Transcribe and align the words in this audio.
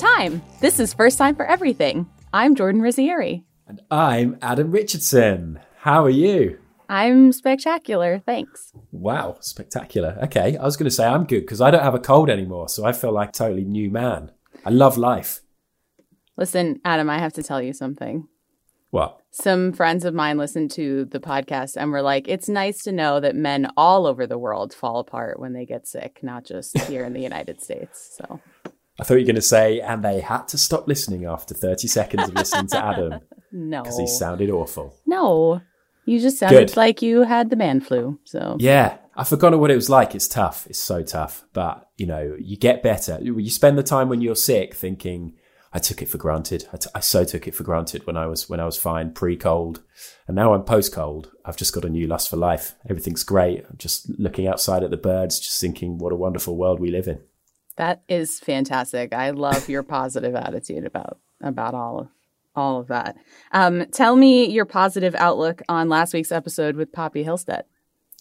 time. 0.00 0.40
This 0.60 0.80
is 0.80 0.94
First 0.94 1.18
Time 1.18 1.36
for 1.36 1.44
Everything. 1.44 2.08
I'm 2.32 2.54
Jordan 2.54 2.80
Rizzieri. 2.80 3.44
And 3.66 3.82
I'm 3.90 4.38
Adam 4.40 4.70
Richardson. 4.70 5.60
How 5.76 6.06
are 6.06 6.10
you? 6.10 6.58
I'm 6.88 7.32
spectacular, 7.32 8.22
thanks. 8.24 8.72
Wow, 8.92 9.36
spectacular. 9.40 10.16
Okay, 10.22 10.56
I 10.56 10.64
was 10.64 10.78
going 10.78 10.88
to 10.88 10.90
say 10.90 11.04
I'm 11.04 11.26
good 11.26 11.42
because 11.42 11.60
I 11.60 11.70
don't 11.70 11.82
have 11.82 11.94
a 11.94 11.98
cold 11.98 12.30
anymore, 12.30 12.70
so 12.70 12.86
I 12.86 12.92
feel 12.92 13.12
like 13.12 13.28
a 13.28 13.32
totally 13.32 13.64
new 13.64 13.90
man. 13.90 14.30
I 14.64 14.70
love 14.70 14.96
life. 14.96 15.42
Listen, 16.38 16.80
Adam, 16.82 17.10
I 17.10 17.18
have 17.18 17.34
to 17.34 17.42
tell 17.42 17.60
you 17.60 17.74
something. 17.74 18.26
What? 18.88 19.20
Some 19.30 19.74
friends 19.74 20.06
of 20.06 20.14
mine 20.14 20.38
listened 20.38 20.70
to 20.72 21.04
the 21.04 21.20
podcast 21.20 21.76
and 21.76 21.92
were 21.92 22.02
like, 22.02 22.26
it's 22.26 22.48
nice 22.48 22.82
to 22.84 22.92
know 22.92 23.20
that 23.20 23.36
men 23.36 23.68
all 23.76 24.06
over 24.06 24.26
the 24.26 24.38
world 24.38 24.72
fall 24.72 24.98
apart 24.98 25.38
when 25.38 25.52
they 25.52 25.66
get 25.66 25.86
sick, 25.86 26.20
not 26.22 26.46
just 26.46 26.78
here 26.80 27.04
in 27.04 27.12
the 27.12 27.20
United 27.20 27.60
States. 27.60 28.18
So 28.18 28.40
I 29.00 29.04
thought 29.04 29.14
you 29.14 29.20
were 29.20 29.26
going 29.26 29.36
to 29.36 29.42
say, 29.42 29.80
and 29.80 30.04
they 30.04 30.20
had 30.20 30.46
to 30.48 30.58
stop 30.58 30.86
listening 30.86 31.24
after 31.24 31.54
30 31.54 31.88
seconds 31.88 32.28
of 32.28 32.34
listening 32.34 32.66
to 32.68 32.84
Adam. 32.84 33.20
no. 33.52 33.82
Because 33.82 33.98
he 33.98 34.06
sounded 34.06 34.50
awful. 34.50 34.94
No. 35.06 35.60
You 36.04 36.20
just 36.20 36.38
sounded 36.38 36.68
Good. 36.68 36.76
like 36.76 37.02
you 37.02 37.22
had 37.22 37.50
the 37.50 37.56
man 37.56 37.80
flu. 37.80 38.18
So 38.24 38.56
Yeah, 38.58 38.98
I've 39.16 39.28
forgotten 39.28 39.60
what 39.60 39.70
it 39.70 39.76
was 39.76 39.90
like. 39.90 40.14
It's 40.14 40.28
tough. 40.28 40.66
It's 40.66 40.78
so 40.78 41.02
tough. 41.02 41.44
But, 41.52 41.88
you 41.96 42.06
know, 42.06 42.36
you 42.38 42.56
get 42.56 42.82
better. 42.82 43.18
You 43.22 43.48
spend 43.50 43.78
the 43.78 43.82
time 43.82 44.08
when 44.08 44.20
you're 44.20 44.36
sick 44.36 44.74
thinking, 44.74 45.34
I 45.72 45.78
took 45.78 46.02
it 46.02 46.08
for 46.08 46.18
granted. 46.18 46.66
I, 46.72 46.78
t- 46.78 46.90
I 46.94 47.00
so 47.00 47.24
took 47.24 47.46
it 47.46 47.54
for 47.54 47.62
granted 47.62 48.06
when 48.06 48.16
I 48.16 48.26
was 48.26 48.48
when 48.48 48.58
I 48.58 48.64
was 48.64 48.76
fine 48.76 49.12
pre-cold, 49.12 49.82
and 50.26 50.34
now 50.34 50.52
I'm 50.52 50.64
post-cold. 50.64 51.30
I've 51.44 51.56
just 51.56 51.72
got 51.72 51.84
a 51.84 51.88
new 51.88 52.08
lust 52.08 52.28
for 52.28 52.36
life. 52.36 52.74
Everything's 52.88 53.22
great. 53.22 53.64
I'm 53.70 53.76
just 53.78 54.08
looking 54.18 54.48
outside 54.48 54.82
at 54.82 54.90
the 54.90 54.96
birds, 54.96 55.38
just 55.38 55.60
thinking 55.60 55.98
what 55.98 56.12
a 56.12 56.16
wonderful 56.16 56.56
world 56.56 56.80
we 56.80 56.90
live 56.90 57.06
in. 57.06 57.20
That 57.80 58.02
is 58.10 58.38
fantastic. 58.38 59.14
I 59.14 59.30
love 59.30 59.70
your 59.70 59.82
positive 59.82 60.34
attitude 60.34 60.84
about 60.84 61.18
about 61.40 61.72
all 61.72 62.00
of 62.00 62.08
all 62.54 62.78
of 62.78 62.88
that. 62.88 63.16
Um, 63.52 63.86
tell 63.86 64.16
me 64.16 64.50
your 64.50 64.66
positive 64.66 65.14
outlook 65.14 65.62
on 65.66 65.88
last 65.88 66.12
week's 66.12 66.30
episode 66.30 66.76
with 66.76 66.92
Poppy 66.92 67.24
Hillstead. 67.24 67.62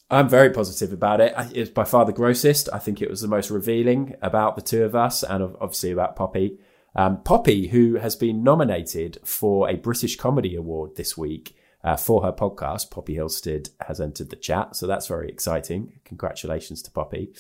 I'm 0.09 0.29
very 0.29 0.49
positive 0.49 0.93
about 0.93 1.19
it. 1.19 1.33
It's 1.53 1.69
by 1.69 1.83
far 1.83 2.05
the 2.05 2.13
grossest. 2.13 2.69
I 2.71 2.79
think 2.79 3.01
it 3.01 3.09
was 3.09 3.19
the 3.19 3.27
most 3.27 3.51
revealing 3.51 4.15
about 4.21 4.55
the 4.55 4.61
two 4.61 4.83
of 4.85 4.95
us, 4.95 5.23
and 5.23 5.43
obviously 5.59 5.91
about 5.91 6.15
Poppy. 6.15 6.57
Um, 6.95 7.21
Poppy, 7.23 7.67
who 7.67 7.95
has 7.95 8.15
been 8.15 8.43
nominated 8.43 9.17
for 9.25 9.69
a 9.69 9.75
British 9.75 10.15
Comedy 10.15 10.55
Award 10.55 10.95
this 10.95 11.17
week 11.17 11.57
uh, 11.83 11.97
for 11.97 12.23
her 12.23 12.31
podcast, 12.31 12.91
Poppy 12.91 13.17
Hillstead 13.17 13.71
has 13.85 13.99
entered 13.99 14.29
the 14.29 14.37
chat, 14.37 14.77
so 14.77 14.87
that's 14.87 15.07
very 15.07 15.27
exciting. 15.27 15.99
Congratulations 16.05 16.81
to 16.83 16.91
Poppy. 16.91 17.33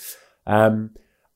Um, 0.45 0.91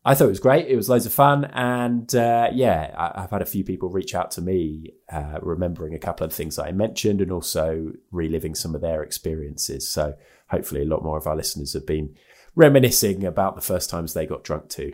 I 0.05 0.15
thought 0.15 0.25
it 0.25 0.29
was 0.29 0.39
great. 0.39 0.67
It 0.67 0.75
was 0.75 0.89
loads 0.89 1.05
of 1.05 1.13
fun, 1.13 1.45
and 1.45 2.13
uh, 2.13 2.49
yeah, 2.53 2.93
I, 2.97 3.23
I've 3.23 3.31
had 3.31 3.41
a 3.41 3.45
few 3.45 3.63
people 3.63 3.89
reach 3.89 4.13
out 4.13 4.31
to 4.31 4.41
me, 4.41 4.95
uh, 5.09 5.39
remembering 5.41 5.93
a 5.93 5.99
couple 5.99 6.25
of 6.25 6.33
things 6.33 6.57
that 6.57 6.65
I 6.65 6.73
mentioned, 6.73 7.21
and 7.21 7.31
also 7.31 7.93
reliving 8.11 8.53
some 8.53 8.75
of 8.75 8.81
their 8.81 9.01
experiences. 9.01 9.89
So 9.89 10.15
hopefully, 10.49 10.81
a 10.81 10.85
lot 10.85 11.03
more 11.03 11.17
of 11.17 11.25
our 11.25 11.37
listeners 11.37 11.73
have 11.73 11.85
been 11.85 12.15
reminiscing 12.55 13.23
about 13.23 13.55
the 13.55 13.61
first 13.61 13.89
times 13.89 14.13
they 14.13 14.25
got 14.25 14.43
drunk 14.43 14.69
too. 14.69 14.93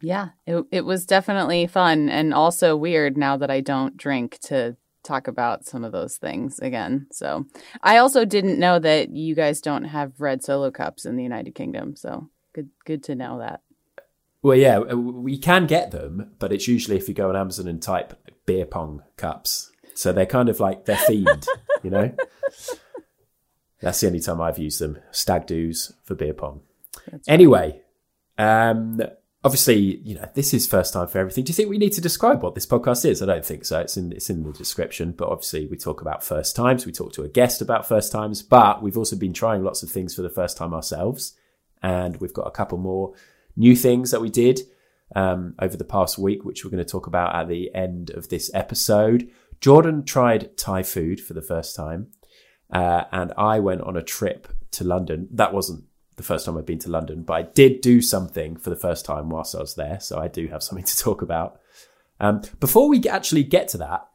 Yeah, 0.00 0.28
it 0.46 0.64
it 0.70 0.84
was 0.84 1.04
definitely 1.04 1.66
fun 1.66 2.08
and 2.08 2.32
also 2.32 2.76
weird 2.76 3.16
now 3.16 3.36
that 3.36 3.50
I 3.50 3.60
don't 3.60 3.96
drink 3.96 4.38
to 4.42 4.76
talk 5.02 5.26
about 5.26 5.64
some 5.64 5.84
of 5.84 5.92
those 5.92 6.16
things 6.16 6.58
again. 6.60 7.06
So 7.10 7.46
I 7.82 7.96
also 7.96 8.24
didn't 8.24 8.60
know 8.60 8.78
that 8.78 9.10
you 9.10 9.34
guys 9.34 9.60
don't 9.60 9.84
have 9.84 10.20
red 10.20 10.44
solo 10.44 10.70
cups 10.70 11.04
in 11.04 11.16
the 11.16 11.22
United 11.22 11.54
Kingdom. 11.54 11.96
So 11.96 12.30
good 12.54 12.68
good 12.84 13.02
to 13.04 13.16
know 13.16 13.38
that. 13.40 13.62
Well, 14.42 14.56
yeah, 14.56 14.78
we 14.78 15.36
can 15.36 15.66
get 15.66 15.90
them, 15.90 16.32
but 16.38 16.52
it's 16.52 16.68
usually 16.68 16.96
if 16.96 17.08
you 17.08 17.14
go 17.14 17.28
on 17.28 17.36
Amazon 17.36 17.66
and 17.66 17.82
type 17.82 18.14
beer 18.46 18.66
pong 18.66 19.02
cups. 19.16 19.72
So 19.94 20.12
they're 20.12 20.26
kind 20.26 20.48
of 20.48 20.60
like 20.60 20.84
they're 20.84 20.96
themed, 20.96 21.46
you 21.82 21.90
know. 21.90 22.14
That's 23.80 24.00
the 24.00 24.06
only 24.06 24.20
time 24.20 24.40
I've 24.40 24.58
used 24.58 24.80
them. 24.80 24.98
Stag 25.10 25.46
do's 25.46 25.92
for 26.04 26.14
beer 26.14 26.34
pong. 26.34 26.62
That's 27.10 27.28
Anyway, 27.28 27.82
um, 28.36 29.00
obviously, 29.44 29.98
you 29.98 30.14
know, 30.14 30.28
this 30.34 30.54
is 30.54 30.66
first 30.66 30.92
time 30.92 31.08
for 31.08 31.18
everything. 31.18 31.44
Do 31.44 31.50
you 31.50 31.54
think 31.54 31.68
we 31.68 31.78
need 31.78 31.92
to 31.94 32.00
describe 32.00 32.42
what 32.42 32.54
this 32.54 32.66
podcast 32.66 33.04
is? 33.04 33.22
I 33.22 33.26
don't 33.26 33.44
think 33.44 33.64
so. 33.64 33.80
It's 33.80 33.96
in 33.96 34.12
it's 34.12 34.30
in 34.30 34.44
the 34.44 34.52
description, 34.52 35.12
but 35.12 35.28
obviously 35.28 35.66
we 35.66 35.76
talk 35.76 36.00
about 36.00 36.22
first 36.22 36.56
times. 36.56 36.86
We 36.86 36.92
talk 36.92 37.12
to 37.14 37.24
a 37.24 37.28
guest 37.28 37.60
about 37.60 37.88
first 37.88 38.12
times, 38.12 38.42
but 38.42 38.82
we've 38.82 38.98
also 38.98 39.16
been 39.16 39.32
trying 39.32 39.62
lots 39.62 39.82
of 39.82 39.90
things 39.90 40.14
for 40.14 40.22
the 40.22 40.30
first 40.30 40.56
time 40.56 40.74
ourselves, 40.74 41.36
and 41.82 42.16
we've 42.18 42.34
got 42.34 42.46
a 42.46 42.52
couple 42.52 42.78
more 42.78 43.14
new 43.58 43.76
things 43.76 44.10
that 44.12 44.20
we 44.20 44.30
did 44.30 44.60
um, 45.14 45.54
over 45.58 45.76
the 45.76 45.84
past 45.84 46.18
week, 46.18 46.44
which 46.44 46.64
we're 46.64 46.70
going 46.70 46.84
to 46.84 46.90
talk 46.90 47.06
about 47.06 47.34
at 47.34 47.48
the 47.48 47.74
end 47.74 48.10
of 48.10 48.28
this 48.28 48.50
episode. 48.54 49.28
Jordan 49.60 50.04
tried 50.04 50.56
Thai 50.56 50.82
food 50.82 51.20
for 51.20 51.34
the 51.34 51.42
first 51.42 51.74
time, 51.74 52.08
uh, 52.72 53.04
and 53.10 53.32
I 53.36 53.58
went 53.58 53.82
on 53.82 53.96
a 53.96 54.02
trip 54.02 54.48
to 54.72 54.84
London. 54.84 55.28
That 55.32 55.52
wasn't 55.52 55.84
the 56.16 56.22
first 56.22 56.46
time 56.46 56.56
I've 56.56 56.66
been 56.66 56.78
to 56.80 56.90
London, 56.90 57.22
but 57.22 57.34
I 57.34 57.42
did 57.42 57.80
do 57.80 58.00
something 58.00 58.56
for 58.56 58.70
the 58.70 58.76
first 58.76 59.04
time 59.04 59.28
whilst 59.30 59.54
I 59.54 59.60
was 59.60 59.74
there, 59.74 59.98
so 60.00 60.18
I 60.18 60.28
do 60.28 60.46
have 60.48 60.62
something 60.62 60.84
to 60.92 60.96
talk 60.96 61.22
about. 61.22 61.60
Um, 62.20 62.42
before 62.60 62.88
we 62.88 63.02
actually 63.08 63.44
get 63.44 63.68
to 63.68 63.78
that, 63.78 64.08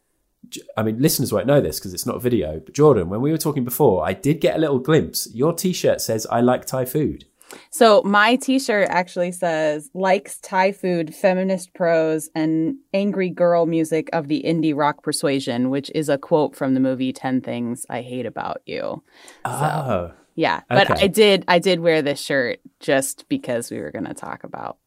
I 0.77 0.83
mean, 0.83 1.01
listeners 1.01 1.31
won't 1.31 1.47
know 1.47 1.61
this 1.61 1.79
because 1.79 1.93
it's 1.93 2.05
not 2.05 2.17
a 2.17 2.19
video, 2.19 2.59
but 2.59 2.73
Jordan, 2.73 3.09
when 3.09 3.21
we 3.21 3.31
were 3.31 3.37
talking 3.37 3.63
before, 3.63 4.05
I 4.05 4.13
did 4.13 4.41
get 4.41 4.55
a 4.55 4.59
little 4.59 4.79
glimpse. 4.79 5.27
Your 5.33 5.53
T-shirt 5.53 6.01
says 6.01 6.27
"I 6.29 6.41
like 6.41 6.65
Thai 6.65 6.85
food." 6.85 7.25
So 7.69 8.01
my 8.03 8.35
t-shirt 8.35 8.87
actually 8.89 9.31
says 9.31 9.89
likes 9.93 10.39
Thai 10.39 10.71
food, 10.71 11.13
feminist 11.13 11.73
prose, 11.73 12.29
and 12.35 12.75
angry 12.93 13.29
girl 13.29 13.65
music 13.65 14.09
of 14.13 14.27
the 14.27 14.43
indie 14.45 14.75
rock 14.75 15.03
persuasion, 15.03 15.69
which 15.69 15.91
is 15.95 16.09
a 16.09 16.17
quote 16.17 16.55
from 16.55 16.73
the 16.73 16.79
movie 16.79 17.13
10 17.13 17.41
Things 17.41 17.85
I 17.89 18.01
Hate 18.01 18.25
About 18.25 18.61
You. 18.65 19.03
Oh, 19.45 20.11
Yeah, 20.35 20.61
but 20.69 20.89
Okay. 20.91 21.03
I 21.03 21.07
did 21.07 21.45
I 21.47 21.59
did 21.59 21.79
wear 21.79 22.01
this 22.01 22.19
shirt 22.19 22.59
just 22.79 23.27
because 23.29 23.69
we 23.69 23.79
were 23.79 23.91
going 23.91 24.05
to 24.05 24.13
talk 24.13 24.43
about 24.43 24.77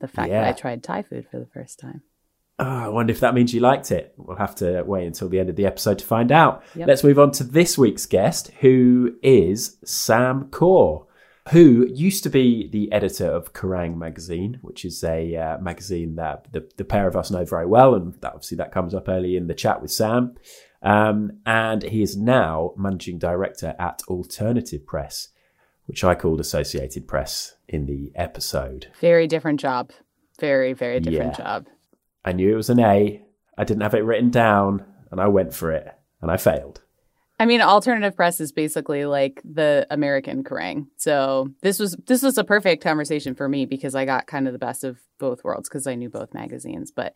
the 0.00 0.08
fact 0.08 0.30
that 0.30 0.44
I 0.44 0.52
tried 0.52 0.82
Thai 0.82 1.02
food 1.02 1.26
for 1.30 1.38
the 1.38 1.46
first 1.46 1.78
time. 1.78 2.02
Oh, 2.60 2.64
I 2.64 2.88
wonder 2.88 3.12
if 3.12 3.20
that 3.20 3.34
means 3.34 3.54
you 3.54 3.60
liked 3.60 3.92
it. 3.92 4.14
We'll 4.16 4.36
have 4.36 4.56
to 4.56 4.82
wait 4.82 5.06
until 5.06 5.28
the 5.28 5.38
end 5.38 5.48
of 5.48 5.54
the 5.54 5.66
episode 5.66 6.00
to 6.00 6.04
find 6.04 6.32
out. 6.32 6.64
Yep. 6.74 6.88
Let's 6.88 7.04
move 7.04 7.18
on 7.20 7.30
to 7.32 7.44
this 7.44 7.78
week's 7.78 8.04
guest, 8.06 8.50
who 8.60 9.14
is 9.22 9.76
Sam 9.84 10.46
Coare, 10.50 11.06
who 11.50 11.86
used 11.92 12.22
to 12.24 12.30
be 12.30 12.68
the 12.68 12.90
editor 12.92 13.26
of 13.26 13.52
Kerrang 13.52 13.96
magazine, 13.96 14.58
which 14.62 14.84
is 14.84 15.02
a 15.04 15.36
uh, 15.36 15.58
magazine 15.58 16.16
that 16.16 16.52
the, 16.52 16.68
the 16.76 16.84
pair 16.84 17.06
of 17.06 17.16
us 17.16 17.30
know 17.30 17.44
very 17.44 17.66
well, 17.66 17.94
and 17.94 18.14
that, 18.20 18.34
obviously 18.34 18.56
that 18.58 18.72
comes 18.72 18.94
up 18.94 19.08
early 19.08 19.36
in 19.36 19.46
the 19.46 19.54
chat 19.54 19.80
with 19.82 19.90
Sam. 19.90 20.34
Um, 20.82 21.38
and 21.44 21.82
he 21.82 22.02
is 22.02 22.16
now 22.16 22.72
managing 22.76 23.18
director 23.18 23.74
at 23.78 24.02
Alternative 24.08 24.84
Press, 24.86 25.28
which 25.86 26.04
I 26.04 26.14
called 26.14 26.40
Associated 26.40 27.08
Press 27.08 27.56
in 27.68 27.86
the 27.86 28.12
episode. 28.14 28.88
Very 29.00 29.26
different 29.26 29.58
job. 29.60 29.90
Very 30.40 30.72
very 30.72 31.00
different 31.00 31.36
Yeah. 31.38 31.44
job. 31.44 31.66
I 32.24 32.32
knew 32.32 32.52
it 32.52 32.56
was 32.56 32.70
an 32.70 32.78
A. 32.80 33.22
I 33.56 33.64
didn't 33.64 33.82
have 33.82 33.94
it 33.94 34.04
written 34.04 34.30
down, 34.30 34.84
and 35.10 35.20
I 35.20 35.26
went 35.26 35.52
for 35.52 35.72
it, 35.72 35.92
and 36.22 36.30
I 36.30 36.36
failed. 36.36 36.82
I 37.40 37.46
mean, 37.46 37.60
alternative 37.60 38.16
press 38.16 38.40
is 38.40 38.50
basically 38.50 39.06
like 39.06 39.40
the 39.44 39.86
American 39.90 40.42
Kerrang. 40.42 40.86
So 40.96 41.50
this 41.62 41.78
was 41.78 41.96
this 42.06 42.22
was 42.22 42.36
a 42.36 42.44
perfect 42.44 42.82
conversation 42.82 43.34
for 43.36 43.48
me 43.48 43.64
because 43.64 43.94
I 43.94 44.04
got 44.04 44.26
kind 44.26 44.48
of 44.48 44.52
the 44.52 44.58
best 44.58 44.82
of 44.82 44.98
both 45.18 45.44
worlds 45.44 45.68
because 45.68 45.86
I 45.86 45.94
knew 45.94 46.08
both 46.08 46.34
magazines. 46.34 46.90
But 46.90 47.14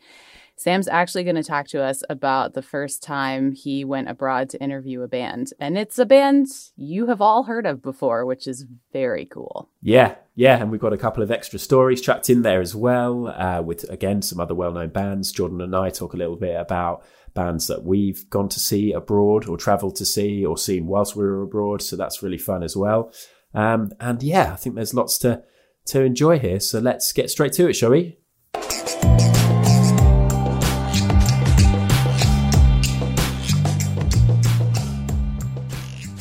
Sam's 0.54 0.86
actually 0.86 1.24
going 1.24 1.36
to 1.36 1.42
talk 1.42 1.66
to 1.68 1.82
us 1.82 2.04
about 2.08 2.54
the 2.54 2.62
first 2.62 3.02
time 3.02 3.52
he 3.52 3.84
went 3.84 4.08
abroad 4.08 4.48
to 4.50 4.62
interview 4.62 5.02
a 5.02 5.08
band, 5.08 5.52
and 5.58 5.76
it's 5.76 5.98
a 5.98 6.06
band 6.06 6.46
you 6.76 7.06
have 7.06 7.20
all 7.20 7.44
heard 7.44 7.66
of 7.66 7.82
before, 7.82 8.24
which 8.24 8.46
is 8.46 8.66
very 8.92 9.24
cool. 9.24 9.70
Yeah, 9.80 10.14
yeah, 10.36 10.60
and 10.60 10.70
we've 10.70 10.80
got 10.80 10.92
a 10.92 10.98
couple 10.98 11.22
of 11.22 11.32
extra 11.32 11.58
stories 11.58 12.00
tracked 12.00 12.30
in 12.30 12.42
there 12.42 12.60
as 12.60 12.76
well, 12.76 13.28
uh, 13.28 13.60
with 13.62 13.90
again 13.90 14.22
some 14.22 14.38
other 14.38 14.54
well-known 14.54 14.90
bands. 14.90 15.32
Jordan 15.32 15.60
and 15.60 15.74
I 15.74 15.90
talk 15.90 16.14
a 16.14 16.18
little 16.18 16.36
bit 16.36 16.54
about 16.54 17.02
bands 17.34 17.66
that 17.66 17.84
we've 17.84 18.28
gone 18.30 18.48
to 18.50 18.60
see 18.60 18.92
abroad, 18.92 19.48
or 19.48 19.56
travelled 19.56 19.96
to 19.96 20.04
see, 20.04 20.44
or 20.44 20.56
seen 20.56 20.86
whilst 20.86 21.16
we 21.16 21.24
were 21.24 21.42
abroad. 21.42 21.82
So 21.82 21.96
that's 21.96 22.22
really 22.22 22.38
fun 22.38 22.62
as 22.62 22.76
well. 22.76 23.12
Um, 23.54 23.92
and 24.00 24.22
yeah, 24.22 24.52
I 24.52 24.56
think 24.56 24.76
there's 24.76 24.94
lots 24.94 25.18
to 25.18 25.42
to 25.86 26.02
enjoy 26.02 26.38
here. 26.38 26.60
So 26.60 26.78
let's 26.78 27.12
get 27.12 27.30
straight 27.30 27.52
to 27.54 27.68
it, 27.68 27.74
shall 27.74 27.90
we? 27.90 28.18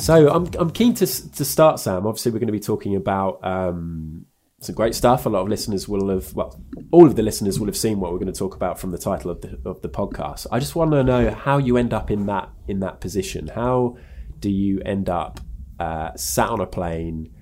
So 0.02 0.30
I'm 0.30 0.50
I'm 0.58 0.72
keen 0.72 0.94
to 0.96 1.06
to 1.06 1.46
start, 1.46 1.80
Sam. 1.80 2.08
Obviously, 2.08 2.32
we're 2.32 2.40
going 2.40 2.48
to 2.48 2.54
be 2.54 2.60
talking 2.60 2.96
about 2.96 3.40
um, 3.46 4.26
some 4.62 4.76
great 4.76 4.96
stuff. 4.96 5.26
A 5.26 5.30
lot 5.30 5.42
of 5.42 5.50
listeners 5.50 5.90
will 5.90 6.10
have, 6.10 6.34
well, 6.34 6.62
all 6.92 7.06
of 7.06 7.16
the 7.16 7.24
listeners 7.24 7.60
will 7.60 7.68
have 7.68 7.76
seen 7.76 8.00
what 8.00 8.12
we're 8.12 8.20
going 8.20 8.32
to 8.32 8.40
talk 8.40 8.56
about 8.56 8.80
from 8.80 8.92
the 8.92 8.98
title 8.98 9.32
of 9.32 9.42
the 9.42 9.60
of 9.66 9.82
the 9.82 9.90
podcast. 9.90 10.48
I 10.52 10.60
just 10.60 10.76
want 10.76 10.92
to 10.92 11.04
know 11.04 11.32
how 11.32 11.58
you 11.58 11.78
end 11.78 11.94
up 11.94 12.10
in 12.10 12.28
that 12.28 12.50
in 12.68 12.80
that 12.80 13.02
position. 13.02 13.48
How 13.48 13.98
do 14.40 14.50
you 14.50 14.80
end 14.86 15.10
up 15.10 15.40
uh, 15.80 16.16
sat 16.16 16.50
on 16.50 16.62
a 16.62 16.68
plane, 16.68 17.34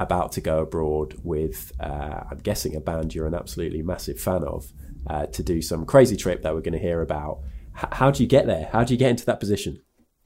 about 0.00 0.32
to 0.32 0.40
go 0.40 0.60
abroad 0.60 1.14
with, 1.22 1.72
uh, 1.78 2.24
I'm 2.30 2.38
guessing, 2.38 2.74
a 2.74 2.80
band 2.80 3.14
you're 3.14 3.26
an 3.26 3.34
absolutely 3.34 3.82
massive 3.82 4.18
fan 4.18 4.42
of, 4.42 4.72
uh, 5.06 5.26
to 5.26 5.42
do 5.42 5.62
some 5.62 5.86
crazy 5.86 6.16
trip 6.16 6.42
that 6.42 6.52
we're 6.54 6.62
going 6.62 6.72
to 6.72 6.80
hear 6.80 7.00
about. 7.00 7.42
H- 7.78 7.90
how 7.92 8.10
do 8.10 8.22
you 8.22 8.28
get 8.28 8.46
there? 8.46 8.68
How 8.72 8.82
do 8.82 8.92
you 8.92 8.98
get 8.98 9.10
into 9.10 9.26
that 9.26 9.38
position? 9.38 9.82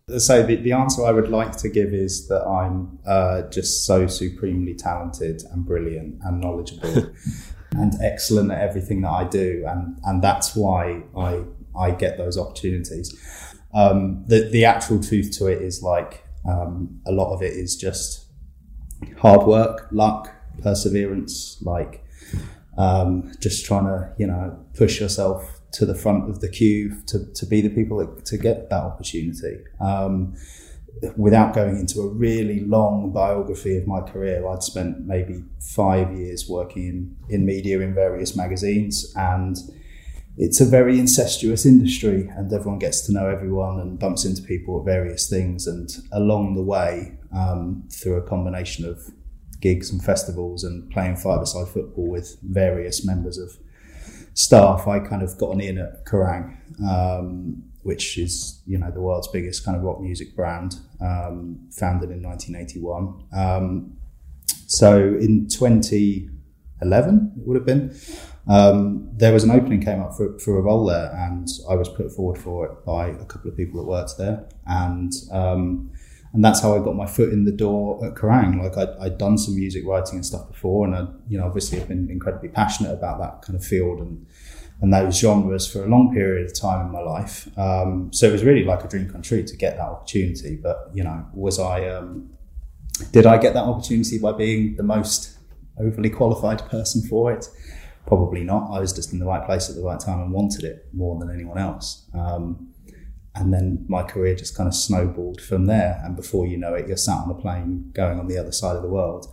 So 0.08 0.42
the, 0.42 0.56
the 0.56 0.72
answer 0.72 1.04
I 1.04 1.12
would 1.12 1.30
like 1.30 1.56
to 1.58 1.68
give 1.70 1.94
is 1.94 2.28
that 2.28 2.46
I'm 2.46 2.98
uh, 3.06 3.42
just 3.48 3.86
so 3.86 4.06
supremely 4.06 4.74
talented 4.74 5.42
and 5.50 5.64
brilliant 5.64 6.20
and 6.22 6.42
knowledgeable 6.42 7.10
and 7.72 7.94
excellent 8.02 8.52
at 8.52 8.60
everything 8.60 9.00
that 9.00 9.10
I 9.10 9.24
do, 9.24 9.64
and 9.66 9.98
and 10.04 10.22
that's 10.22 10.54
why 10.54 11.04
I 11.16 11.44
I 11.74 11.92
get 11.92 12.18
those 12.18 12.36
opportunities. 12.36 13.16
Um, 13.72 14.24
the 14.26 14.50
the 14.50 14.66
actual 14.66 15.02
truth 15.02 15.30
to 15.38 15.46
it 15.46 15.62
is 15.62 15.82
like 15.82 16.22
um, 16.46 17.00
a 17.06 17.12
lot 17.12 17.32
of 17.32 17.42
it 17.42 17.54
is 17.54 17.74
just 17.74 18.26
hard 19.18 19.46
work, 19.46 19.88
luck, 19.90 20.30
perseverance, 20.62 21.56
like 21.62 22.04
um, 22.76 23.32
just 23.40 23.64
trying 23.64 23.86
to 23.86 24.12
you 24.18 24.26
know 24.26 24.58
push 24.74 25.00
yourself 25.00 25.53
to 25.74 25.86
the 25.86 25.94
front 25.94 26.28
of 26.30 26.40
the 26.40 26.48
queue 26.48 27.02
to, 27.06 27.26
to 27.34 27.46
be 27.46 27.60
the 27.60 27.70
people 27.70 27.98
that, 27.98 28.24
to 28.26 28.36
get 28.38 28.70
that 28.70 28.82
opportunity. 28.82 29.58
Um, 29.80 30.34
without 31.16 31.54
going 31.54 31.76
into 31.76 32.00
a 32.00 32.08
really 32.08 32.60
long 32.60 33.12
biography 33.12 33.76
of 33.76 33.86
my 33.86 34.00
career, 34.00 34.46
I'd 34.48 34.62
spent 34.62 35.06
maybe 35.06 35.42
five 35.60 36.12
years 36.16 36.48
working 36.48 36.86
in, 36.86 37.16
in 37.28 37.46
media 37.46 37.80
in 37.80 37.94
various 37.94 38.36
magazines, 38.36 39.12
and 39.16 39.56
it's 40.36 40.60
a 40.60 40.64
very 40.64 40.98
incestuous 40.98 41.66
industry, 41.66 42.28
and 42.36 42.52
everyone 42.52 42.78
gets 42.78 43.06
to 43.06 43.12
know 43.12 43.28
everyone 43.28 43.80
and 43.80 43.98
bumps 43.98 44.24
into 44.24 44.42
people 44.42 44.78
at 44.78 44.84
various 44.84 45.28
things. 45.28 45.66
And 45.66 45.90
along 46.12 46.54
the 46.54 46.62
way, 46.62 47.18
um, 47.36 47.88
through 47.90 48.16
a 48.16 48.22
combination 48.22 48.84
of 48.84 49.02
gigs 49.60 49.90
and 49.90 50.02
festivals 50.02 50.62
and 50.62 50.90
playing 50.90 51.16
five-a-side 51.16 51.68
football 51.68 52.08
with 52.08 52.36
various 52.42 53.04
members 53.04 53.38
of 53.38 53.58
staff, 54.34 54.86
I 54.86 54.98
kind 54.98 55.22
of 55.22 55.36
got 55.38 55.60
in 55.60 55.78
at 55.78 56.04
Kerrang, 56.04 56.56
um, 56.86 57.62
which 57.82 58.18
is 58.18 58.62
you 58.66 58.78
know 58.78 58.90
the 58.90 59.00
world's 59.00 59.28
biggest 59.28 59.64
kind 59.64 59.76
of 59.76 59.82
rock 59.82 60.00
music 60.00 60.36
brand, 60.36 60.76
um, 61.00 61.68
founded 61.72 62.10
in 62.10 62.22
1981. 62.22 63.24
Um, 63.34 63.96
so 64.66 64.98
in 64.98 65.48
2011, 65.48 67.32
it 67.36 67.46
would 67.46 67.56
have 67.56 67.66
been. 67.66 67.96
Um, 68.46 69.08
there 69.12 69.32
was 69.32 69.44
an 69.44 69.50
opening 69.50 69.80
came 69.82 70.02
up 70.02 70.14
for, 70.16 70.38
for 70.38 70.58
a 70.58 70.60
role 70.60 70.84
there, 70.84 71.10
and 71.14 71.48
I 71.68 71.74
was 71.76 71.88
put 71.88 72.12
forward 72.12 72.38
for 72.38 72.66
it 72.66 72.84
by 72.84 73.08
a 73.08 73.24
couple 73.24 73.50
of 73.50 73.56
people 73.56 73.80
that 73.80 73.88
worked 73.88 74.18
there, 74.18 74.46
and 74.66 75.12
um, 75.30 75.92
and 76.34 76.44
that's 76.44 76.60
how 76.60 76.74
I 76.74 76.84
got 76.84 76.96
my 76.96 77.06
foot 77.06 77.32
in 77.32 77.44
the 77.44 77.52
door 77.52 78.04
at 78.04 78.14
Kerrang. 78.14 78.60
Like 78.60 78.76
i 78.76 79.04
had 79.04 79.18
done 79.18 79.38
some 79.38 79.54
music 79.54 79.84
writing 79.86 80.16
and 80.16 80.26
stuff 80.26 80.48
before, 80.48 80.84
and 80.84 80.94
I, 80.94 81.06
you 81.28 81.38
know, 81.38 81.46
obviously 81.46 81.78
have 81.78 81.86
been 81.86 82.10
incredibly 82.10 82.48
passionate 82.48 82.92
about 82.92 83.20
that 83.20 83.42
kind 83.42 83.56
of 83.56 83.64
field 83.64 84.00
and 84.00 84.26
and 84.82 84.92
those 84.92 85.16
genres 85.16 85.70
for 85.70 85.84
a 85.84 85.86
long 85.86 86.12
period 86.12 86.44
of 86.44 86.60
time 86.60 86.86
in 86.86 86.92
my 86.92 87.00
life. 87.00 87.48
Um, 87.56 88.12
so 88.12 88.26
it 88.26 88.32
was 88.32 88.42
really 88.42 88.64
like 88.64 88.84
a 88.84 88.88
dream 88.88 89.08
come 89.08 89.22
true 89.22 89.44
to 89.44 89.56
get 89.56 89.76
that 89.76 89.86
opportunity. 89.86 90.58
But 90.60 90.90
you 90.92 91.04
know, 91.04 91.24
was 91.32 91.60
I? 91.60 91.86
Um, 91.86 92.30
did 93.12 93.26
I 93.26 93.38
get 93.38 93.54
that 93.54 93.64
opportunity 93.64 94.18
by 94.18 94.32
being 94.32 94.74
the 94.74 94.82
most 94.82 95.38
overly 95.78 96.10
qualified 96.10 96.68
person 96.68 97.00
for 97.02 97.32
it? 97.32 97.48
Probably 98.08 98.42
not. 98.42 98.72
I 98.72 98.80
was 98.80 98.92
just 98.92 99.12
in 99.12 99.20
the 99.20 99.26
right 99.26 99.46
place 99.46 99.70
at 99.70 99.76
the 99.76 99.82
right 99.82 100.00
time 100.00 100.20
and 100.20 100.32
wanted 100.32 100.64
it 100.64 100.88
more 100.92 101.16
than 101.20 101.32
anyone 101.32 101.58
else. 101.58 102.06
Um, 102.12 102.74
and 103.34 103.52
then 103.52 103.84
my 103.88 104.02
career 104.02 104.34
just 104.34 104.56
kind 104.56 104.68
of 104.68 104.74
snowballed 104.74 105.40
from 105.40 105.66
there. 105.66 106.00
And 106.04 106.14
before 106.14 106.46
you 106.46 106.56
know 106.56 106.74
it, 106.74 106.86
you're 106.86 106.96
sat 106.96 107.18
on 107.18 107.30
a 107.30 107.34
plane 107.34 107.90
going 107.92 108.18
on 108.18 108.28
the 108.28 108.38
other 108.38 108.52
side 108.52 108.76
of 108.76 108.82
the 108.82 108.88
world. 108.88 109.26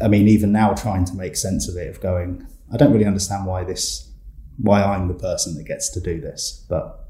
I 0.00 0.08
mean, 0.08 0.28
even 0.28 0.52
now, 0.52 0.74
trying 0.74 1.04
to 1.06 1.14
make 1.14 1.36
sense 1.36 1.68
of 1.68 1.76
it, 1.76 1.88
of 1.88 2.00
going, 2.00 2.46
I 2.72 2.76
don't 2.76 2.92
really 2.92 3.04
understand 3.04 3.46
why 3.46 3.64
this, 3.64 4.12
why 4.58 4.82
I'm 4.82 5.08
the 5.08 5.14
person 5.14 5.56
that 5.56 5.64
gets 5.64 5.90
to 5.90 6.00
do 6.00 6.20
this, 6.20 6.64
but 6.68 7.00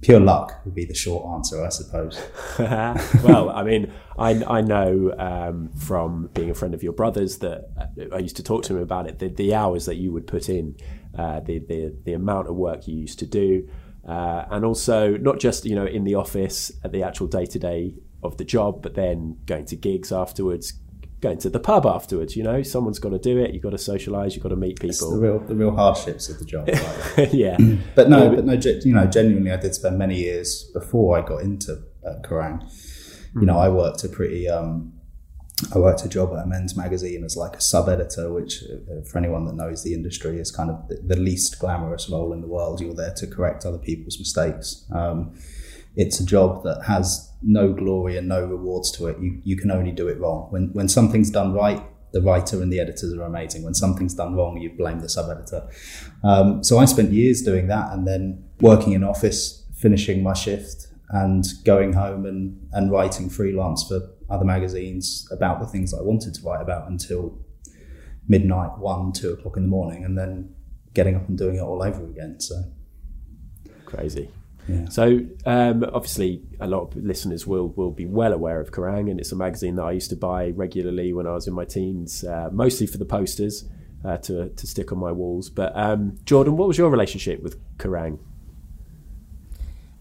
pure 0.00 0.20
luck 0.20 0.60
would 0.64 0.74
be 0.74 0.84
the 0.84 0.94
short 0.94 1.26
answer, 1.34 1.64
I 1.64 1.68
suppose. 1.68 2.22
well, 2.58 3.50
I 3.50 3.64
mean, 3.64 3.92
I, 4.16 4.42
I 4.44 4.60
know 4.60 5.12
um, 5.18 5.70
from 5.76 6.30
being 6.34 6.50
a 6.50 6.54
friend 6.54 6.72
of 6.72 6.82
your 6.82 6.92
brother's 6.92 7.38
that 7.38 7.68
uh, 7.76 8.14
I 8.14 8.18
used 8.18 8.36
to 8.36 8.42
talk 8.42 8.62
to 8.64 8.76
him 8.76 8.82
about 8.82 9.08
it. 9.08 9.18
The, 9.18 9.28
the 9.28 9.54
hours 9.54 9.86
that 9.86 9.96
you 9.96 10.12
would 10.12 10.26
put 10.26 10.48
in, 10.48 10.76
uh, 11.18 11.40
the, 11.40 11.58
the 11.58 11.96
the 12.04 12.12
amount 12.12 12.48
of 12.48 12.54
work 12.54 12.86
you 12.86 12.96
used 12.96 13.18
to 13.18 13.26
do. 13.26 13.68
Uh, 14.06 14.46
and 14.50 14.64
also 14.64 15.16
not 15.18 15.38
just 15.38 15.64
you 15.64 15.74
know 15.74 15.86
in 15.86 16.04
the 16.04 16.14
office 16.14 16.72
at 16.82 16.90
the 16.90 17.02
actual 17.02 17.26
day 17.26 17.44
to 17.46 17.58
day 17.58 17.94
of 18.22 18.36
the 18.36 18.44
job, 18.44 18.82
but 18.82 18.94
then 18.94 19.36
going 19.46 19.64
to 19.66 19.76
gigs 19.76 20.12
afterwards, 20.12 20.74
going 21.20 21.38
to 21.38 21.50
the 21.50 21.60
pub 21.60 21.86
afterwards. 21.86 22.36
You 22.36 22.42
know, 22.42 22.62
someone's 22.62 22.98
got 22.98 23.10
to 23.10 23.18
do 23.18 23.38
it. 23.38 23.52
You've 23.52 23.62
got 23.62 23.70
to 23.70 23.76
socialise. 23.76 24.34
You've 24.34 24.42
got 24.42 24.50
to 24.50 24.56
meet 24.56 24.80
people. 24.80 24.88
It's 24.88 25.00
the 25.00 25.16
real, 25.16 25.38
the 25.40 25.54
real 25.54 25.74
hardships 25.74 26.28
of 26.28 26.38
the 26.38 26.44
job. 26.44 26.68
Right? 26.68 27.28
yeah, 27.32 27.56
but 27.94 28.08
no, 28.08 28.34
but 28.34 28.44
no, 28.44 28.52
you 28.54 28.94
know, 28.94 29.06
genuinely, 29.06 29.52
I 29.52 29.56
did 29.56 29.74
spend 29.74 29.98
many 29.98 30.16
years 30.16 30.64
before 30.72 31.18
I 31.18 31.26
got 31.26 31.42
into 31.42 31.82
uh, 32.06 32.20
Kerrang. 32.22 32.62
You 33.34 33.46
know, 33.46 33.54
hmm. 33.54 33.60
I 33.60 33.68
worked 33.68 34.02
a 34.04 34.08
pretty 34.08 34.48
um, 34.48 34.99
I 35.74 35.78
worked 35.78 36.04
a 36.04 36.08
job 36.08 36.32
at 36.32 36.44
a 36.44 36.46
men's 36.46 36.76
magazine 36.76 37.24
as 37.24 37.36
like 37.36 37.56
a 37.56 37.60
sub 37.60 37.88
editor, 37.88 38.32
which, 38.32 38.62
uh, 38.64 39.02
for 39.02 39.18
anyone 39.18 39.44
that 39.46 39.54
knows 39.54 39.82
the 39.82 39.94
industry, 39.94 40.38
is 40.38 40.50
kind 40.50 40.70
of 40.70 40.88
the, 40.88 41.16
least 41.16 41.58
glamorous 41.58 42.08
role 42.08 42.32
in 42.32 42.40
the 42.40 42.46
world. 42.46 42.80
You're 42.80 42.94
there 42.94 43.14
to 43.14 43.26
correct 43.26 43.64
other 43.64 43.78
people's 43.78 44.18
mistakes. 44.18 44.84
Um, 44.92 45.34
it's 45.96 46.20
a 46.20 46.24
job 46.24 46.64
that 46.64 46.84
has 46.84 47.30
no 47.42 47.72
glory 47.72 48.16
and 48.16 48.28
no 48.28 48.44
rewards 48.44 48.90
to 48.92 49.08
it. 49.08 49.18
You, 49.20 49.40
you 49.44 49.56
can 49.56 49.70
only 49.70 49.92
do 49.92 50.08
it 50.08 50.18
wrong. 50.18 50.46
When, 50.50 50.72
when 50.72 50.88
something's 50.88 51.30
done 51.30 51.52
right, 51.52 51.82
the 52.12 52.22
writer 52.22 52.62
and 52.62 52.72
the 52.72 52.80
editors 52.80 53.12
are 53.12 53.22
amazing. 53.22 53.62
When 53.62 53.74
something's 53.74 54.14
done 54.14 54.34
wrong, 54.34 54.56
you 54.56 54.70
blame 54.70 55.00
the 55.00 55.08
sub 55.08 55.30
editor. 55.30 55.68
Um, 56.24 56.64
so 56.64 56.78
I 56.78 56.84
spent 56.84 57.12
years 57.12 57.42
doing 57.42 57.68
that 57.68 57.92
and 57.92 58.06
then 58.06 58.44
working 58.60 58.92
in 58.92 59.04
office, 59.04 59.64
finishing 59.76 60.22
my 60.22 60.34
shift 60.34 60.88
and 61.10 61.44
going 61.64 61.92
home 61.92 62.24
and, 62.24 62.68
and 62.72 62.90
writing 62.90 63.28
freelance 63.28 63.86
for 63.86 64.00
other 64.30 64.44
magazines 64.44 65.28
about 65.30 65.60
the 65.60 65.66
things 65.66 65.92
I 65.92 66.02
wanted 66.02 66.34
to 66.34 66.42
write 66.42 66.62
about 66.62 66.88
until 66.88 67.38
midnight, 68.28 68.78
one, 68.78 69.12
two 69.12 69.30
o'clock 69.30 69.56
in 69.56 69.64
the 69.64 69.68
morning, 69.68 70.04
and 70.04 70.16
then 70.16 70.54
getting 70.94 71.16
up 71.16 71.28
and 71.28 71.36
doing 71.36 71.56
it 71.56 71.60
all 71.60 71.82
over 71.82 72.04
again. 72.04 72.40
So 72.40 72.62
crazy. 73.84 74.30
Yeah. 74.68 74.88
So 74.88 75.20
um, 75.46 75.84
obviously, 75.92 76.42
a 76.60 76.66
lot 76.66 76.82
of 76.82 76.96
listeners 76.96 77.46
will 77.46 77.68
will 77.70 77.90
be 77.90 78.06
well 78.06 78.32
aware 78.32 78.60
of 78.60 78.70
Kerrang, 78.70 79.10
and 79.10 79.18
it's 79.18 79.32
a 79.32 79.36
magazine 79.36 79.74
that 79.76 79.84
I 79.84 79.92
used 79.92 80.10
to 80.10 80.16
buy 80.16 80.50
regularly 80.50 81.12
when 81.12 81.26
I 81.26 81.32
was 81.32 81.48
in 81.48 81.54
my 81.54 81.64
teens, 81.64 82.24
uh, 82.24 82.50
mostly 82.52 82.86
for 82.86 82.98
the 82.98 83.04
posters 83.04 83.68
uh, 84.04 84.18
to 84.18 84.50
to 84.50 84.66
stick 84.66 84.92
on 84.92 84.98
my 84.98 85.12
walls. 85.12 85.50
But 85.50 85.76
um, 85.76 86.18
Jordan, 86.24 86.56
what 86.56 86.68
was 86.68 86.78
your 86.78 86.90
relationship 86.90 87.42
with 87.42 87.58
Kerrang? 87.78 88.18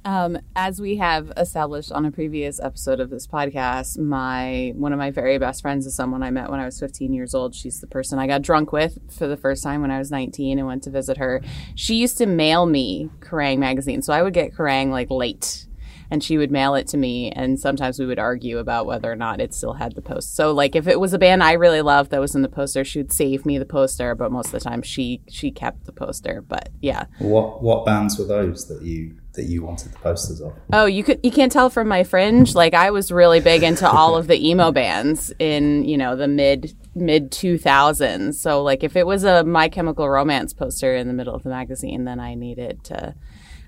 Um, 0.06 0.38
as 0.56 0.80
we 0.80 0.98
have 0.98 1.32
established 1.36 1.92
on 1.92 2.06
a 2.06 2.12
previous 2.12 2.60
episode 2.60 3.00
of 3.00 3.10
this 3.10 3.28
podcast, 3.28 3.98
my 3.98 4.72
one 4.76 4.94
of 4.94 5.00
my 5.00 5.12
very 5.12 5.38
best 5.38 5.62
friends 5.62 5.86
is 5.86 5.94
someone 5.94 6.24
I 6.24 6.32
met 6.32 6.50
when 6.50 6.60
I 6.60 6.66
was 6.66 6.80
15 6.80 7.14
years 7.14 7.36
old. 7.36 7.54
She's 7.54 7.82
the 7.82 7.88
person 7.88 8.18
I 8.18 8.28
got 8.28 8.42
drunk 8.42 8.72
with 8.72 8.98
for 9.12 9.28
the 9.28 9.38
first 9.38 9.62
time 9.62 9.82
when 9.82 9.92
I 9.92 9.98
was 9.98 10.10
19 10.10 10.58
and 10.58 10.68
went 10.68 10.84
to 10.84 10.90
visit 10.90 11.18
her. 11.18 11.42
She 11.76 11.96
used 11.96 12.18
to 12.20 12.26
mail 12.26 12.66
me 12.66 13.10
Kerrang! 13.20 13.58
magazine, 13.60 14.02
so 14.02 14.14
I 14.14 14.24
would 14.24 14.34
get 14.34 14.54
Kerrang! 14.54 14.90
like 14.90 15.10
late 15.10 15.66
and 16.12 16.24
she 16.24 16.38
would 16.38 16.52
mail 16.52 16.76
it 16.76 16.88
to 16.88 16.98
me 16.98 17.32
and 17.32 17.60
sometimes 17.60 18.00
we 18.00 18.06
would 18.06 18.20
argue 18.20 18.58
about 18.58 18.86
whether 18.86 19.12
or 19.12 19.16
not 19.16 19.40
it 19.40 19.54
still 19.54 19.74
had 19.74 19.96
the 19.96 20.02
post. 20.02 20.36
So 20.36 20.52
like 20.52 20.76
if 20.76 20.88
it 20.88 21.00
was 21.00 21.14
a 21.14 21.20
band 21.20 21.44
i 21.44 21.54
really 21.54 21.82
loved 21.82 22.12
that 22.12 22.22
was 22.22 22.36
in 22.36 22.42
the 22.42 22.50
poster 22.50 22.84
she 22.84 23.00
would 23.00 23.12
save 23.12 23.46
me 23.46 23.58
the 23.58 23.66
poster 23.66 24.16
but 24.16 24.32
most 24.32 24.48
of 24.48 24.52
the 24.54 24.60
time 24.60 24.82
she 24.82 25.22
she 25.30 25.52
kept 25.52 25.86
the 25.86 25.92
poster. 25.92 26.44
But 26.48 26.70
yeah. 26.82 27.06
What 27.20 27.62
what 27.62 27.86
bands 27.86 28.18
were 28.18 28.26
those 28.26 28.68
that 28.68 28.82
you 28.82 29.16
that 29.40 29.48
you 29.48 29.64
wanted 29.64 29.94
the 29.94 29.98
posters 30.00 30.42
of 30.42 30.54
oh 30.74 30.86
you 30.86 31.02
could 31.02 31.18
you 31.24 31.32
can't 31.32 31.52
tell 31.52 31.70
from 31.70 31.88
my 31.88 32.04
fringe 32.04 32.54
like 32.56 32.74
i 32.74 32.92
was 32.92 33.10
really 33.10 33.40
big 33.40 33.64
into 33.64 33.90
all 33.90 34.18
of 34.18 34.28
the 34.28 34.50
emo 34.50 34.70
bands 34.70 35.32
in 35.40 35.86
you 35.86 35.98
know 35.98 36.16
the 36.18 36.28
mid 36.28 36.76
mid 36.94 37.32
2000s 37.32 38.36
so 38.36 38.62
like 38.62 38.84
if 38.84 38.98
it 38.98 39.08
was 39.08 39.24
a 39.24 39.46
my 39.46 39.70
chemical 39.70 40.10
romance 40.10 40.54
poster 40.54 40.94
in 40.94 41.08
the 41.08 41.14
middle 41.14 41.34
of 41.34 41.44
the 41.44 41.50
magazine 41.50 42.04
then 42.04 42.20
i 42.20 42.36
needed 42.36 42.84
to 42.84 43.16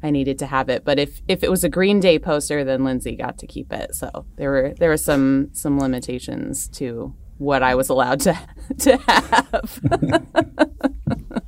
I 0.04 0.10
needed 0.10 0.40
to 0.40 0.48
have 0.48 0.68
it. 0.70 0.84
But 0.84 0.98
if 0.98 1.22
if 1.28 1.44
it 1.44 1.51
was 1.51 1.63
a 1.63 1.70
Green 1.70 2.00
Day 2.00 2.18
poster, 2.18 2.63
then 2.63 2.84
Lindsay 2.84 3.16
got 3.16 3.38
to 3.38 3.46
keep 3.46 3.72
it. 3.72 3.94
So 3.94 4.25
there 4.36 4.50
were 4.50 4.74
there 4.80 4.90
were 4.90 4.98
some 4.98 5.50
some 5.54 5.80
limitations 5.80 6.68
to 6.70 7.13
what 7.38 7.62
I 7.62 7.75
was 7.75 7.90
allowed 7.90 8.22
to 8.22 8.40
to 8.80 8.98
have. 8.98 9.80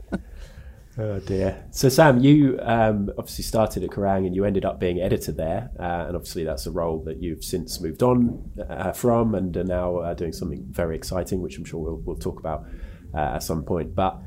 oh 0.97 1.19
dear. 1.19 1.65
So 1.71 1.89
Sam, 1.89 2.19
you 2.19 2.59
um, 2.61 3.11
obviously 3.17 3.43
started 3.43 3.83
at 3.83 3.89
Kerrang 3.89 4.25
and 4.25 4.35
you 4.35 4.45
ended 4.45 4.65
up 4.65 4.79
being 4.79 5.01
editor 5.01 5.31
there, 5.31 5.71
uh, 5.79 6.05
and 6.07 6.15
obviously 6.15 6.43
that's 6.43 6.65
a 6.65 6.71
role 6.71 7.03
that 7.05 7.21
you've 7.21 7.43
since 7.43 7.79
moved 7.81 8.03
on 8.03 8.51
uh, 8.69 8.91
from 8.91 9.35
and 9.35 9.55
are 9.57 9.63
now 9.63 9.97
uh, 9.97 10.13
doing 10.13 10.33
something 10.33 10.65
very 10.69 10.95
exciting, 10.95 11.41
which 11.41 11.57
I'm 11.57 11.65
sure 11.65 11.79
we'll 11.79 12.01
we'll 12.05 12.17
talk 12.17 12.39
about 12.39 12.65
uh, 13.13 13.35
at 13.35 13.43
some 13.43 13.63
point. 13.63 13.95
But 13.95 14.19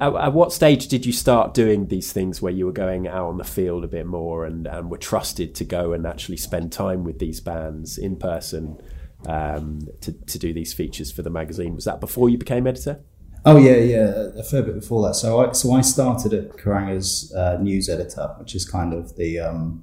at, 0.00 0.14
at, 0.14 0.32
what 0.32 0.52
stage 0.52 0.88
did 0.88 1.04
you 1.04 1.12
start 1.12 1.54
doing 1.54 1.88
these 1.88 2.12
things 2.12 2.40
where 2.40 2.52
you 2.52 2.66
were 2.66 2.72
going 2.72 3.08
out 3.08 3.26
on 3.26 3.38
the 3.38 3.44
field 3.44 3.84
a 3.84 3.88
bit 3.88 4.06
more 4.06 4.44
and, 4.44 4.66
and 4.66 4.90
were 4.90 4.98
trusted 4.98 5.54
to 5.56 5.64
go 5.64 5.92
and 5.92 6.06
actually 6.06 6.36
spend 6.36 6.72
time 6.72 7.04
with 7.04 7.18
these 7.18 7.40
bands 7.40 7.98
in 7.98 8.16
person 8.16 8.78
um, 9.26 9.80
to, 10.00 10.12
to 10.12 10.38
do 10.38 10.52
these 10.52 10.72
features 10.72 11.10
for 11.10 11.22
the 11.22 11.30
magazine? 11.30 11.74
Was 11.74 11.84
that 11.84 12.00
before 12.00 12.28
you 12.28 12.38
became 12.38 12.66
editor? 12.66 13.00
Oh 13.46 13.58
yeah, 13.58 13.76
yeah, 13.76 14.28
a 14.38 14.42
fair 14.42 14.62
bit 14.62 14.74
before 14.74 15.06
that. 15.06 15.14
So 15.14 15.44
I 15.44 15.52
so 15.52 15.74
I 15.74 15.82
started 15.82 16.32
at 16.32 16.52
Kerrang 16.56 16.90
as 16.90 17.32
uh, 17.36 17.58
news 17.60 17.90
editor, 17.90 18.34
which 18.38 18.54
is 18.54 18.64
kind 18.64 18.94
of 18.94 19.16
the 19.16 19.38
um, 19.38 19.82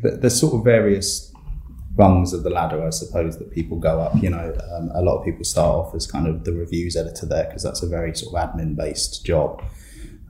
the, 0.00 0.18
the 0.22 0.30
sort 0.30 0.54
of 0.54 0.64
various 0.64 1.30
rungs 1.94 2.32
of 2.32 2.44
the 2.44 2.50
ladder, 2.50 2.86
I 2.86 2.90
suppose, 2.90 3.38
that 3.38 3.50
people 3.50 3.78
go 3.78 4.00
up. 4.00 4.14
You 4.22 4.30
know, 4.30 4.56
um, 4.72 4.90
a 4.94 5.02
lot 5.02 5.18
of 5.18 5.24
people 5.26 5.44
start 5.44 5.74
off 5.74 5.94
as 5.94 6.06
kind 6.06 6.26
of 6.26 6.44
the 6.44 6.54
reviews 6.54 6.96
editor 6.96 7.26
there 7.26 7.44
because 7.44 7.62
that's 7.62 7.82
a 7.82 7.88
very 7.88 8.14
sort 8.16 8.34
of 8.34 8.48
admin 8.48 8.76
based 8.76 9.26
job. 9.26 9.62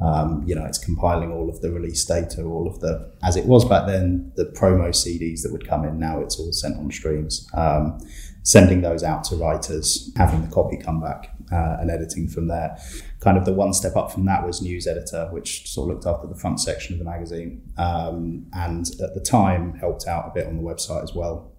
Um, 0.01 0.43
you 0.47 0.55
know, 0.55 0.65
it's 0.65 0.79
compiling 0.79 1.33
all 1.33 1.49
of 1.49 1.61
the 1.61 1.71
release 1.71 2.05
data, 2.05 2.43
all 2.45 2.69
of 2.69 2.81
the, 2.81 3.13
as 3.25 3.37
it 3.37 3.47
was 3.47 3.65
back 3.65 3.87
then, 3.87 4.33
the 4.37 4.45
promo 4.45 4.91
CDs 4.91 5.43
that 5.43 5.51
would 5.51 5.67
come 5.67 5.85
in. 5.85 5.99
Now 5.99 6.21
it's 6.21 6.39
all 6.39 6.53
sent 6.53 6.77
on 6.79 6.91
streams. 6.91 7.49
Um, 7.53 7.99
sending 8.45 8.81
those 8.81 9.03
out 9.03 9.25
to 9.25 9.37
writers, 9.37 10.11
having 10.17 10.41
the 10.41 10.55
copy 10.55 10.77
come 10.77 11.01
back, 11.01 11.35
uh, 11.53 11.77
and 11.81 11.91
editing 11.91 12.29
from 12.29 12.49
there. 12.49 12.77
Kind 13.21 13.37
of 13.37 13.45
the 13.45 13.53
one 13.53 13.73
step 13.73 13.97
up 13.97 14.13
from 14.13 14.25
that 14.27 14.47
was 14.47 14.63
news 14.63 14.87
editor, 14.87 15.29
which 15.31 15.69
sort 15.69 15.89
of 15.91 15.97
looked 15.97 16.07
after 16.07 16.27
the 16.27 16.35
front 16.35 16.61
section 16.61 16.95
of 16.95 16.99
the 16.99 17.05
magazine, 17.05 17.63
um, 17.77 18.47
and 18.53 18.87
at 19.03 19.15
the 19.15 19.21
time 19.21 19.75
helped 19.75 20.07
out 20.07 20.29
a 20.29 20.35
bit 20.35 20.47
on 20.47 20.57
the 20.57 20.63
website 20.63 21.03
as 21.03 21.15
well. 21.15 21.53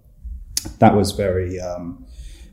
That 0.78 0.94
was 0.94 1.12
very. 1.12 1.60
Um, 1.60 2.06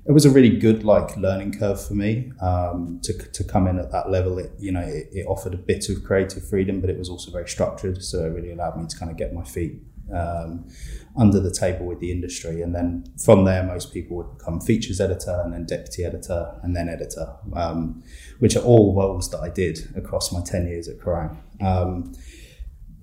it 0.06 0.14
was 0.14 0.24
a 0.24 0.30
really 0.30 0.58
good 0.58 0.86
like 0.86 1.18
learning 1.18 1.52
curve 1.52 1.86
for 1.86 1.94
me 1.94 2.32
um, 2.42 3.02
to, 3.04 3.12
to 3.14 3.44
come 3.44 3.68
in 3.68 3.78
at 3.78 3.92
that 3.92 4.10
level. 4.10 4.40
It 4.40 4.52
you 4.58 4.72
know 4.72 4.80
it, 4.80 5.10
it, 5.12 5.26
offered 5.28 5.54
a 5.54 5.58
bit 5.58 5.90
of 5.90 6.04
creative 6.06 6.48
freedom, 6.48 6.80
but 6.80 6.90
it 6.90 6.98
was 6.98 7.10
also 7.10 7.30
very 7.30 7.48
structured, 7.48 8.02
so 8.02 8.26
it 8.26 8.30
really 8.30 8.52
allowed 8.52 8.78
me 8.78 8.88
to 8.88 8.98
kind 8.98 9.12
of 9.12 9.18
get 9.18 9.34
my 9.34 9.44
feet 9.44 9.82
um, 10.14 10.68
under 11.16 11.40
the 11.40 11.52
table 11.52 11.86
with 11.86 12.00
the 12.00 12.12
industry. 12.12 12.62
And 12.62 12.74
then 12.74 13.06
from 13.24 13.46
there, 13.46 13.64
most 13.64 13.94
people 13.94 14.18
would 14.18 14.38
become 14.38 14.60
features 14.60 15.02
editor 15.02 15.42
and 15.44 15.54
then 15.54 15.66
deputy 15.66 16.06
editor 16.06 16.60
and 16.64 16.76
then 16.76 16.90
editor, 16.90 17.36
um, 17.54 18.04
which 18.40 18.56
are 18.56 18.64
all 18.64 18.96
roles 18.96 19.30
that 19.32 19.40
I 19.40 19.50
did 19.50 19.90
across 19.96 20.32
my 20.32 20.42
10 20.42 20.68
years 20.68 20.88
at 20.88 21.00
Kerrang. 21.00 21.38
Um, 21.62 22.14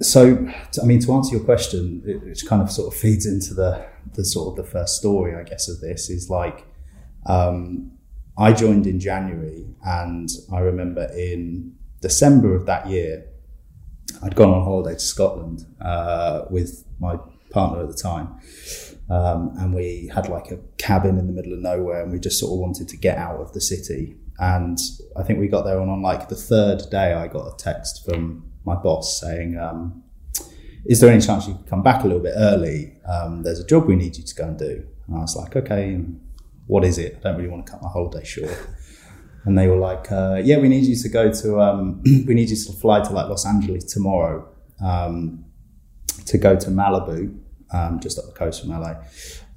so, 0.00 0.48
I 0.82 0.84
mean, 0.84 1.00
to 1.00 1.12
answer 1.12 1.36
your 1.36 1.44
question, 1.44 2.02
it, 2.04 2.42
kind 2.46 2.60
of 2.60 2.70
sort 2.70 2.92
of 2.92 2.98
feeds 2.98 3.26
into 3.26 3.54
the, 3.54 3.86
the 4.14 4.24
sort 4.24 4.50
of 4.58 4.64
the 4.64 4.70
first 4.70 4.96
story, 4.96 5.34
I 5.34 5.44
guess, 5.44 5.68
of 5.68 5.80
this 5.80 6.10
is 6.10 6.28
like, 6.28 6.66
um, 7.26 7.92
I 8.36 8.52
joined 8.52 8.86
in 8.86 8.98
January 8.98 9.66
and 9.84 10.28
I 10.52 10.58
remember 10.58 11.04
in 11.16 11.76
December 12.00 12.54
of 12.54 12.66
that 12.66 12.88
year, 12.88 13.26
I'd 14.24 14.34
gone 14.34 14.48
on 14.48 14.64
holiday 14.64 14.94
to 14.94 15.00
Scotland 15.00 15.66
uh, 15.80 16.46
with 16.48 16.84
my 16.98 17.18
partner 17.50 17.82
at 17.82 17.88
the 17.88 17.94
time. 17.94 18.40
Um, 19.10 19.54
and 19.58 19.74
we 19.74 20.10
had 20.14 20.30
like 20.30 20.50
a 20.50 20.58
cabin 20.78 21.18
in 21.18 21.26
the 21.26 21.32
middle 21.32 21.52
of 21.52 21.58
nowhere 21.58 22.02
and 22.02 22.10
we 22.10 22.18
just 22.18 22.40
sort 22.40 22.52
of 22.52 22.58
wanted 22.58 22.88
to 22.88 22.96
get 22.96 23.18
out 23.18 23.38
of 23.40 23.52
the 23.52 23.60
city. 23.60 24.16
And 24.38 24.78
I 25.14 25.22
think 25.22 25.38
we 25.38 25.48
got 25.48 25.62
there 25.62 25.78
and 25.78 25.90
on 25.90 26.00
like 26.00 26.28
the 26.28 26.36
third 26.36 26.82
day, 26.90 27.12
I 27.12 27.28
got 27.28 27.46
a 27.46 27.56
text 27.56 28.04
from 28.04 28.50
my 28.64 28.74
boss 28.74 29.20
saying, 29.20 29.58
um, 29.58 30.02
is 30.86 31.00
there 31.00 31.10
any 31.10 31.20
chance 31.20 31.46
you 31.46 31.54
could 31.54 31.66
come 31.66 31.82
back 31.82 32.02
a 32.02 32.06
little 32.06 32.22
bit 32.22 32.34
early? 32.34 32.96
Um, 33.06 33.42
there's 33.42 33.60
a 33.60 33.66
job 33.66 33.86
we 33.86 33.94
need 33.94 34.16
you 34.16 34.24
to 34.24 34.34
go 34.34 34.44
and 34.44 34.58
do. 34.58 34.86
And 35.06 35.16
I 35.16 35.20
was 35.20 35.36
like, 35.36 35.54
okay, 35.54 36.00
what 36.66 36.82
is 36.84 36.96
it? 36.96 37.18
I 37.18 37.28
don't 37.28 37.36
really 37.36 37.50
want 37.50 37.66
to 37.66 37.72
cut 37.72 37.82
my 37.82 37.90
holiday 37.90 38.24
short. 38.24 38.56
And 39.44 39.58
they 39.58 39.68
were 39.68 39.76
like, 39.76 40.10
uh, 40.10 40.40
yeah, 40.42 40.58
we 40.58 40.68
need 40.68 40.84
you 40.84 40.96
to 40.96 41.08
go 41.08 41.30
to, 41.30 41.60
um, 41.60 42.02
we 42.26 42.34
need 42.34 42.48
you 42.48 42.56
to 42.56 42.72
fly 42.72 43.00
to 43.02 43.12
like 43.12 43.28
Los 43.28 43.46
Angeles 43.46 43.84
tomorrow 43.84 44.48
um, 44.82 45.44
to 46.26 46.38
go 46.38 46.56
to 46.56 46.70
Malibu 46.70 47.38
um, 47.74 48.00
just 48.00 48.18
up 48.18 48.26
the 48.26 48.32
coast 48.32 48.62
from 48.62 48.70
LA, 48.70 48.94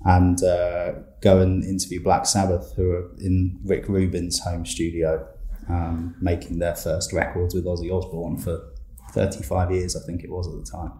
and 0.05 0.43
uh, 0.43 0.93
go 1.21 1.39
and 1.39 1.63
interview 1.63 2.01
Black 2.01 2.25
Sabbath, 2.25 2.73
who 2.75 2.91
are 2.91 3.11
in 3.19 3.59
Rick 3.63 3.87
Rubin's 3.87 4.39
home 4.39 4.65
studio, 4.65 5.27
um, 5.69 6.15
making 6.19 6.59
their 6.59 6.75
first 6.75 7.13
records 7.13 7.53
with 7.53 7.65
Ozzy 7.65 7.91
Osbourne 7.91 8.37
for 8.37 8.73
35 9.11 9.71
years, 9.71 9.95
I 9.95 10.05
think 10.05 10.23
it 10.23 10.29
was 10.29 10.47
at 10.47 10.53
the 10.53 10.69
time. 10.69 10.99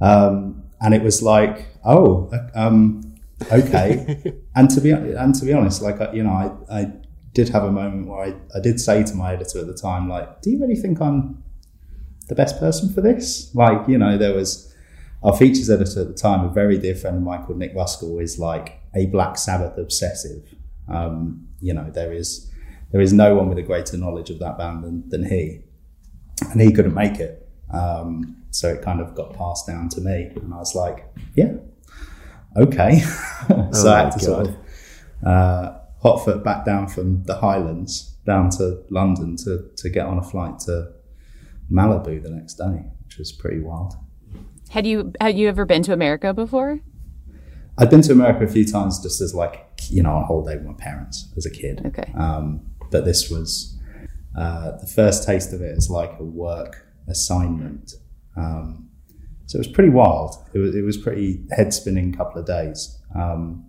Um, 0.00 0.64
and 0.80 0.94
it 0.94 1.02
was 1.02 1.22
like, 1.22 1.68
oh, 1.84 2.30
um, 2.54 3.14
okay. 3.50 4.34
and 4.54 4.70
to 4.70 4.80
be 4.80 4.90
and 4.90 5.34
to 5.34 5.44
be 5.44 5.52
honest, 5.52 5.82
like 5.82 6.14
you 6.14 6.22
know, 6.22 6.32
I, 6.32 6.80
I 6.80 6.92
did 7.34 7.48
have 7.50 7.64
a 7.64 7.70
moment 7.70 8.06
where 8.06 8.20
I, 8.20 8.34
I 8.56 8.60
did 8.60 8.80
say 8.80 9.02
to 9.02 9.14
my 9.14 9.34
editor 9.34 9.58
at 9.58 9.66
the 9.66 9.74
time, 9.74 10.08
like, 10.08 10.40
do 10.40 10.50
you 10.50 10.60
really 10.60 10.76
think 10.76 11.00
I'm 11.00 11.42
the 12.28 12.34
best 12.34 12.58
person 12.58 12.92
for 12.92 13.00
this? 13.00 13.54
Like, 13.54 13.86
you 13.88 13.98
know, 13.98 14.16
there 14.16 14.34
was 14.34 14.72
our 15.22 15.36
features 15.36 15.68
editor 15.68 16.02
at 16.02 16.08
the 16.08 16.14
time, 16.14 16.44
a 16.44 16.48
very 16.48 16.78
dear 16.78 16.94
friend 16.94 17.16
of 17.16 17.22
mine 17.22 17.44
called 17.44 17.58
Nick 17.58 17.74
Ruskell, 17.74 18.22
is 18.22 18.38
like 18.38 18.80
a 18.94 19.06
Black 19.06 19.36
Sabbath 19.36 19.76
obsessive. 19.76 20.54
Um, 20.88 21.48
you 21.60 21.74
know, 21.74 21.90
there 21.90 22.12
is 22.12 22.50
there 22.92 23.00
is 23.00 23.12
no 23.12 23.34
one 23.34 23.48
with 23.48 23.58
a 23.58 23.62
greater 23.62 23.96
knowledge 23.96 24.30
of 24.30 24.38
that 24.38 24.56
band 24.56 24.84
than, 24.84 25.08
than 25.08 25.28
he, 25.28 25.62
and 26.52 26.60
he 26.60 26.72
couldn't 26.72 26.94
make 26.94 27.18
it. 27.18 27.48
Um, 27.72 28.44
so 28.50 28.68
it 28.68 28.82
kind 28.82 29.00
of 29.00 29.16
got 29.16 29.34
passed 29.34 29.66
down 29.66 29.88
to 29.90 30.00
me, 30.00 30.30
and 30.36 30.54
I 30.54 30.58
was 30.58 30.76
like, 30.76 31.04
yeah, 31.34 31.54
okay. 32.56 33.00
so 33.48 33.88
oh 33.88 33.92
I 33.92 33.98
had 34.04 34.12
to 34.12 34.18
God. 34.18 34.20
sort 34.20 34.48
of 34.48 34.56
uh, 35.26 35.78
hot 36.04 36.24
foot 36.24 36.44
back 36.44 36.64
down 36.64 36.86
from 36.86 37.24
the 37.24 37.36
Highlands 37.36 38.16
down 38.26 38.50
to 38.50 38.82
London 38.90 39.36
to 39.36 39.70
to 39.76 39.88
get 39.88 40.06
on 40.06 40.18
a 40.18 40.22
flight 40.22 40.58
to 40.60 40.92
Malibu 41.72 42.22
the 42.22 42.30
next 42.30 42.54
day, 42.54 42.84
which 43.04 43.18
was 43.18 43.32
pretty 43.32 43.60
wild. 43.60 43.94
Had 44.70 44.86
you 44.86 45.12
had 45.20 45.38
you 45.38 45.48
ever 45.48 45.64
been 45.64 45.82
to 45.84 45.92
America 45.92 46.34
before? 46.34 46.80
I'd 47.78 47.90
been 47.90 48.02
to 48.02 48.12
America 48.12 48.44
a 48.44 48.48
few 48.48 48.64
times 48.64 49.02
just 49.02 49.20
as 49.20 49.34
like 49.34 49.66
you 49.88 50.02
know 50.02 50.12
on 50.12 50.24
holiday 50.24 50.56
with 50.56 50.66
my 50.66 50.74
parents 50.74 51.32
as 51.36 51.46
a 51.46 51.50
kid. 51.50 51.82
Okay. 51.86 52.12
Um, 52.16 52.66
but 52.90 53.04
this 53.04 53.30
was 53.30 53.76
uh, 54.38 54.72
the 54.78 54.86
first 54.86 55.26
taste 55.26 55.52
of 55.52 55.62
it 55.62 55.76
as 55.76 55.90
like 55.90 56.12
a 56.18 56.24
work 56.24 56.86
assignment. 57.08 57.94
Um, 58.36 58.90
so 59.46 59.56
it 59.56 59.60
was 59.60 59.68
pretty 59.68 59.90
wild. 59.90 60.36
It 60.52 60.58
was 60.58 60.74
it 60.74 60.82
was 60.82 60.96
pretty 60.96 61.44
head 61.50 61.72
spinning 61.72 62.12
couple 62.12 62.40
of 62.40 62.46
days. 62.46 62.98
Um, 63.14 63.66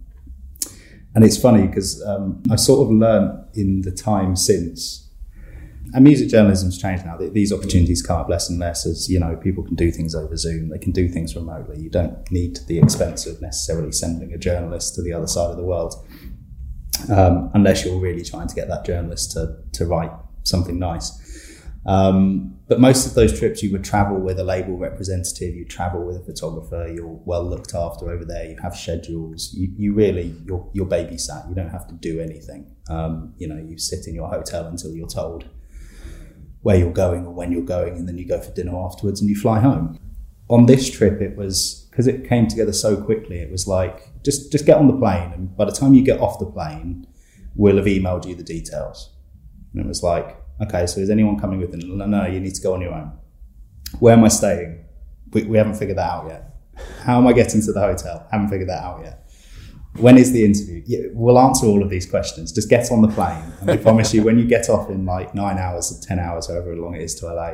and 1.15 1.24
it's 1.24 1.41
funny 1.41 1.67
because 1.67 2.03
um, 2.03 2.43
I 2.51 2.57
sort 2.57 2.86
of 2.86 2.93
learned 2.93 3.48
in 3.53 3.81
the 3.81 3.91
time 3.91 4.36
since 4.36 5.05
and 5.93 6.03
music 6.03 6.29
journalism's 6.29 6.77
changed 6.77 7.05
now. 7.05 7.17
These 7.17 7.53
opportunities 7.53 8.01
come 8.01 8.19
up 8.19 8.27
less 8.27 8.50
and 8.50 8.60
less 8.60 8.86
as 8.86 9.10
you 9.10 9.19
know 9.19 9.38
people 9.38 9.63
can 9.63 9.75
do 9.75 9.91
things 9.91 10.15
over 10.15 10.36
Zoom. 10.36 10.69
They 10.69 10.77
can 10.77 10.91
do 10.91 11.07
things 11.07 11.36
remotely. 11.36 11.79
You 11.79 11.89
don't 11.89 12.29
need 12.31 12.60
the 12.67 12.79
expense 12.79 13.25
of 13.25 13.41
necessarily 13.41 13.91
sending 13.91 14.34
a 14.34 14.38
journalist 14.38 14.95
to 14.95 15.01
the 15.01 15.13
other 15.13 15.27
side 15.27 15.51
of 15.51 15.57
the 15.57 15.63
world, 15.63 15.93
um, 17.10 17.50
unless 17.53 17.86
you're 17.86 18.00
really 18.00 18.24
trying 18.24 18.48
to 18.48 18.55
get 18.55 18.67
that 18.67 18.86
journalist 18.86 19.31
to 19.34 19.57
to 19.74 19.86
write 19.86 20.12
something 20.43 20.77
nice. 20.77 21.12
Um, 21.86 22.58
but 22.68 22.80
most 22.80 23.06
of 23.06 23.13
those 23.13 23.38
trips, 23.38 23.62
you 23.62 23.72
would 23.72 23.84
travel 23.84 24.18
with 24.18 24.39
a 24.39 24.44
label 24.44 24.75
representative, 24.75 25.54
you 25.54 25.65
travel 25.65 26.04
with 26.04 26.18
a 26.18 26.24
photographer, 26.24 26.92
you're 26.92 27.20
well 27.25 27.44
looked 27.48 27.75
after 27.75 28.10
over 28.10 28.25
there, 28.25 28.50
you 28.50 28.58
have 28.58 28.75
schedules, 28.75 29.54
you, 29.54 29.72
you 29.77 29.94
really, 29.94 30.36
you're, 30.46 30.68
you're 30.74 30.88
babysat, 30.88 31.48
you 31.48 31.54
don't 31.54 31.70
have 31.70 31.88
to 31.88 31.94
do 31.94 32.20
anything. 32.20 32.75
Um, 32.89 33.36
you 33.38 33.48
know, 33.48 33.58
you 33.58 33.77
sit 33.77 34.08
in 34.08 34.15
your 34.15 34.30
hotel 34.30 34.65
until 34.65 34.96
you're 34.96 35.08
told 35.08 35.46
where 36.63 36.75
you're 36.75 36.92
going 36.92 37.27
or 37.27 37.32
when 37.32 37.51
you're 37.51 37.62
going, 37.62 37.96
and 37.96 38.08
then 38.08 38.18
you 38.18 38.27
go 38.27 38.42
for 38.42 38.51
dinner 38.51 38.75
afterwards 38.75 39.22
and 39.22 39.30
you 39.30 39.36
fly 39.36 39.60
home. 39.60 40.00
On 40.50 40.65
this 40.65 40.89
trip, 40.89 41.22
it 41.22 41.38
was 41.38 41.88
because 41.92 42.08
it 42.08 42.27
came 42.27 42.48
together 42.48 42.74
so 42.74 43.00
quickly. 43.00 43.38
It 43.38 43.51
was 43.51 43.68
like 43.68 44.10
just 44.24 44.51
just 44.51 44.65
get 44.65 44.77
on 44.77 44.88
the 44.88 44.98
plane, 44.98 45.32
and 45.34 45.56
by 45.56 45.65
the 45.65 45.72
time 45.72 45.94
you 45.94 46.04
get 46.04 46.20
off 46.20 46.39
the 46.39 46.48
plane, 46.48 47.06
we'll 47.56 47.77
have 47.77 47.86
emailed 47.86 48.27
you 48.27 48.34
the 48.34 48.44
details. 48.44 49.12
And 49.74 49.84
it 49.84 49.88
was 49.88 50.01
like, 50.01 50.38
okay, 50.62 50.85
so 50.88 51.00
is 51.00 51.09
anyone 51.09 51.39
coming 51.39 51.59
with 51.59 51.71
them? 51.71 51.97
No, 51.97 52.05
no, 52.05 52.25
you 52.25 52.39
need 52.39 52.55
to 52.55 52.62
go 52.62 52.74
on 52.74 52.81
your 52.81 52.93
own. 52.93 53.12
Where 54.00 54.13
am 54.13 54.24
I 54.24 54.29
staying? 54.29 54.83
We, 55.31 55.43
we 55.43 55.57
haven't 55.57 55.75
figured 55.75 55.97
that 55.97 56.09
out 56.09 56.27
yet. 56.27 56.55
How 57.03 57.17
am 57.17 57.27
I 57.27 57.33
getting 57.33 57.62
to 57.62 57.71
the 57.71 57.79
hotel? 57.79 58.27
Haven't 58.31 58.50
figured 58.50 58.69
that 58.69 58.83
out 58.83 59.01
yet. 59.03 59.29
When 59.97 60.17
is 60.17 60.33
the 60.33 60.43
interview? 60.43 60.83
Yeah, 60.85 61.07
we'll 61.13 61.39
answer 61.39 61.67
all 61.67 61.81
of 61.81 61.89
these 61.89 62.09
questions. 62.09 62.51
Just 62.51 62.69
get 62.69 62.91
on 62.91 63.01
the 63.01 63.07
plane, 63.07 63.43
and 63.62 63.71
I 63.71 63.77
promise 63.77 64.13
you, 64.13 64.24
when 64.24 64.38
you 64.38 64.45
get 64.45 64.69
off 64.69 64.89
in 64.89 65.05
like 65.05 65.33
nine 65.33 65.57
hours 65.57 65.91
or 65.91 66.05
ten 66.05 66.19
hours, 66.19 66.47
however 66.47 66.75
long 66.75 66.95
it 66.95 67.01
is 67.01 67.15
to 67.15 67.27
LA, 67.27 67.53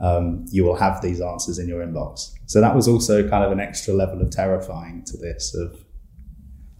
um, 0.00 0.46
you 0.48 0.64
will 0.64 0.76
have 0.76 1.02
these 1.02 1.20
answers 1.20 1.58
in 1.58 1.68
your 1.68 1.84
inbox. 1.84 2.32
So 2.46 2.62
that 2.62 2.74
was 2.74 2.88
also 2.88 3.28
kind 3.28 3.44
of 3.44 3.52
an 3.52 3.60
extra 3.60 3.92
level 3.92 4.22
of 4.22 4.30
terrifying 4.30 5.04
to 5.06 5.18
this. 5.18 5.54
Of 5.54 5.84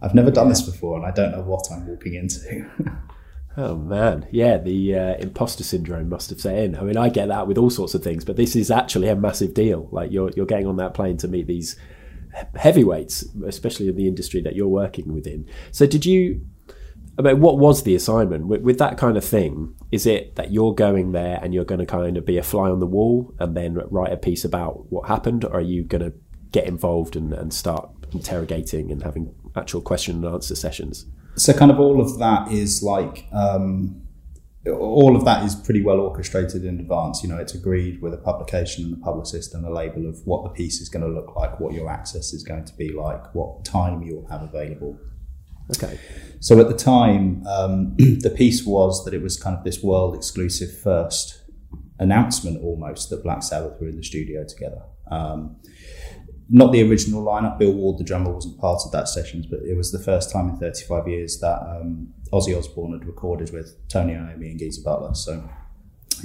I've 0.01 0.15
never 0.15 0.31
done 0.31 0.49
this 0.49 0.63
before, 0.63 0.97
and 0.97 1.05
I 1.05 1.11
don't 1.11 1.31
know 1.31 1.41
what 1.41 1.67
I'm 1.71 1.85
walking 1.85 2.15
into. 2.15 2.67
Oh 3.57 3.77
man, 3.77 4.27
yeah, 4.31 4.57
the 4.57 4.95
uh, 4.95 5.15
imposter 5.15 5.63
syndrome 5.63 6.09
must 6.09 6.29
have 6.29 6.41
set 6.41 6.57
in. 6.57 6.75
I 6.75 6.81
mean, 6.81 6.97
I 6.97 7.07
get 7.07 7.29
that 7.29 7.47
with 7.47 7.57
all 7.57 7.69
sorts 7.69 7.93
of 7.93 8.03
things, 8.03 8.25
but 8.25 8.35
this 8.35 8.55
is 8.55 8.69
actually 8.69 9.07
a 9.07 9.15
massive 9.15 9.53
deal. 9.53 9.87
Like 9.91 10.11
you're 10.11 10.29
you're 10.35 10.45
getting 10.45 10.67
on 10.67 10.75
that 10.77 10.93
plane 10.93 11.17
to 11.17 11.27
meet 11.27 11.47
these 11.47 11.77
heavyweights, 12.55 13.25
especially 13.45 13.87
in 13.87 13.95
the 13.95 14.07
industry 14.07 14.41
that 14.41 14.55
you're 14.55 14.67
working 14.67 15.13
within. 15.13 15.47
So, 15.71 15.85
did 15.85 16.05
you? 16.05 16.45
I 17.17 17.21
mean, 17.21 17.39
what 17.39 17.57
was 17.57 17.83
the 17.83 17.95
assignment 17.95 18.47
with, 18.47 18.61
with, 18.61 18.77
that 18.79 18.97
kind 18.97 19.15
of 19.15 19.23
thing? 19.23 19.73
Is 19.89 20.05
it 20.05 20.35
that 20.35 20.51
you're 20.51 20.75
going 20.75 21.13
there 21.13 21.39
and 21.41 21.53
you're 21.53 21.63
going 21.63 21.79
to 21.79 21.85
kind 21.85 22.17
of 22.17 22.25
be 22.25 22.37
a 22.37 22.43
fly 22.43 22.69
on 22.69 22.81
the 22.81 22.85
wall 22.85 23.33
and 23.39 23.55
then 23.55 23.79
write 23.89 24.11
a 24.11 24.17
piece 24.17 24.43
about 24.43 24.91
what 24.91 25.07
happened, 25.07 25.45
or 25.45 25.53
are 25.53 25.61
you 25.61 25.85
going 25.85 26.03
to 26.03 26.13
get 26.51 26.65
involved 26.65 27.15
and, 27.15 27.31
and 27.33 27.53
start 27.53 27.89
interrogating 28.11 28.91
and 28.91 29.03
having 29.03 29.33
actual 29.55 29.79
question 29.79 30.25
and 30.25 30.33
answer 30.33 30.55
sessions? 30.55 31.05
So, 31.37 31.53
kind 31.53 31.71
of 31.71 31.79
all 31.79 32.01
of 32.01 32.19
that 32.19 32.51
is 32.51 32.81
like 32.81 33.25
um, 33.31 34.05
all 34.67 35.15
of 35.15 35.25
that 35.25 35.45
is 35.45 35.55
pretty 35.55 35.81
well 35.81 35.99
orchestrated 35.99 36.65
in 36.65 36.79
advance. 36.79 37.21
You 37.21 37.29
know, 37.29 37.37
it's 37.37 37.53
agreed 37.53 38.01
with 38.01 38.13
a 38.13 38.17
publication 38.17 38.85
and 38.85 38.93
a 38.93 38.97
publicist 38.97 39.53
and 39.53 39.65
a 39.65 39.71
label 39.71 40.07
of 40.07 40.25
what 40.25 40.43
the 40.43 40.49
piece 40.49 40.81
is 40.81 40.89
going 40.89 41.05
to 41.05 41.11
look 41.11 41.35
like, 41.35 41.59
what 41.59 41.73
your 41.73 41.89
access 41.89 42.33
is 42.33 42.43
going 42.43 42.65
to 42.65 42.73
be 42.75 42.91
like, 42.91 43.33
what 43.35 43.63
time 43.63 44.01
you'll 44.01 44.27
have 44.27 44.41
available. 44.41 44.97
Okay. 45.75 45.99
So 46.39 46.59
at 46.59 46.67
the 46.67 46.75
time, 46.75 47.45
um, 47.47 47.95
the 47.97 48.33
piece 48.35 48.65
was 48.65 49.03
that 49.05 49.13
it 49.13 49.21
was 49.21 49.37
kind 49.37 49.55
of 49.57 49.63
this 49.63 49.83
world 49.83 50.15
exclusive 50.15 50.75
first 50.79 51.43
announcement 51.99 52.61
almost 52.63 53.09
that 53.09 53.23
Black 53.23 53.43
Sabbath 53.43 53.79
were 53.79 53.87
in 53.87 53.97
the 53.97 54.03
studio 54.03 54.45
together. 54.45 54.83
Um, 55.09 55.57
not 56.49 56.71
the 56.71 56.87
original 56.87 57.23
lineup. 57.23 57.57
Bill 57.57 57.73
Ward, 57.73 57.97
the 57.97 58.03
drummer, 58.03 58.31
wasn't 58.31 58.59
part 58.59 58.81
of 58.85 58.91
that 58.91 59.07
sessions, 59.07 59.45
but 59.45 59.59
it 59.61 59.75
was 59.75 59.91
the 59.91 59.99
first 59.99 60.31
time 60.31 60.49
in 60.49 60.57
35 60.57 61.07
years 61.07 61.39
that 61.39 61.59
um, 61.61 62.13
Ozzy 62.31 62.57
Osbourne 62.57 62.93
had 62.93 63.05
recorded 63.05 63.51
with 63.51 63.75
Tony 63.89 64.13
Iommi 64.13 64.51
and 64.51 64.59
Geezer 64.59 64.83
Butler. 64.83 65.15
So 65.15 65.49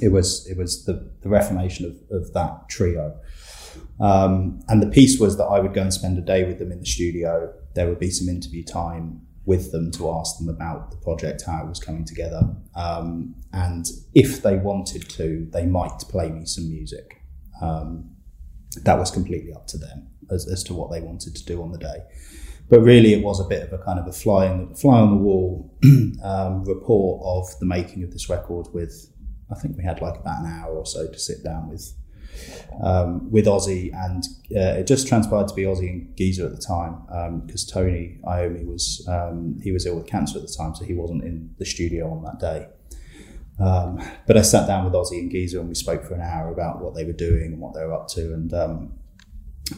it 0.01 0.09
was 0.09 0.47
it 0.47 0.57
was 0.57 0.85
the, 0.85 1.11
the 1.23 1.29
reformation 1.29 1.87
of, 1.87 2.17
of 2.17 2.33
that 2.35 2.69
trio. 2.69 3.19
Um, 4.01 4.61
and 4.69 4.83
the 4.83 4.89
piece 4.89 5.21
was 5.21 5.37
that 5.37 5.45
I 5.45 5.61
would 5.61 5.75
go 5.75 5.83
and 5.83 5.93
spend 5.93 6.19
a 6.19 6.23
day 6.23 6.45
with 6.45 6.59
them 6.59 6.73
in 6.73 6.81
the 6.81 6.87
studio. 6.87 7.53
There 7.75 7.89
would 7.89 7.99
be 7.99 8.11
some 8.11 8.29
interview 8.29 8.65
time 8.65 9.27
with 9.45 9.73
them 9.73 9.91
to 9.93 10.11
ask 10.11 10.39
them 10.39 10.49
about 10.49 10.91
the 10.91 10.97
project, 10.99 11.43
how 11.47 11.65
it 11.65 11.69
was 11.69 11.81
coming 11.81 12.05
together. 12.05 12.43
Um, 12.75 13.35
and 13.53 13.87
if 14.15 14.43
they 14.43 14.57
wanted 14.57 15.09
to, 15.11 15.49
they 15.53 15.67
might 15.67 15.99
play 16.09 16.31
me 16.31 16.47
some 16.47 16.69
music. 16.69 17.23
Um, 17.61 18.11
that 18.85 18.99
was 18.99 19.11
completely 19.11 19.53
up 19.53 19.67
to 19.69 19.79
them 19.79 20.09
as, 20.31 20.51
as 20.51 20.63
to 20.65 20.75
what 20.75 20.91
they 20.91 21.01
wanted 21.01 21.35
to 21.37 21.45
do 21.45 21.63
on 21.63 21.73
the 21.73 21.79
day. 21.79 21.99
But 22.69 22.83
really, 22.83 23.13
it 23.13 23.23
was 23.23 23.41
a 23.41 23.45
bit 23.45 23.65
of 23.65 23.73
a 23.73 23.83
kind 23.83 23.99
of 23.99 24.07
a 24.07 24.13
fly 24.13 24.47
the, 24.47 24.77
fly 24.77 25.01
on 25.01 25.11
the 25.11 25.17
wall 25.17 25.77
um, 26.23 26.65
report 26.65 27.21
of 27.25 27.59
the 27.59 27.67
making 27.67 28.05
of 28.05 28.13
this 28.13 28.29
record. 28.29 28.69
With 28.73 29.13
I 29.51 29.57
think 29.57 29.77
we 29.77 29.83
had 29.83 30.01
like 30.01 30.19
about 30.19 30.41
an 30.41 30.47
hour 30.47 30.77
or 30.77 30.87
so 30.87 31.09
to 31.11 31.19
sit 31.19 31.43
down 31.43 31.69
with 31.69 31.93
um, 32.81 33.29
with 33.29 33.47
Ozzy, 33.47 33.93
and 33.93 34.23
uh, 34.57 34.79
it 34.79 34.87
just 34.87 35.09
transpired 35.09 35.49
to 35.49 35.55
be 35.55 35.65
Ozzy 35.65 35.91
and 35.91 36.17
Geezer 36.17 36.47
at 36.47 36.53
the 36.53 36.63
time 36.63 37.43
because 37.45 37.69
um, 37.69 37.83
Tony 37.83 38.21
Iommi 38.25 38.65
was 38.65 39.05
um, 39.09 39.59
he 39.63 39.73
was 39.73 39.85
ill 39.85 39.97
with 39.97 40.07
cancer 40.07 40.39
at 40.39 40.47
the 40.47 40.55
time, 40.57 40.75
so 40.77 40.85
he 40.85 40.95
wasn't 40.95 41.25
in 41.25 41.53
the 41.59 41.67
studio 41.67 42.09
on 42.09 42.23
that 42.23 42.39
day. 42.39 42.69
Um, 43.61 44.01
but 44.27 44.37
I 44.37 44.43
sat 44.43 44.67
down 44.67 44.85
with 44.85 44.95
Ozzy 44.95 45.19
and 45.19 45.31
Geezer 45.31 45.61
and 45.61 45.69
we 45.69 45.75
spoke 45.75 46.05
for 46.05 46.15
an 46.15 46.23
hour 46.23 46.51
about 46.51 46.81
what 46.81 46.95
they 46.95 47.05
were 47.05 47.13
doing 47.13 47.53
and 47.53 47.61
what 47.61 47.75
they 47.75 47.85
were 47.85 47.93
up 47.93 48.09
to, 48.09 48.33
and 48.33 48.53
um, 48.55 48.95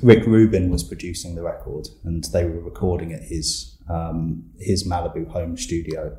Rick 0.01 0.27
Rubin 0.27 0.71
was 0.71 0.85
producing 0.85 1.35
the 1.35 1.43
record, 1.43 1.89
and 2.05 2.25
they 2.33 2.45
were 2.45 2.61
recording 2.61 3.12
at 3.12 3.23
his 3.23 3.77
um, 3.89 4.45
his 4.59 4.87
Malibu 4.87 5.29
home 5.29 5.57
studio. 5.57 6.17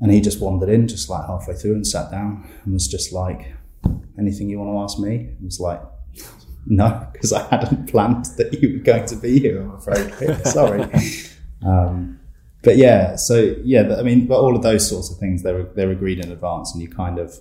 And 0.00 0.12
he 0.12 0.20
just 0.20 0.40
wandered 0.40 0.68
in, 0.68 0.88
just 0.88 1.08
like 1.08 1.26
halfway 1.26 1.54
through, 1.54 1.74
and 1.74 1.86
sat 1.86 2.10
down, 2.10 2.48
and 2.64 2.72
was 2.72 2.86
just 2.86 3.12
like, 3.12 3.54
"Anything 4.18 4.48
you 4.48 4.58
want 4.58 4.70
to 4.70 4.78
ask 4.82 4.98
me?" 4.98 5.30
I 5.30 5.44
was 5.44 5.58
like, 5.58 5.80
"No," 6.66 7.08
because 7.12 7.32
I 7.32 7.48
hadn't 7.48 7.88
planned 7.88 8.26
that 8.36 8.60
you 8.60 8.74
were 8.74 8.84
going 8.84 9.06
to 9.06 9.16
be 9.16 9.40
here. 9.40 9.62
I'm 9.62 9.74
afraid. 9.74 10.46
Sorry. 10.46 10.84
But 12.62 12.76
yeah, 12.76 13.16
so 13.16 13.54
yeah, 13.62 13.96
I 13.96 14.02
mean, 14.02 14.26
but 14.26 14.40
all 14.40 14.56
of 14.56 14.62
those 14.62 14.88
sorts 14.88 15.10
of 15.10 15.18
things 15.18 15.42
they're 15.42 15.64
they're 15.64 15.90
agreed 15.90 16.18
in 16.24 16.32
advance, 16.32 16.72
and 16.72 16.82
you 16.82 16.88
kind 16.88 17.18
of 17.18 17.38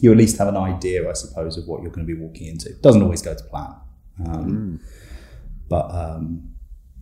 you 0.00 0.10
at 0.10 0.16
least 0.16 0.38
have 0.38 0.48
an 0.48 0.56
idea, 0.56 1.08
I 1.08 1.12
suppose, 1.12 1.56
of 1.56 1.66
what 1.66 1.82
you're 1.82 1.92
going 1.92 2.06
to 2.06 2.14
be 2.14 2.20
walking 2.20 2.48
into. 2.48 2.68
It 2.70 2.82
doesn't 2.82 3.02
always 3.02 3.22
go 3.22 3.34
to 3.34 3.44
plan. 3.44 3.74
Um, 4.26 4.80
mm. 4.80 4.80
But 5.68 5.94
um, 5.94 6.52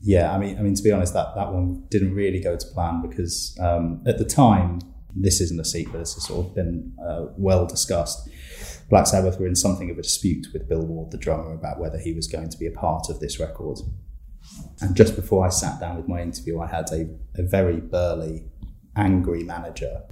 yeah, 0.03 0.33
I 0.33 0.38
mean, 0.38 0.59
I 0.59 0.62
mean, 0.62 0.75
to 0.75 0.83
be 0.83 0.93
honest, 0.93 1.14
that 1.14 1.35
that 1.35 1.53
one 1.53 1.85
didn't 1.88 2.14
really 2.14 2.40
go 2.40 2.57
to 2.57 2.66
plan 2.69 3.03
because 3.03 3.57
um, 3.61 4.03
at 4.07 4.19
the 4.19 4.25
time, 4.25 4.81
this 5.14 5.40
isn't 5.40 5.61
a 5.61 5.64
secret. 5.64 5.99
This 5.99 6.14
has 6.14 6.25
sort 6.25 6.47
of 6.47 6.55
been 6.55 6.93
uh, 7.03 7.27
well 7.37 7.66
discussed. 7.66 8.29
Black 8.88 9.07
Sabbath 9.07 9.38
were 9.38 9.47
in 9.47 9.55
something 9.55 9.90
of 9.90 9.99
a 9.99 10.03
dispute 10.03 10.49
with 10.53 10.69
Bill 10.69 10.85
Ward, 10.85 11.11
the 11.11 11.19
drummer, 11.19 11.53
about 11.53 11.79
whether 11.79 11.99
he 11.99 12.12
was 12.12 12.27
going 12.27 12.49
to 12.51 12.59
be 12.59 12.66
a 12.66 12.73
part 12.73 13.09
of 13.09 13.21
this 13.21 13.38
record. 13.38 13.79
And 14.81 14.97
just 14.97 15.17
before 15.17 15.47
I 15.47 15.51
sat 15.51 15.81
down 15.81 15.97
with 15.97 16.09
my 16.09 16.21
interview, 16.23 16.61
I 16.61 16.67
had 16.67 16.91
a, 16.93 17.09
a 17.37 17.43
very 17.43 17.81
burly, 17.81 18.45
angry 18.97 19.45
manager 19.45 20.03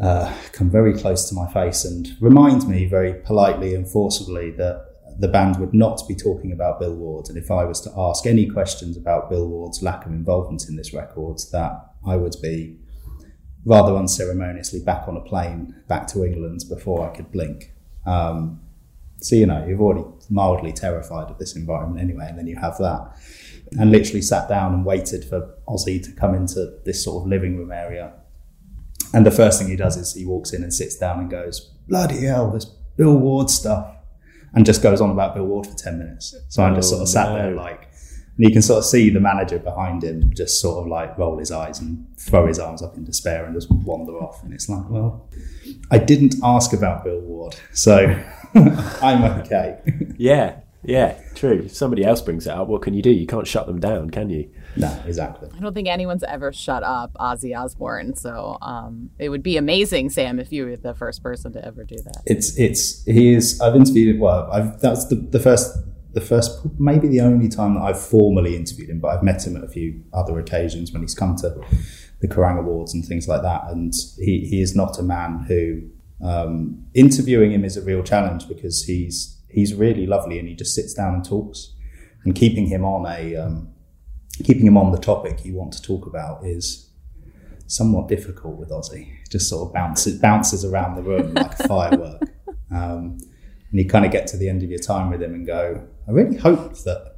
uh, 0.00 0.34
come 0.52 0.70
very 0.70 0.92
close 0.92 1.28
to 1.28 1.34
my 1.34 1.50
face 1.52 1.84
and 1.84 2.08
remind 2.20 2.68
me 2.68 2.86
very 2.86 3.14
politely 3.14 3.74
and 3.74 3.88
forcibly 3.88 4.50
that 4.52 4.84
the 5.18 5.28
band 5.28 5.56
would 5.58 5.72
not 5.72 6.02
be 6.06 6.14
talking 6.14 6.52
about 6.52 6.78
Bill 6.78 6.94
Ward. 6.94 7.28
And 7.28 7.38
if 7.38 7.50
I 7.50 7.64
was 7.64 7.80
to 7.82 7.92
ask 7.96 8.26
any 8.26 8.46
questions 8.46 8.96
about 8.96 9.30
Bill 9.30 9.48
Ward's 9.48 9.82
lack 9.82 10.04
of 10.04 10.12
involvement 10.12 10.68
in 10.68 10.76
this 10.76 10.92
record, 10.92 11.38
that 11.52 11.72
I 12.06 12.16
would 12.16 12.36
be 12.42 12.78
rather 13.64 13.96
unceremoniously 13.96 14.80
back 14.80 15.08
on 15.08 15.16
a 15.16 15.20
plane 15.20 15.74
back 15.88 16.06
to 16.08 16.24
England 16.24 16.64
before 16.68 17.08
I 17.08 17.16
could 17.16 17.32
blink. 17.32 17.72
Um, 18.04 18.60
so, 19.20 19.36
you 19.36 19.46
know, 19.46 19.64
you've 19.66 19.80
already 19.80 20.04
mildly 20.30 20.72
terrified 20.72 21.30
of 21.30 21.38
this 21.38 21.56
environment 21.56 22.00
anyway, 22.00 22.26
and 22.28 22.38
then 22.38 22.46
you 22.46 22.56
have 22.56 22.78
that. 22.78 23.16
And 23.78 23.90
literally 23.90 24.22
sat 24.22 24.48
down 24.48 24.74
and 24.74 24.84
waited 24.84 25.24
for 25.24 25.54
Ozzy 25.68 26.02
to 26.04 26.12
come 26.12 26.34
into 26.34 26.78
this 26.84 27.02
sort 27.02 27.22
of 27.22 27.28
living 27.28 27.56
room 27.56 27.72
area. 27.72 28.12
And 29.12 29.26
the 29.26 29.30
first 29.30 29.58
thing 29.58 29.68
he 29.68 29.76
does 29.76 29.96
is 29.96 30.14
he 30.14 30.24
walks 30.24 30.52
in 30.52 30.62
and 30.62 30.72
sits 30.72 30.96
down 30.96 31.18
and 31.18 31.30
goes, 31.30 31.72
Bloody 31.88 32.24
hell, 32.26 32.50
this 32.50 32.64
Bill 32.64 33.16
Ward 33.16 33.50
stuff 33.50 33.96
and 34.56 34.64
just 34.64 34.82
goes 34.82 35.00
on 35.00 35.10
about 35.10 35.34
Bill 35.34 35.44
Ward 35.44 35.66
for 35.66 35.76
10 35.76 35.98
minutes. 35.98 36.34
So 36.48 36.62
I'm 36.62 36.74
just 36.74 36.88
sort 36.88 37.02
of 37.02 37.08
sat 37.08 37.28
oh, 37.28 37.36
no. 37.36 37.42
there 37.42 37.54
like, 37.54 37.88
and 38.36 38.46
you 38.46 38.52
can 38.52 38.62
sort 38.62 38.78
of 38.78 38.84
see 38.84 39.08
the 39.10 39.20
manager 39.20 39.58
behind 39.58 40.04
him 40.04 40.32
just 40.34 40.60
sort 40.60 40.78
of 40.78 40.86
like 40.86 41.16
roll 41.16 41.38
his 41.38 41.50
eyes 41.50 41.80
and 41.80 42.06
throw 42.18 42.46
his 42.46 42.58
arms 42.58 42.82
up 42.82 42.96
in 42.96 43.04
despair 43.04 43.44
and 43.44 43.54
just 43.54 43.70
wander 43.70 44.12
off. 44.12 44.42
And 44.42 44.52
it's 44.52 44.68
like, 44.68 44.88
well, 44.90 45.28
I 45.90 45.98
didn't 45.98 46.36
ask 46.42 46.72
about 46.72 47.04
Bill 47.04 47.20
Ward, 47.20 47.56
so 47.72 48.22
I'm 48.54 49.24
okay. 49.40 49.80
yeah, 50.18 50.60
yeah, 50.84 51.18
true. 51.34 51.62
If 51.64 51.74
somebody 51.74 52.04
else 52.04 52.20
brings 52.20 52.46
it 52.46 52.50
up, 52.50 52.68
what 52.68 52.82
can 52.82 52.94
you 52.94 53.02
do? 53.02 53.10
You 53.10 53.26
can't 53.26 53.46
shut 53.46 53.66
them 53.66 53.80
down, 53.80 54.10
can 54.10 54.30
you? 54.30 54.50
No, 54.76 55.02
exactly. 55.06 55.48
I 55.56 55.60
don't 55.60 55.74
think 55.74 55.88
anyone's 55.88 56.22
ever 56.22 56.52
shut 56.52 56.82
up 56.82 57.12
Ozzy 57.14 57.58
Osbourne, 57.58 58.14
so 58.14 58.58
um, 58.60 59.10
it 59.18 59.30
would 59.30 59.42
be 59.42 59.56
amazing, 59.56 60.10
Sam, 60.10 60.38
if 60.38 60.52
you 60.52 60.66
were 60.66 60.76
the 60.76 60.94
first 60.94 61.22
person 61.22 61.52
to 61.54 61.64
ever 61.64 61.84
do 61.84 61.96
that. 61.96 62.22
It's 62.26 62.56
it's 62.58 63.02
he 63.04 63.32
is. 63.32 63.60
I've 63.60 63.74
interviewed. 63.74 64.20
Well, 64.20 64.48
I've 64.52 64.78
that's 64.80 65.06
the 65.06 65.16
the 65.16 65.40
first 65.40 65.76
the 66.16 66.20
first 66.22 66.66
maybe 66.78 67.08
the 67.08 67.20
only 67.20 67.46
time 67.46 67.74
that 67.74 67.82
I've 67.82 68.00
formally 68.00 68.56
interviewed 68.56 68.88
him, 68.88 69.00
but 69.00 69.08
I've 69.08 69.22
met 69.22 69.46
him 69.46 69.54
at 69.54 69.62
a 69.62 69.68
few 69.68 70.02
other 70.14 70.38
occasions 70.38 70.90
when 70.90 71.02
he's 71.02 71.14
come 71.14 71.36
to 71.36 71.60
the 72.22 72.26
Kerrang 72.26 72.58
Awards 72.58 72.94
and 72.94 73.04
things 73.04 73.28
like 73.28 73.42
that, 73.42 73.64
and 73.68 73.92
he 74.16 74.46
he 74.48 74.62
is 74.62 74.74
not 74.74 74.98
a 74.98 75.02
man 75.02 75.44
who 75.46 75.82
um, 76.26 76.86
interviewing 76.94 77.52
him 77.52 77.66
is 77.66 77.76
a 77.76 77.82
real 77.82 78.02
challenge 78.02 78.48
because 78.48 78.84
he's 78.84 79.42
he's 79.50 79.74
really 79.74 80.06
lovely 80.06 80.38
and 80.38 80.48
he 80.48 80.54
just 80.54 80.74
sits 80.74 80.94
down 80.94 81.12
and 81.12 81.22
talks, 81.22 81.74
and 82.24 82.34
keeping 82.34 82.66
him 82.66 82.82
on 82.82 83.04
a 83.06 83.36
um, 83.36 83.68
keeping 84.42 84.66
him 84.66 84.78
on 84.78 84.92
the 84.92 84.98
topic 84.98 85.44
you 85.44 85.54
want 85.54 85.74
to 85.74 85.82
talk 85.82 86.06
about 86.06 86.46
is 86.46 86.90
somewhat 87.66 88.08
difficult 88.08 88.56
with 88.56 88.70
Ozzy. 88.70 89.18
just 89.30 89.50
sort 89.50 89.68
of 89.68 89.74
bounces 89.74 90.18
bounces 90.18 90.64
around 90.64 90.94
the 90.94 91.02
room 91.02 91.34
like 91.34 91.60
a 91.60 91.68
firework. 91.68 92.22
Um, 92.68 93.18
and 93.70 93.80
you 93.80 93.86
kind 93.88 94.04
of 94.04 94.10
get 94.10 94.26
to 94.28 94.36
the 94.36 94.48
end 94.48 94.64
of 94.64 94.70
your 94.70 94.80
time 94.80 95.08
with 95.08 95.22
him 95.22 95.32
and 95.32 95.46
go, 95.46 95.86
I 96.08 96.12
really 96.12 96.36
hoped 96.36 96.84
that 96.84 97.16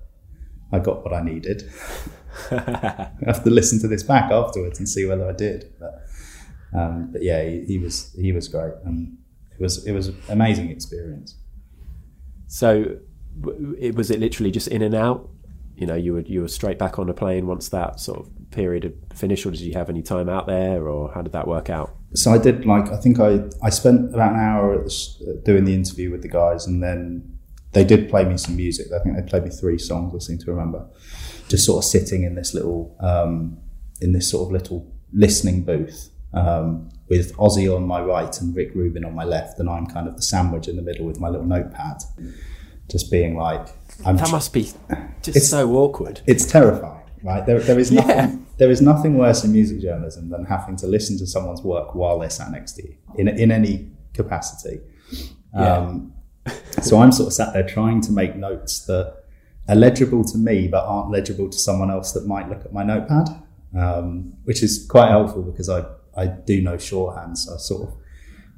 I 0.73 0.79
got 0.79 1.05
what 1.05 1.13
I 1.13 1.23
needed. 1.23 1.71
I 2.51 3.11
have 3.27 3.45
to 3.45 3.51
listen 3.51 3.81
to 3.81 3.89
this 3.89 4.03
back 4.03 4.31
afterwards 4.31 4.79
and 4.79 4.89
see 4.89 5.05
whether 5.07 5.29
I 5.29 5.33
did. 5.33 5.73
But, 5.79 6.05
um, 6.79 7.11
but 7.13 7.23
yeah, 7.23 7.43
he, 7.43 7.65
he, 7.67 7.79
was 7.79 8.15
he 8.15 8.33
was 8.33 8.49
great, 8.49 8.75
and 8.85 9.17
it 9.53 9.61
was 9.61 9.87
it 9.87 9.93
was 9.93 10.09
an 10.09 10.21
amazing 10.29 10.71
experience. 10.71 11.37
So, 12.47 12.99
it 13.79 13.95
was 13.95 14.11
it 14.11 14.21
literally 14.21 14.51
just 14.51 14.69
in 14.69 14.83
and 14.83 14.95
out 14.95 15.29
you 15.79 15.87
know 15.87 15.95
you 15.95 16.13
were 16.13 16.21
you 16.21 16.43
were 16.43 16.49
straight 16.49 16.79
back 16.79 16.99
on 16.99 17.09
a 17.09 17.15
plane 17.15 17.47
once 17.47 17.69
that 17.69 18.01
sort 18.01 18.19
of 18.19 18.29
period 18.51 18.83
had 18.83 18.95
finished, 19.15 19.47
or 19.47 19.53
did 19.53 19.61
you 19.61 19.75
have 19.75 19.89
any 19.89 20.03
time 20.03 20.29
out 20.29 20.47
there, 20.47 20.89
or 20.89 21.13
how 21.13 21.23
did 21.23 21.33
that 21.33 21.47
work 21.47 21.71
out? 21.71 21.95
So 22.15 22.33
I 22.33 22.39
did 22.39 22.67
like 22.67 22.91
I 22.91 22.97
think 22.97 23.21
I 23.21 23.45
I 23.63 23.71
spent 23.71 24.13
about 24.13 24.33
an 24.33 24.41
hour 24.41 24.77
the, 24.77 25.43
doing 25.45 25.65
the 25.65 25.75
interview 25.75 26.11
with 26.11 26.23
the 26.23 26.29
guys, 26.29 26.67
and 26.67 26.83
then 26.83 27.38
they 27.73 27.85
did 27.85 28.09
play 28.09 28.25
me 28.25 28.37
some 28.37 28.57
music. 28.57 28.89
I 28.93 29.03
think 29.03 29.17
they 29.17 29.23
played 29.23 29.45
me 29.45 29.51
three 29.51 29.79
songs. 29.79 30.15
I 30.15 30.19
seem 30.19 30.39
to 30.39 30.51
remember, 30.51 30.87
just 31.49 31.65
sort 31.65 31.85
of 31.85 31.89
sitting 31.89 32.23
in 32.23 32.35
this 32.35 32.55
little 32.55 32.97
um, 33.01 33.59
in 34.01 34.13
this 34.13 34.31
sort 34.31 34.47
of 34.47 34.53
little 34.53 34.93
listening 35.13 35.65
booth. 35.65 36.11
Um, 36.35 36.91
with 37.09 37.35
Ozzy 37.37 37.75
on 37.75 37.87
my 37.87 38.03
right 38.03 38.39
and 38.41 38.55
Rick 38.55 38.75
Rubin 38.75 39.03
on 39.05 39.15
my 39.15 39.25
left, 39.25 39.59
and 39.59 39.69
I'm 39.69 39.87
kind 39.87 40.07
of 40.07 40.17
the 40.17 40.23
sandwich 40.23 40.69
in 40.69 40.77
the 40.77 40.83
middle 40.83 41.07
with 41.07 41.19
my 41.19 41.29
little 41.29 41.47
notepad, 41.47 42.03
just 42.91 43.11
being 43.11 43.35
like, 43.35 43.69
I'm 44.05 44.17
that 44.19 44.31
must 44.31 44.53
be 44.53 44.71
just 45.23 45.49
so 45.51 45.73
awkward. 45.73 46.21
It's 46.27 46.45
terrifying, 46.45 47.05
right? 47.23 47.45
There, 47.47 47.61
there 47.61 47.79
is 47.79 47.91
nothing. 48.01 48.09
Yeah. 48.09 48.37
There 48.59 48.71
is 48.71 48.83
nothing 48.83 49.17
worse 49.17 49.45
in 49.45 49.53
music 49.53 49.81
journalism 49.81 50.29
than 50.29 50.45
having 50.45 50.77
to 50.77 50.87
listen 50.87 51.17
to 51.19 51.27
someone's 51.27 51.63
work 51.63 51.95
while 51.95 52.19
they're 52.19 52.29
sat 52.29 52.51
next 52.51 52.73
to 52.73 52.83
you 52.83 52.95
in 53.17 53.29
in 53.29 53.51
any 53.51 53.91
capacity. 54.13 54.81
Yeah. 55.55 55.77
Um, 55.77 56.13
so 56.83 56.99
I'm 56.99 57.13
sort 57.13 57.29
of 57.29 57.33
sat 57.33 57.53
there 57.53 57.67
trying 57.67 58.01
to 58.03 58.13
make 58.13 58.37
notes 58.37 58.85
that 58.87 59.25
are 59.69 59.77
legible 59.77 60.25
to 60.25 60.39
me 60.39 60.69
but 60.69 60.85
aren't 60.85 61.11
legible 61.11 61.49
to 61.51 61.59
someone 61.59 61.91
else 61.91 62.13
that 62.13 62.27
might 62.27 62.49
look 62.49 62.65
at 62.65 62.73
my 62.73 62.83
notepad, 62.83 63.29
um, 63.77 64.33
which 64.45 64.63
is 64.63 64.87
quite 64.89 65.11
helpful 65.11 65.43
because 65.43 65.69
I 65.69 65.85
I 66.19 66.27
do 66.27 66.61
know 66.61 66.77
shorthand, 66.77 67.39
so 67.39 67.55
I 67.55 67.59
sort 67.59 67.89
of. 67.89 67.95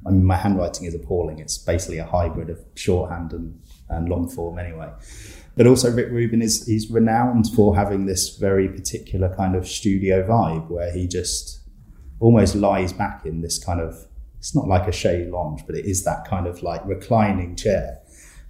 I 0.03 0.09
mean, 0.09 0.25
my 0.25 0.35
handwriting 0.35 0.87
is 0.87 0.95
appalling. 0.95 1.37
It's 1.37 1.59
basically 1.59 1.99
a 1.99 2.05
hybrid 2.05 2.49
of 2.49 2.59
shorthand 2.73 3.33
and, 3.33 3.61
and 3.87 4.09
long 4.09 4.27
form, 4.27 4.57
anyway. 4.57 4.89
But 5.55 5.67
also, 5.67 5.91
Rick 5.91 6.09
Rubin 6.09 6.41
is 6.41 6.65
he's 6.65 6.89
renowned 6.89 7.53
for 7.53 7.75
having 7.75 8.07
this 8.07 8.35
very 8.35 8.67
particular 8.67 9.33
kind 9.35 9.55
of 9.55 9.67
studio 9.67 10.25
vibe 10.25 10.71
where 10.71 10.91
he 10.91 11.07
just 11.07 11.59
almost 12.19 12.55
lies 12.55 12.93
back 12.93 13.25
in 13.25 13.41
this 13.41 13.63
kind 13.63 13.79
of. 13.79 14.07
It's 14.41 14.55
not 14.55 14.67
like 14.67 14.87
a 14.87 14.91
chaise 14.91 15.29
lounge, 15.29 15.61
but 15.65 15.75
it 15.75 15.85
is 15.85 16.03
that 16.03 16.27
kind 16.27 16.47
of 16.47 16.61
like 16.63 16.85
reclining 16.85 17.55
chair 17.55 18.01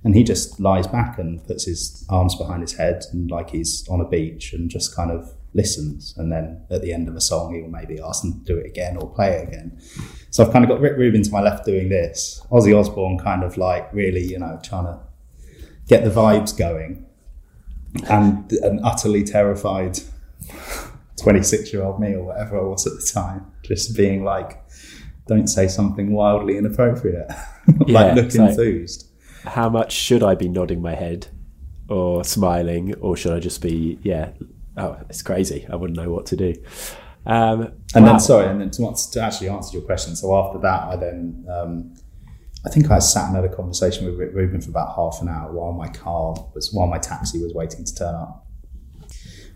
and 0.04 0.16
he 0.16 0.24
just 0.24 0.60
lies 0.60 0.88
back 0.88 1.20
and 1.20 1.46
puts 1.46 1.66
his 1.66 2.06
arms 2.10 2.36
behind 2.36 2.62
his 2.62 2.74
head 2.74 3.04
and 3.12 3.30
like 3.30 3.52
he's 3.52 3.88
on 3.88 4.02
a 4.02 4.08
beach 4.08 4.54
and 4.54 4.70
just 4.70 4.96
kind 4.96 5.12
of 5.12 5.32
listens. 5.54 6.16
And 6.18 6.32
then 6.32 6.66
at 6.72 6.82
the 6.82 6.92
end 6.92 7.08
of 7.08 7.16
a 7.16 7.22
song, 7.22 7.54
he 7.54 7.62
will 7.62 7.70
maybe 7.70 8.00
ask 8.00 8.24
them 8.24 8.34
to 8.34 8.40
do 8.40 8.58
it 8.58 8.66
again 8.66 8.98
or 8.98 9.14
play 9.14 9.34
it 9.34 9.48
again. 9.48 9.80
So 10.32 10.44
I've 10.44 10.52
kind 10.52 10.66
of 10.66 10.70
got 10.70 10.80
Rick 10.80 10.98
Rubin 10.98 11.22
to 11.24 11.32
my 11.32 11.42
left 11.42 11.66
doing 11.66 11.90
this, 11.90 12.42
Ozzy 12.52 12.78
Osbourne 12.78 13.20
kind 13.20 13.44
of 13.44 13.58
like 13.58 13.94
really, 13.94 14.24
you 14.24 14.40
know, 14.40 14.60
trying 14.64 14.86
to 14.86 15.00
get 15.88 16.04
the 16.04 16.10
vibes 16.10 16.58
going, 16.58 17.06
and 18.10 18.52
an 18.54 18.80
utterly 18.84 19.24
terrified 19.24 20.00
26 21.22 21.74
year 21.74 21.84
old 21.84 22.00
me 22.00 22.14
or 22.14 22.24
whatever 22.24 22.60
I 22.60 22.64
was 22.64 22.88
at 22.88 22.94
the 22.94 23.06
time, 23.06 23.52
just 23.62 23.96
being 23.96 24.24
like, 24.24 24.61
don't 25.28 25.48
say 25.48 25.68
something 25.68 26.12
wildly 26.12 26.58
inappropriate, 26.58 27.28
like 27.88 27.88
Yeah, 27.88 28.14
look 28.14 28.32
so- 28.32 28.46
enthused. 28.46 29.08
How 29.44 29.70
much 29.70 29.92
should 29.92 30.22
I 30.22 30.36
be 30.36 30.48
nodding 30.48 30.82
my 30.84 30.94
head 30.94 31.28
or 31.90 32.24
smiling, 32.24 32.94
or 33.02 33.18
should 33.18 33.34
I 33.34 33.40
just 33.40 33.60
be, 33.62 33.98
yeah, 34.04 34.30
oh, 34.78 34.98
it's 35.10 35.22
crazy. 35.24 35.66
I 35.70 35.76
wouldn't 35.76 35.98
know 35.98 36.12
what 36.12 36.28
to 36.28 36.36
do. 36.38 36.54
Um, 37.26 37.74
And 37.96 38.06
wow. 38.06 38.12
then, 38.12 38.20
sorry, 38.20 38.48
and 38.48 38.62
then 38.62 38.70
to, 38.72 38.96
to 39.14 39.20
actually 39.22 39.50
answer 39.50 39.76
your 39.78 39.86
question, 39.86 40.16
so 40.16 40.36
after 40.38 40.60
that, 40.60 40.84
I 40.84 40.96
then, 40.96 41.46
um, 41.50 41.94
I 42.66 42.70
think 42.70 42.92
I 42.92 43.00
sat 43.00 43.28
and 43.28 43.36
had 43.36 43.44
a 43.46 43.50
conversation 43.54 44.06
with 44.06 44.16
Rick 44.16 44.32
Rubin 44.36 44.62
for 44.62 44.70
about 44.70 44.96
half 44.96 45.18
an 45.22 45.28
hour 45.28 45.52
while 45.52 45.72
my 45.72 45.88
car 45.88 46.36
was, 46.54 46.72
while 46.72 46.88
my 46.88 47.00
taxi 47.00 47.42
was 47.42 47.54
waiting 47.54 47.84
to 47.84 47.96
turn 47.96 48.14
up, 48.14 48.46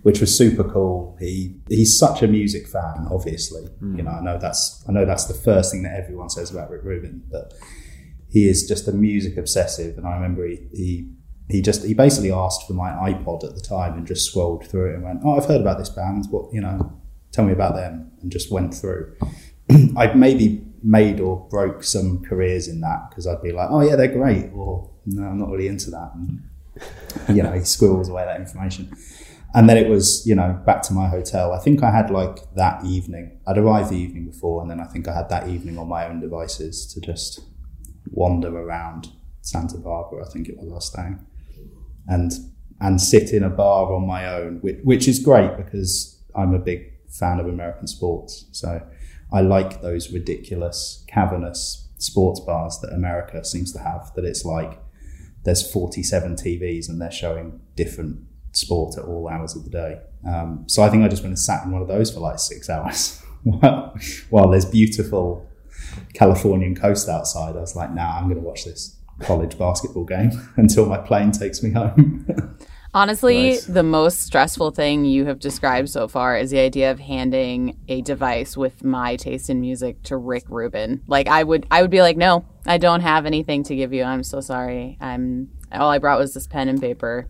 which 0.06 0.22
was 0.22 0.38
super 0.38 0.64
cool. 0.64 1.18
He 1.20 1.56
he's 1.68 1.98
such 1.98 2.22
a 2.22 2.28
music 2.28 2.68
fan, 2.68 3.08
obviously. 3.10 3.64
Hmm. 3.80 3.98
You 3.98 4.04
know, 4.04 4.12
I 4.12 4.22
know 4.22 4.38
that's 4.38 4.86
I 4.88 4.92
know 4.92 5.04
that's 5.04 5.26
the 5.26 5.34
first 5.34 5.72
thing 5.72 5.82
that 5.82 6.00
everyone 6.00 6.30
says 6.30 6.52
about 6.52 6.70
Rick 6.70 6.84
Rubin, 6.84 7.24
but 7.32 7.56
he 8.30 8.48
is 8.48 8.68
just 8.68 8.88
a 8.88 8.92
music 8.92 9.36
obsessive. 9.36 9.98
And 9.98 10.06
I 10.06 10.14
remember 10.14 10.46
he, 10.46 10.60
he 10.72 11.10
he 11.50 11.60
just 11.60 11.84
he 11.84 11.96
basically 11.96 12.32
asked 12.32 12.68
for 12.68 12.74
my 12.74 12.92
iPod 12.92 13.46
at 13.46 13.56
the 13.56 13.62
time 13.62 13.98
and 13.98 14.06
just 14.06 14.30
scrolled 14.30 14.68
through 14.68 14.92
it 14.92 14.94
and 14.94 15.04
went, 15.04 15.22
"Oh, 15.26 15.38
I've 15.38 15.46
heard 15.46 15.62
about 15.62 15.80
this 15.80 15.90
band. 15.90 16.28
What 16.30 16.54
you 16.54 16.62
know? 16.62 17.02
Tell 17.32 17.44
me 17.44 17.54
about 17.54 17.74
them." 17.74 18.12
And 18.22 18.32
just 18.32 18.52
went 18.52 18.76
through. 18.76 19.16
I'd 19.98 20.16
maybe 20.16 20.68
made 20.84 21.20
or 21.20 21.48
broke 21.50 21.84
some 21.84 22.24
careers 22.24 22.68
in 22.68 22.80
that 22.82 23.10
because 23.10 23.26
I'd 23.26 23.42
be 23.42 23.52
like, 23.52 23.70
"Oh 23.72 23.82
yeah, 23.82 23.96
they're 23.96 24.14
great," 24.14 24.52
or 24.54 24.88
"No, 25.08 25.24
I'm 25.24 25.40
not 25.40 25.50
really 25.50 25.68
into 25.68 25.90
that." 25.90 26.12
And, 26.14 26.44
you 27.36 27.42
know, 27.42 27.54
he 27.54 27.62
squirrels 27.62 28.08
away 28.08 28.24
that 28.26 28.40
information. 28.40 28.96
And 29.56 29.70
then 29.70 29.78
it 29.78 29.88
was, 29.88 30.28
you 30.28 30.36
know, 30.36 30.62
back 30.66 30.82
to 30.84 30.94
my 30.94 31.08
hotel. 31.08 31.54
I 31.54 31.60
think 31.60 31.82
I 31.82 31.90
had 31.90 32.12
like 32.12 32.40
that 32.56 32.84
evening. 32.84 33.40
I'd 33.48 33.58
arrived 33.58 33.90
the 33.90 33.96
evening 33.96 34.26
before, 34.26 34.62
and 34.62 34.70
then 34.70 34.82
I 34.82 34.84
think 34.84 35.08
I 35.08 35.16
had 35.16 35.30
that 35.30 35.48
evening 35.48 35.78
on 35.80 35.88
my 35.88 36.08
own 36.08 36.20
devices 36.20 36.86
to 36.94 37.00
just 37.00 37.40
wander 38.12 38.50
around 38.50 39.08
Santa 39.40 39.78
Barbara. 39.78 40.26
I 40.26 40.30
think 40.30 40.50
it 40.50 40.58
was 40.58 40.70
I 40.70 40.74
was 40.74 40.86
staying, 40.88 41.26
and 42.06 42.34
and 42.82 43.00
sit 43.00 43.32
in 43.32 43.44
a 43.44 43.50
bar 43.50 43.94
on 43.94 44.06
my 44.06 44.28
own, 44.28 44.58
which, 44.60 44.80
which 44.84 45.08
is 45.08 45.20
great 45.20 45.56
because 45.56 46.22
I'm 46.36 46.54
a 46.54 46.60
big 46.60 46.92
fan 47.08 47.40
of 47.40 47.48
American 47.48 47.88
sports. 47.88 48.48
So 48.52 48.86
I 49.32 49.40
like 49.40 49.82
those 49.82 50.12
ridiculous, 50.12 51.06
cavernous 51.08 51.88
sports 51.98 52.42
bars 52.42 52.80
that 52.82 52.92
America 52.92 53.46
seems 53.46 53.72
to 53.72 53.80
have. 53.80 54.12
That 54.16 54.26
it's 54.26 54.44
like 54.44 54.82
there's 55.46 55.72
47 55.72 56.36
TVs 56.36 56.90
and 56.90 57.02
they're 57.02 57.10
showing 57.10 57.62
different 57.78 58.20
sport 58.56 58.98
at 58.98 59.04
all 59.06 59.28
hours 59.30 59.56
of 59.56 59.64
the 59.64 59.70
day. 59.70 60.00
Um, 60.28 60.64
so 60.68 60.82
I 60.84 60.90
think 60.90 61.04
I 61.04 61.08
just 61.08 61.22
went 61.24 61.32
and 61.32 61.40
sat 61.40 61.66
in 61.66 61.72
one 61.72 61.82
of 61.82 61.88
those 61.88 62.12
for 62.12 62.20
like 62.20 62.40
six 62.40 62.70
hours 62.76 63.22
while, 63.44 63.96
while 64.30 64.50
there's 64.50 64.66
beautiful 64.66 65.48
Californian 66.14 66.76
coast 66.76 67.08
outside. 67.10 67.56
I 67.56 67.60
was 67.60 67.76
like, 67.76 67.94
nah, 67.94 68.18
I'm 68.18 68.24
going 68.26 68.36
to 68.42 68.42
watch 68.42 68.66
this 68.66 68.98
college 69.20 69.58
basketball 69.58 70.06
game 70.06 70.32
until 70.58 70.86
my 70.86 70.98
plane 70.98 71.32
takes 71.32 71.62
me 71.64 71.72
home. 71.72 72.58
Honestly, 72.94 73.50
Nice. 73.52 73.66
the 73.66 73.84
most 73.84 74.22
stressful 74.22 74.72
thing 74.72 75.04
you 75.04 75.26
have 75.26 75.40
described 75.40 75.90
so 75.90 76.08
far 76.08 76.38
is 76.38 76.50
the 76.50 76.60
idea 76.60 76.92
of 76.92 77.00
handing 77.02 77.78
a 77.90 78.02
device 78.02 78.56
with 78.56 78.86
my 78.86 79.18
taste 79.18 79.50
in 79.50 79.60
music 79.60 80.02
to 80.04 80.16
Rick 80.16 80.46
Rubin. 80.48 81.02
Like 81.06 81.28
I 81.28 81.44
would 81.44 81.68
I 81.70 81.82
would 81.82 81.92
be 81.92 82.02
like, 82.02 82.16
"No, 82.16 82.46
I 82.66 82.78
don't 82.78 83.02
have 83.02 83.26
anything 83.26 83.64
to 83.64 83.76
give 83.76 83.92
you. 83.92 84.04
I'm 84.04 84.24
so 84.24 84.40
sorry. 84.40 84.98
I'm 85.02 85.50
all 85.74 85.90
I 85.90 85.98
brought 85.98 86.20
was 86.20 86.34
this 86.34 86.48
pen 86.48 86.70
and 86.70 86.80
paper." 86.80 87.28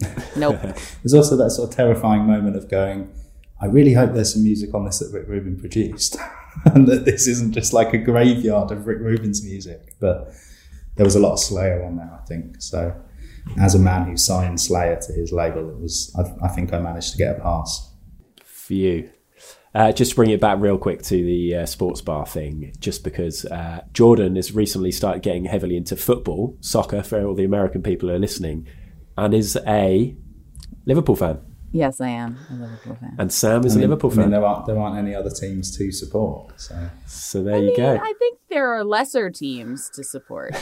Nope. 0.36 0.60
There's 1.02 1.14
also 1.14 1.36
that 1.36 1.50
sort 1.50 1.68
of 1.68 1.76
terrifying 1.76 2.22
moment 2.22 2.56
of 2.56 2.70
going, 2.70 3.12
I 3.60 3.66
really 3.66 3.92
hope 3.92 4.14
there's 4.14 4.32
some 4.32 4.42
music 4.44 4.72
on 4.74 4.84
this 4.84 5.00
that 5.00 5.12
Rick 5.12 5.28
Rubin 5.28 5.58
produced, 5.58 6.16
and 6.64 6.86
that 6.88 7.04
this 7.04 7.26
isn't 7.26 7.52
just 7.52 7.72
like 7.72 7.92
a 7.92 7.98
graveyard 7.98 8.70
of 8.70 8.86
Rick 8.86 9.00
Rubin's 9.00 9.44
music. 9.44 9.94
But 10.00 10.32
there 10.96 11.04
was 11.04 11.16
a 11.16 11.20
lot 11.20 11.32
of 11.32 11.40
Slayer 11.40 11.84
on 11.84 11.96
there, 11.96 12.10
I 12.12 12.24
think. 12.26 12.62
So, 12.62 12.94
as 13.58 13.74
a 13.74 13.78
man 13.78 14.06
who 14.06 14.16
signed 14.16 14.60
Slayer 14.60 14.96
to 14.96 15.12
his 15.12 15.32
label, 15.32 15.68
it 15.68 15.78
was. 15.78 16.14
I, 16.18 16.46
I 16.46 16.48
think 16.48 16.72
I 16.72 16.78
managed 16.78 17.12
to 17.12 17.18
get 17.18 17.36
a 17.36 17.40
pass. 17.40 17.92
for 18.44 18.74
you. 18.74 19.10
Uh, 19.72 19.92
just 19.92 20.10
to 20.10 20.16
bring 20.16 20.30
it 20.30 20.40
back 20.40 20.58
real 20.58 20.76
quick 20.76 21.00
to 21.00 21.14
the 21.14 21.54
uh, 21.54 21.66
sports 21.66 22.00
bar 22.00 22.26
thing, 22.26 22.72
just 22.80 23.04
because 23.04 23.44
uh, 23.44 23.80
Jordan 23.92 24.34
has 24.34 24.52
recently 24.52 24.90
started 24.90 25.22
getting 25.22 25.44
heavily 25.44 25.76
into 25.76 25.94
football, 25.94 26.56
soccer, 26.60 27.04
for 27.04 27.24
all 27.24 27.34
the 27.34 27.44
American 27.44 27.80
people 27.80 28.08
who 28.08 28.14
are 28.16 28.18
listening, 28.18 28.66
and 29.16 29.34
is 29.34 29.56
a 29.66 30.16
Liverpool 30.86 31.16
fan. 31.16 31.38
yes, 31.72 32.00
I 32.00 32.08
am 32.08 32.36
a 32.50 32.54
Liverpool 32.54 32.96
fan. 33.00 33.14
And 33.18 33.32
Sam 33.32 33.64
is 33.64 33.74
I 33.74 33.76
mean- 33.76 33.84
a 33.84 33.88
Liverpool 33.88 34.10
I 34.10 34.14
mean, 34.14 34.22
fan. 34.24 34.30
there 34.32 34.44
aren't 34.44 34.66
there 34.66 34.78
aren't 34.78 34.96
any 34.98 35.14
other 35.14 35.30
teams 35.30 35.76
to 35.76 35.92
support. 35.92 36.58
So 36.60 36.74
So 37.06 37.42
there 37.42 37.54
I 37.56 37.58
you 37.58 37.66
mean, 37.68 37.76
go. 37.76 37.96
I 38.02 38.12
think 38.18 38.38
there 38.50 38.68
are 38.74 38.82
lesser 38.84 39.30
teams 39.30 39.88
to 39.90 40.02
support, 40.02 40.52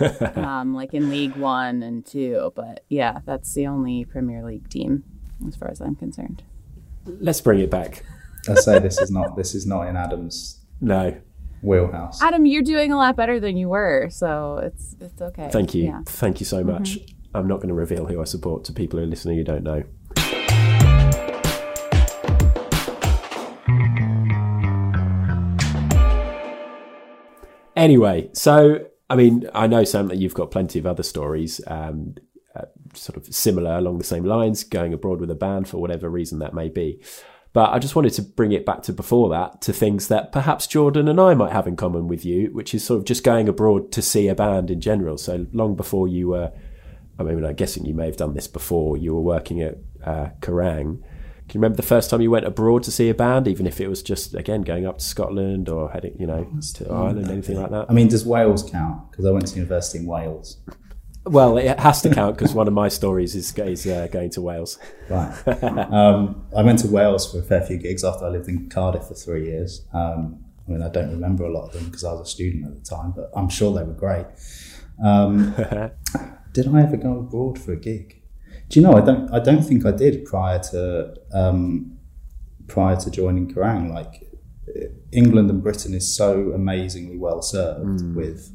um, 0.36 0.74
like 0.74 0.94
in 0.94 1.10
League 1.10 1.36
One 1.36 1.82
and 1.82 2.04
Two. 2.06 2.52
But 2.54 2.84
yeah, 2.88 3.20
that's 3.24 3.52
the 3.54 3.66
only 3.66 4.04
Premier 4.04 4.44
League 4.44 4.68
team, 4.68 5.02
as 5.48 5.56
far 5.56 5.68
as 5.70 5.80
I'm 5.80 5.96
concerned. 5.96 6.42
Let's 7.06 7.40
bring 7.40 7.58
it 7.58 7.70
back. 7.70 8.04
I 8.48 8.54
say 8.54 8.78
this 8.78 8.98
is 9.00 9.10
not 9.10 9.36
this 9.36 9.54
is 9.54 9.66
not 9.66 9.88
in 9.88 9.96
Adam's 9.96 10.60
No, 10.80 11.16
wheelhouse. 11.62 12.22
Adam, 12.22 12.46
you're 12.46 12.62
doing 12.62 12.92
a 12.92 12.96
lot 12.96 13.16
better 13.16 13.40
than 13.40 13.56
you 13.56 13.68
were, 13.68 14.08
so 14.10 14.58
it's 14.62 14.94
it's 15.00 15.20
okay. 15.20 15.48
thank 15.50 15.74
you. 15.74 15.84
Yeah. 15.84 16.02
Thank 16.06 16.38
you 16.40 16.46
so 16.46 16.62
much. 16.62 16.98
I'm 17.34 17.48
not 17.48 17.56
going 17.56 17.68
to 17.68 17.74
reveal 17.74 18.06
who 18.06 18.20
I 18.20 18.24
support 18.24 18.64
to 18.64 18.72
people 18.72 18.98
who 18.98 19.04
are 19.04 19.08
listening 19.08 19.38
who 19.38 19.44
don't 19.44 19.64
know. 19.64 19.84
Anyway, 27.74 28.28
so 28.34 28.86
I 29.08 29.16
mean, 29.16 29.48
I 29.54 29.66
know 29.66 29.84
Sam 29.84 30.08
that 30.08 30.18
you've 30.18 30.34
got 30.34 30.50
plenty 30.50 30.78
of 30.78 30.86
other 30.86 31.02
stories, 31.02 31.60
um, 31.66 32.16
uh, 32.54 32.66
sort 32.94 33.16
of 33.16 33.34
similar 33.34 33.76
along 33.76 33.98
the 33.98 34.04
same 34.04 34.24
lines, 34.24 34.62
going 34.62 34.92
abroad 34.92 35.20
with 35.20 35.30
a 35.30 35.34
band 35.34 35.68
for 35.68 35.78
whatever 35.78 36.08
reason 36.08 36.38
that 36.40 36.54
may 36.54 36.68
be. 36.68 37.02
But 37.54 37.70
I 37.70 37.78
just 37.78 37.96
wanted 37.96 38.12
to 38.14 38.22
bring 38.22 38.52
it 38.52 38.64
back 38.64 38.82
to 38.84 38.92
before 38.92 39.28
that 39.30 39.60
to 39.62 39.72
things 39.72 40.08
that 40.08 40.32
perhaps 40.32 40.66
Jordan 40.66 41.08
and 41.08 41.20
I 41.20 41.34
might 41.34 41.52
have 41.52 41.66
in 41.66 41.76
common 41.76 42.08
with 42.08 42.24
you, 42.24 42.46
which 42.52 42.74
is 42.74 42.84
sort 42.84 42.98
of 42.98 43.04
just 43.04 43.24
going 43.24 43.48
abroad 43.48 43.92
to 43.92 44.02
see 44.02 44.28
a 44.28 44.34
band 44.34 44.70
in 44.70 44.80
general. 44.80 45.18
So 45.18 45.46
long 45.52 45.74
before 45.74 46.08
you 46.08 46.28
were, 46.28 46.52
I 47.18 47.22
mean, 47.22 47.44
I'm 47.44 47.54
guessing 47.54 47.84
you 47.84 47.94
may 47.94 48.06
have 48.06 48.16
done 48.16 48.34
this 48.34 48.48
before 48.48 48.96
you 48.96 49.14
were 49.14 49.20
working 49.20 49.60
at 49.62 49.78
uh, 50.04 50.30
Kerrang. 50.40 51.02
Can 51.48 51.58
you 51.58 51.60
remember 51.60 51.76
the 51.76 51.82
first 51.82 52.08
time 52.08 52.20
you 52.20 52.30
went 52.30 52.46
abroad 52.46 52.82
to 52.84 52.90
see 52.90 53.10
a 53.10 53.14
band, 53.14 53.46
even 53.46 53.66
if 53.66 53.80
it 53.80 53.88
was 53.88 54.02
just 54.02 54.34
again 54.34 54.62
going 54.62 54.86
up 54.86 54.98
to 54.98 55.04
Scotland 55.04 55.68
or 55.68 55.90
heading, 55.90 56.16
you 56.18 56.26
know, 56.26 56.50
to 56.74 56.90
Ireland, 56.90 57.30
anything 57.30 57.60
like 57.60 57.70
that? 57.70 57.86
I 57.88 57.92
mean, 57.92 58.08
does 58.08 58.24
Wales 58.24 58.68
count? 58.68 59.10
Because 59.10 59.26
I 59.26 59.30
went 59.30 59.46
to 59.48 59.56
university 59.56 59.98
in 59.98 60.06
Wales. 60.06 60.58
Well, 61.24 61.56
it 61.56 61.78
has 61.78 62.02
to 62.02 62.10
count 62.10 62.36
because 62.36 62.52
one 62.52 62.66
of 62.66 62.74
my 62.74 62.88
stories 62.88 63.36
is, 63.36 63.56
is 63.56 63.86
uh, 63.86 64.08
going 64.10 64.30
to 64.30 64.40
Wales. 64.40 64.78
Right. 65.08 65.32
um, 65.92 66.46
I 66.56 66.62
went 66.62 66.80
to 66.80 66.88
Wales 66.88 67.30
for 67.30 67.38
a 67.38 67.42
fair 67.42 67.60
few 67.60 67.76
gigs 67.76 68.02
after 68.02 68.24
I 68.24 68.28
lived 68.28 68.48
in 68.48 68.68
Cardiff 68.68 69.04
for 69.04 69.14
three 69.14 69.46
years. 69.46 69.86
Um, 69.92 70.44
I 70.66 70.70
mean, 70.72 70.82
I 70.82 70.88
don't 70.88 71.10
remember 71.10 71.44
a 71.44 71.52
lot 71.52 71.66
of 71.66 71.74
them 71.74 71.84
because 71.84 72.02
I 72.02 72.12
was 72.12 72.28
a 72.28 72.30
student 72.30 72.66
at 72.66 72.74
the 72.74 72.88
time, 72.88 73.12
but 73.14 73.30
I'm 73.36 73.48
sure 73.48 73.72
they 73.72 73.84
were 73.84 73.92
great. 73.92 74.26
Um, 75.02 75.54
did 76.52 76.68
I 76.68 76.82
ever 76.82 76.96
go 76.96 77.18
abroad 77.18 77.58
for 77.58 77.72
a 77.72 77.76
gig? 77.76 78.22
Do 78.68 78.80
you 78.80 78.86
know? 78.86 78.94
I 78.94 79.00
don't. 79.00 79.32
I 79.32 79.38
don't 79.38 79.62
think 79.62 79.84
I 79.84 79.92
did 79.92 80.24
prior 80.24 80.58
to 80.70 81.14
um, 81.32 81.98
prior 82.68 82.96
to 82.96 83.10
joining 83.10 83.52
Kerrang. 83.52 83.92
Like 83.92 84.24
England 85.12 85.50
and 85.50 85.62
Britain 85.62 85.94
is 85.94 86.14
so 86.14 86.52
amazingly 86.52 87.18
well 87.18 87.42
served 87.42 88.14
with 88.14 88.54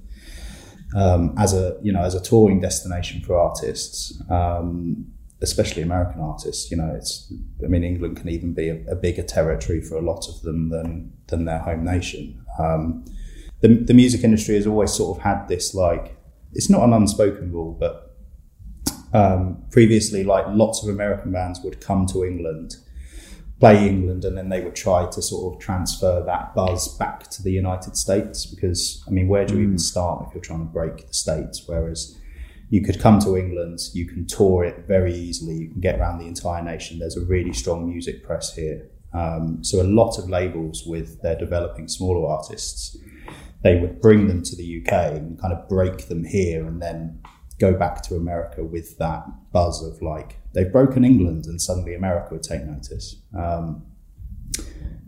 um, 0.96 1.36
as 1.38 1.54
a 1.54 1.78
you 1.82 1.92
know 1.92 2.02
as 2.02 2.16
a 2.16 2.22
touring 2.22 2.60
destination 2.60 3.22
for 3.22 3.38
artists. 3.38 4.22
Um, 4.30 5.14
especially 5.42 5.84
American 5.84 6.22
artists. 6.22 6.72
You 6.72 6.78
know, 6.78 6.94
it's 6.96 7.32
I 7.64 7.68
mean 7.68 7.84
England 7.84 8.18
can 8.18 8.30
even 8.30 8.54
be 8.54 8.70
a, 8.70 8.92
a 8.92 8.96
bigger 8.96 9.24
territory 9.24 9.82
for 9.82 9.96
a 9.98 10.02
lot 10.02 10.28
of 10.28 10.42
them 10.42 10.70
than 10.70 11.14
than 11.28 11.46
their 11.46 11.60
home 11.60 11.84
nation. 11.84 12.44
Um, 12.60 13.06
the 13.62 13.68
the 13.68 13.94
music 13.94 14.24
industry 14.24 14.56
has 14.56 14.68
always 14.68 14.94
sort 14.94 15.18
of 15.18 15.24
had 15.24 15.48
this 15.48 15.74
like 15.74 16.17
it's 16.54 16.70
not 16.70 16.84
an 16.84 16.94
unspoken 16.94 17.52
rule, 17.52 17.76
but 17.80 18.16
um, 19.14 19.64
previously 19.72 20.24
like 20.24 20.46
lots 20.50 20.84
of 20.84 20.90
American 20.90 21.32
bands 21.32 21.62
would 21.64 21.82
come 21.82 22.06
to 22.08 22.26
England. 22.26 22.76
Play 23.60 23.88
England, 23.88 24.24
and 24.24 24.38
then 24.38 24.50
they 24.50 24.62
would 24.62 24.76
try 24.76 25.10
to 25.10 25.20
sort 25.20 25.52
of 25.52 25.60
transfer 25.60 26.24
that 26.24 26.54
buzz 26.54 26.96
back 27.00 27.28
to 27.32 27.42
the 27.42 27.52
United 27.52 27.98
States. 27.98 28.46
Because 28.46 29.04
I 29.08 29.10
mean, 29.10 29.28
where 29.28 29.46
do 29.48 29.56
you 29.56 29.62
even 29.62 29.80
start 29.80 30.28
if 30.28 30.34
you're 30.36 30.44
trying 30.44 30.60
to 30.60 30.72
break 30.72 31.08
the 31.08 31.14
states? 31.14 31.64
Whereas 31.66 32.16
you 32.70 32.82
could 32.82 33.00
come 33.00 33.20
to 33.20 33.38
England, 33.38 33.80
you 33.94 34.06
can 34.06 34.28
tour 34.28 34.64
it 34.64 34.86
very 34.88 35.14
easily, 35.14 35.56
you 35.56 35.70
can 35.70 35.80
get 35.82 36.00
around 36.00 36.20
the 36.20 36.28
entire 36.28 36.64
nation. 36.64 37.00
There's 37.00 37.18
a 37.18 37.26
really 37.26 37.54
strong 37.54 37.90
music 37.90 38.24
press 38.24 38.54
here. 38.54 38.90
Um, 39.14 39.64
so 39.64 39.82
a 39.82 39.84
lot 39.84 40.18
of 40.18 40.30
labels 40.30 40.84
with 40.86 41.22
their 41.22 41.38
developing 41.38 41.88
smaller 41.88 42.30
artists, 42.30 42.98
they 43.64 43.80
would 43.80 44.02
bring 44.02 44.28
them 44.28 44.44
to 44.44 44.56
the 44.56 44.82
UK 44.82 45.14
and 45.14 45.40
kind 45.40 45.54
of 45.54 45.68
break 45.68 46.08
them 46.08 46.24
here 46.24 46.66
and 46.66 46.82
then 46.82 47.22
go 47.60 47.74
back 47.74 48.04
to 48.04 48.16
America 48.16 48.64
with 48.64 48.98
that 49.00 49.26
buzz 49.52 49.84
of 49.84 50.02
like, 50.02 50.40
they've 50.54 50.72
broken 50.72 51.04
England 51.04 51.46
and 51.46 51.62
suddenly 51.62 51.96
America 51.96 52.30
would 52.32 52.44
take 52.44 52.64
notice. 52.64 53.16
Um, 53.38 53.86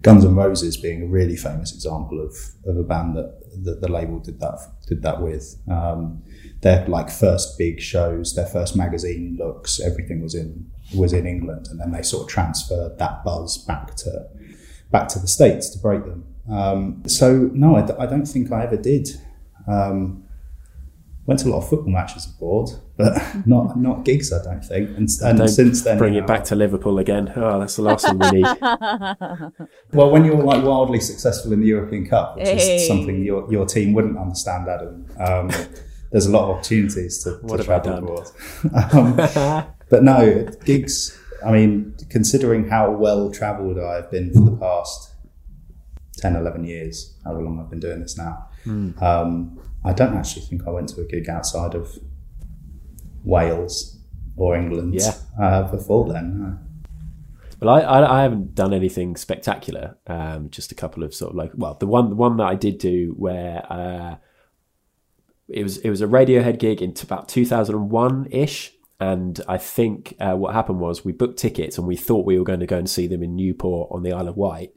Guns 0.02 0.24
N' 0.24 0.36
Roses 0.36 0.78
being 0.78 1.04
a 1.04 1.08
really 1.08 1.36
famous 1.36 1.74
example 1.74 2.22
of, 2.22 2.34
of 2.66 2.78
a 2.78 2.84
band 2.84 3.18
that, 3.18 3.64
that 3.66 3.82
the 3.82 3.92
label 3.92 4.20
did 4.20 4.40
that 4.40 4.60
did 4.88 5.02
that 5.02 5.22
with. 5.22 5.58
Um, 5.70 6.24
their 6.62 6.88
like 6.88 7.10
first 7.10 7.58
big 7.58 7.82
shows, 7.82 8.34
their 8.34 8.46
first 8.46 8.78
magazine 8.78 9.38
looks, 9.38 9.80
everything 9.80 10.22
was 10.22 10.36
in 10.36 10.72
was 10.96 11.12
in 11.12 11.28
England, 11.28 11.68
and 11.70 11.80
then 11.80 11.92
they 11.92 12.02
sort 12.02 12.24
of 12.24 12.30
transferred 12.30 12.98
that 12.98 13.24
buzz 13.26 13.58
back 13.58 13.96
to 13.96 14.28
back 14.90 15.10
to 15.10 15.20
the 15.20 15.28
states 15.28 15.70
to 15.72 15.80
break 15.80 16.06
them. 16.06 16.29
Um, 16.52 17.04
so 17.08 17.50
no, 17.54 17.76
I 17.76 17.86
d- 17.86 17.94
I 18.00 18.06
don't 18.06 18.26
think 18.26 18.52
I 18.52 18.64
ever 18.64 18.78
did. 18.78 19.10
Um, 19.68 20.24
went 21.26 21.40
to 21.42 21.48
a 21.48 21.52
lot 21.52 21.60
of 21.60 21.70
football 21.70 21.92
matches 21.94 22.26
abroad, 22.26 22.70
but 22.98 23.22
not 23.46 23.78
not 23.78 24.04
gigs. 24.04 24.34
I 24.34 24.44
don't 24.44 24.64
think. 24.66 24.90
And, 24.98 25.08
and 25.24 25.38
Don't 25.38 25.48
since 25.48 25.84
then, 25.84 25.98
bring 26.00 26.16
you 26.16 26.22
it 26.22 26.28
back 26.28 26.44
to 26.46 26.56
Liverpool 26.56 26.98
again. 26.98 27.32
Oh, 27.36 27.60
that's 27.60 27.76
the 27.76 27.84
last 27.84 28.06
thing 28.08 28.18
we 28.18 28.32
need. 28.32 28.46
Well, 29.92 30.12
when 30.12 30.24
you're 30.26 30.42
like 30.44 30.64
wildly 30.64 31.00
successful 31.00 31.52
in 31.54 31.62
the 31.62 31.68
European 31.68 32.08
Cup, 32.08 32.38
which 32.38 32.48
Hey. 32.48 32.76
is 32.78 32.88
something 32.88 33.24
your, 33.24 33.52
your 33.52 33.66
team 33.66 33.94
wouldn't 33.94 34.18
understand, 34.18 34.68
Adam, 34.70 35.06
um, 35.20 35.52
there's 36.12 36.28
a 36.28 36.32
lot 36.32 36.44
of 36.50 36.56
opportunities 36.58 37.24
to, 37.24 37.32
to 37.32 37.38
What 37.46 37.60
have 37.60 37.70
I 37.70 37.80
travel 37.80 38.04
abroad. 38.04 38.94
um, 38.94 39.16
but 39.90 40.04
no, 40.04 40.48
gigs, 40.66 41.18
I 41.46 41.52
mean, 41.52 41.96
considering 42.10 42.70
how 42.70 42.92
well 42.92 43.32
travelled 43.32 43.80
I've 43.80 44.10
been 44.12 44.32
for 44.34 44.42
the 44.42 44.56
past 44.58 45.09
10, 46.20 46.36
11 46.36 46.64
years, 46.66 47.16
however 47.24 47.42
long 47.44 47.60
I've 47.60 47.70
been 47.70 47.80
doing 47.80 48.00
this 48.02 48.18
now, 48.18 48.48
Hmm. 48.64 48.92
um, 49.02 49.60
I 49.86 49.94
don't 49.94 50.16
actually 50.16 50.42
think 50.46 50.68
I 50.68 50.72
went 50.72 50.90
to 50.90 51.02
a 51.02 51.06
gig 51.06 51.30
outside 51.30 51.74
of 51.76 51.98
Wales 53.24 53.98
or 54.36 54.56
England 54.56 54.96
Yeah. 54.96 55.14
uh, 55.42 55.70
before 55.72 56.12
then. 56.12 56.60
Well, 57.62 57.70
I, 57.76 57.82
I, 57.82 58.20
I 58.20 58.22
haven't 58.24 58.56
done 58.56 58.74
anything 58.74 59.16
spectacular. 59.18 59.98
Um, 60.08 60.50
just 60.50 60.72
a 60.72 60.76
couple 60.76 61.04
of 61.04 61.14
sort 61.14 61.32
of 61.32 61.36
like, 61.36 61.52
well, 61.56 61.76
the 61.76 61.88
one 61.88 62.10
the 62.10 62.16
one 62.16 62.38
that 62.38 62.46
I 62.48 62.56
did 62.56 62.78
do 62.78 63.14
where 63.18 63.66
uh, 63.72 64.16
it 65.50 65.64
was 65.64 65.78
it 65.80 65.90
was 65.90 66.02
a 66.02 66.08
Radiohead 66.08 66.58
gig 66.60 66.82
in 66.82 66.94
t- 66.94 67.04
about 67.04 67.28
two 67.28 67.46
thousand 67.46 67.76
and 67.76 67.90
one 67.90 68.28
ish, 68.32 68.72
and 69.02 69.42
I 69.48 69.58
think 69.58 70.16
uh, 70.22 70.36
what 70.36 70.54
happened 70.54 70.80
was 70.80 71.04
we 71.04 71.12
booked 71.12 71.38
tickets 71.38 71.78
and 71.78 71.86
we 71.86 71.98
thought 71.98 72.26
we 72.26 72.38
were 72.40 72.46
going 72.46 72.62
to 72.62 72.66
go 72.66 72.78
and 72.78 72.90
see 72.90 73.08
them 73.08 73.24
in 73.24 73.36
Newport 73.36 73.90
on 73.92 74.04
the 74.04 74.14
Isle 74.14 74.30
of 74.30 74.38
Wight, 74.38 74.72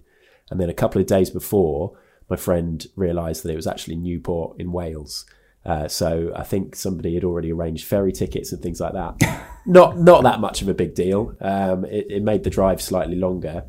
and 0.53 0.61
then 0.61 0.71
a 0.71 0.75
couple 0.75 1.01
of 1.01 1.07
days 1.09 1.31
before, 1.31 1.99
my 2.31 2.37
friend 2.37 2.87
realised 2.95 3.43
that 3.43 3.51
it 3.51 3.57
was 3.57 3.67
actually 3.67 3.97
Newport 3.97 4.61
in 4.61 4.71
Wales. 4.71 5.27
Uh, 5.65 5.87
so 5.88 6.33
I 6.37 6.43
think 6.45 6.75
somebody 6.77 7.15
had 7.15 7.25
already 7.25 7.53
arranged 7.53 7.87
ferry 7.87 8.12
tickets 8.12 8.53
and 8.53 8.62
things 8.62 8.81
like 8.81 8.93
that. 8.95 9.15
not 9.67 9.99
not 9.99 10.23
that 10.25 10.41
much 10.41 10.62
of 10.62 10.69
a 10.69 10.75
big 10.75 10.95
deal. 10.95 11.37
Um, 11.41 11.85
it, 11.85 12.07
it 12.11 12.23
made 12.23 12.43
the 12.45 12.51
drive 12.51 12.81
slightly 12.81 13.17
longer. 13.17 13.65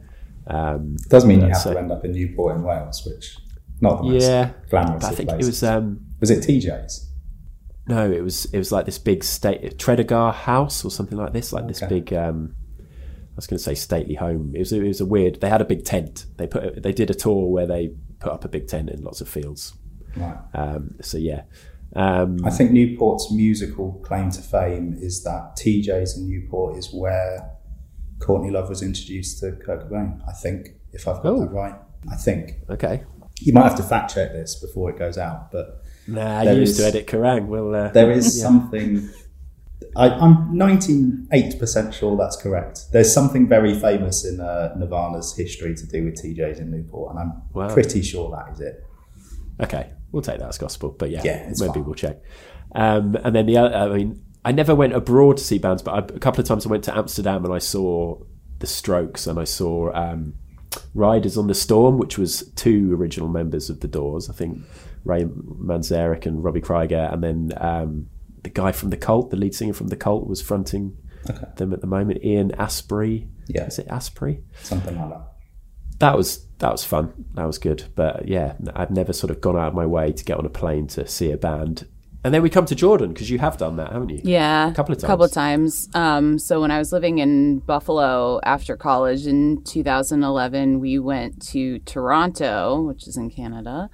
Um, 0.48 0.98
does 1.10 1.26
mean 1.26 1.40
you 1.42 1.48
have 1.48 1.58
So- 1.58 1.74
to 1.74 1.80
end 1.80 1.92
up 1.92 2.04
in 2.06 2.12
Newport 2.12 2.56
in 2.58 2.64
Wales, 2.64 3.04
which 3.06 3.38
not 3.82 3.98
the 4.02 4.10
most 4.10 4.24
yeah, 4.24 4.52
glamorous 4.70 5.04
I 5.04 5.10
think 5.10 5.30
it 5.30 5.34
places. 5.34 5.48
was 5.62 5.64
um, 5.64 6.00
Was 6.20 6.30
it 6.32 6.40
TJ's? 6.44 7.10
no, 7.88 8.10
it 8.12 8.24
was 8.24 8.46
it 8.46 8.58
was 8.58 8.72
like 8.72 8.86
this 8.86 8.98
big 8.98 9.24
state 9.24 9.78
Tredegar 9.78 10.34
house 10.34 10.84
or 10.86 10.90
something 10.92 11.18
like 11.18 11.34
this, 11.34 11.52
like 11.54 11.68
this 11.68 11.82
big. 11.82 12.14
Um, 12.14 12.56
I 13.34 13.36
was 13.36 13.48
going 13.48 13.58
to 13.58 13.64
say 13.64 13.74
stately 13.74 14.14
home. 14.16 14.52
It 14.56 14.60
was 14.60 14.72
it 14.72 14.84
was 14.84 15.02
a 15.02 15.06
weird. 15.06 15.42
They 15.42 15.50
had 15.50 15.62
a 15.62 15.66
big 15.66 15.84
tent. 15.86 16.26
They 16.38 16.46
put 16.48 16.84
they 16.84 16.94
did 16.94 17.10
a 17.10 17.16
tour 17.16 17.50
where 17.52 17.66
they 17.66 17.92
put 18.20 18.32
up 18.32 18.46
a 18.46 18.48
big 18.48 18.68
tent 18.68 18.90
in 18.90 19.02
lots 19.04 19.22
of 19.22 19.28
fields. 19.28 19.74
Right. 20.16 20.38
Um, 20.54 20.96
so 21.02 21.18
yeah, 21.18 21.44
um, 21.96 22.38
I 22.46 22.52
think 22.52 22.72
Newport's 22.72 23.32
musical 23.32 23.94
claim 24.06 24.30
to 24.32 24.42
fame 24.42 24.96
is 25.00 25.24
that 25.24 25.56
TJ's 25.58 26.16
in 26.18 26.30
Newport 26.30 26.78
is 26.78 26.94
where 26.94 27.50
Courtney 28.20 28.52
Love 28.52 28.70
was 28.70 28.84
introduced 28.84 29.40
to 29.40 29.54
Kurt 29.54 29.90
Cobain. 29.90 30.22
I 30.28 30.34
think, 30.34 30.70
if 30.92 31.08
I've 31.08 31.24
got 31.24 31.34
Oh. 31.34 31.40
that 31.42 31.52
right. 31.52 31.76
I 32.12 32.16
think 32.16 32.60
okay. 32.70 33.04
you 33.42 33.54
might 33.54 33.64
have 33.64 33.76
to 33.78 33.84
fact 33.84 34.14
check 34.14 34.32
this 34.34 34.56
before 34.56 34.92
it 34.92 35.00
goes 35.00 35.18
out, 35.18 35.52
but 35.52 35.82
Nah, 36.06 36.42
you 36.44 36.52
used 36.60 36.74
is- 36.74 36.78
to 36.78 36.86
edit 36.86 37.08
Kerrang. 37.08 37.48
Well, 37.48 37.74
uh, 37.74 37.88
there 37.90 38.12
is 38.12 38.38
yeah. 38.38 38.44
something. 38.44 39.10
I, 39.96 40.10
I'm 40.10 40.54
98% 40.54 41.94
sure 41.94 42.18
that's 42.18 42.36
correct. 42.36 42.92
There's 42.92 43.14
something 43.14 43.48
very 43.48 43.74
famous 43.74 44.26
in 44.26 44.40
uh, 44.40 44.74
Nirvana's 44.78 45.36
history 45.36 45.76
to 45.76 45.86
do 45.88 46.06
with 46.06 46.16
TJ's 46.22 46.60
in 46.60 46.72
Newport, 46.72 47.12
and 47.12 47.20
I'm 47.20 47.42
Wow. 47.54 47.74
pretty 47.74 48.02
sure 48.02 48.32
that 48.32 48.54
is 48.54 48.60
it. 48.62 48.84
Okay, 49.62 49.92
we'll 50.12 50.22
take 50.24 50.40
that 50.40 50.50
as 50.50 50.58
gospel. 50.58 50.90
But 50.98 51.10
yeah, 51.12 51.22
Yeah, 51.24 51.52
maybe 51.60 51.74
fine. 51.74 51.86
we'll 51.86 51.96
check. 51.96 52.22
Um, 52.74 53.16
and 53.24 53.36
then 53.36 53.46
the 53.46 53.58
other, 53.58 53.76
I 53.76 53.96
mean, 53.98 54.24
I 54.44 54.52
never 54.52 54.74
went 54.76 54.94
abroad 54.94 55.38
to 55.38 55.44
see 55.44 55.60
bands, 55.60 55.82
but 55.84 55.92
I, 55.92 55.98
a 56.00 56.20
couple 56.20 56.42
of 56.42 56.48
times 56.48 56.66
I 56.66 56.70
went 56.70 56.84
to 56.86 56.98
Amsterdam 56.98 57.46
and 57.46 57.54
I 57.54 57.60
saw 57.60 58.18
the 58.60 58.68
Strokes 58.68 59.28
and 59.28 59.40
I 59.40 59.44
saw 59.44 59.94
um, 59.94 60.34
Riders 60.96 61.38
on 61.38 61.48
the 61.48 61.54
Storm, 61.54 61.98
which 61.98 62.18
was 62.18 62.52
two 62.56 62.94
original 62.96 63.30
members 63.30 63.70
of 63.70 63.80
the 63.82 63.88
Doors. 63.88 64.30
I 64.30 64.34
think 64.34 64.60
Ray 65.06 65.26
Manzarek 65.26 66.26
and 66.26 66.44
Robbie 66.44 66.62
Krieger, 66.62 67.10
and 67.12 67.24
then 67.24 67.52
um, 67.58 68.08
the 68.44 68.50
guy 68.50 68.72
from 68.72 68.90
the 68.90 68.98
Cult, 68.98 69.30
the 69.32 69.38
lead 69.38 69.56
singer 69.56 69.74
from 69.74 69.88
the 69.88 69.96
Cult, 69.96 70.28
was 70.28 70.42
fronting 70.42 70.98
Okay. 71.30 71.46
them 71.56 71.72
at 71.74 71.80
the 71.82 71.88
moment. 71.88 72.24
Ian 72.24 72.52
Asprey, 72.60 73.28
Yeah, 73.48 73.66
is 73.66 73.80
it 73.80 73.88
Asprey? 73.90 74.44
something 74.62 74.98
like 75.00 75.10
that. 75.10 75.22
that 76.00 76.18
was 76.18 76.46
that 76.60 76.72
was 76.72 76.84
fun. 76.86 77.12
That 77.36 77.46
was 77.46 77.58
good. 77.58 77.86
But 77.96 78.28
yeah, 78.28 78.54
I've 78.76 78.92
never 78.92 79.12
sort 79.14 79.32
of 79.32 79.42
gone 79.42 79.58
out 79.58 79.70
of 79.70 79.74
my 79.74 79.86
way 79.86 80.12
to 80.14 80.24
get 80.24 80.38
on 80.38 80.46
a 80.46 80.50
plane 80.50 80.88
to 80.88 81.06
see 81.08 81.32
a 81.32 81.38
band. 81.38 81.88
And 82.26 82.34
then 82.34 82.42
we 82.42 82.50
come 82.50 82.66
to 82.68 82.76
Jordan 82.76 83.12
because 83.12 83.30
you 83.30 83.38
have 83.40 83.58
done 83.58 83.76
that, 83.76 83.92
haven't 83.92 84.08
you? 84.10 84.22
Yeah, 84.24 84.70
A 84.70 84.74
couple 84.74 84.94
of 84.94 84.98
times. 85.00 85.08
couple 85.10 85.26
of 85.26 85.32
times. 85.34 85.88
times. 85.88 85.96
Um, 85.96 86.40
so 86.40 86.62
when 86.62 86.72
I 86.72 86.78
was 86.80 86.94
living 86.94 87.18
in 87.20 87.60
Buffalo 87.60 88.40
after 88.44 88.78
college 88.78 89.28
in 89.28 89.62
2011, 89.64 90.80
we 90.80 91.00
went 91.00 91.42
to 91.48 91.80
Toronto, 91.80 92.82
which 92.82 93.08
is 93.10 93.18
in 93.18 93.30
Canada, 93.30 93.90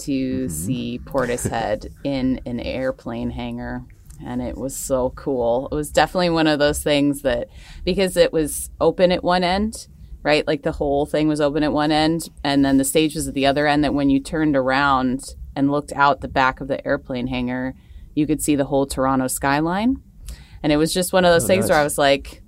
to 0.00 0.48
see 0.50 1.00
Portishead 1.04 1.90
in 2.04 2.40
an 2.44 2.60
airplane 2.60 3.30
hangar. 3.30 3.84
And 4.24 4.42
it 4.42 4.56
was 4.56 4.76
so 4.76 5.10
cool. 5.16 5.68
It 5.72 5.74
was 5.74 5.90
definitely 5.90 6.30
one 6.30 6.46
of 6.46 6.58
those 6.58 6.82
things 6.82 7.22
that, 7.22 7.48
because 7.84 8.16
it 8.16 8.32
was 8.32 8.70
open 8.80 9.12
at 9.12 9.24
one 9.24 9.42
end, 9.42 9.88
right? 10.22 10.46
Like 10.46 10.62
the 10.62 10.72
whole 10.72 11.06
thing 11.06 11.26
was 11.26 11.40
open 11.40 11.62
at 11.62 11.72
one 11.72 11.90
end, 11.90 12.28
and 12.44 12.64
then 12.64 12.76
the 12.76 12.84
stage 12.84 13.14
was 13.14 13.28
at 13.28 13.34
the 13.34 13.46
other 13.46 13.66
end. 13.66 13.82
That 13.82 13.94
when 13.94 14.10
you 14.10 14.20
turned 14.20 14.56
around 14.56 15.34
and 15.56 15.70
looked 15.70 15.92
out 15.92 16.20
the 16.20 16.28
back 16.28 16.60
of 16.60 16.68
the 16.68 16.86
airplane 16.86 17.28
hangar, 17.28 17.74
you 18.14 18.26
could 18.26 18.42
see 18.42 18.56
the 18.56 18.66
whole 18.66 18.86
Toronto 18.86 19.26
skyline. 19.26 20.02
And 20.62 20.72
it 20.72 20.76
was 20.76 20.92
just 20.92 21.12
one 21.12 21.24
of 21.24 21.32
those 21.32 21.44
Oh, 21.44 21.46
things 21.46 21.70
where. 21.70 21.78
I 21.78 21.82
was 21.82 21.96
like, 21.96 22.42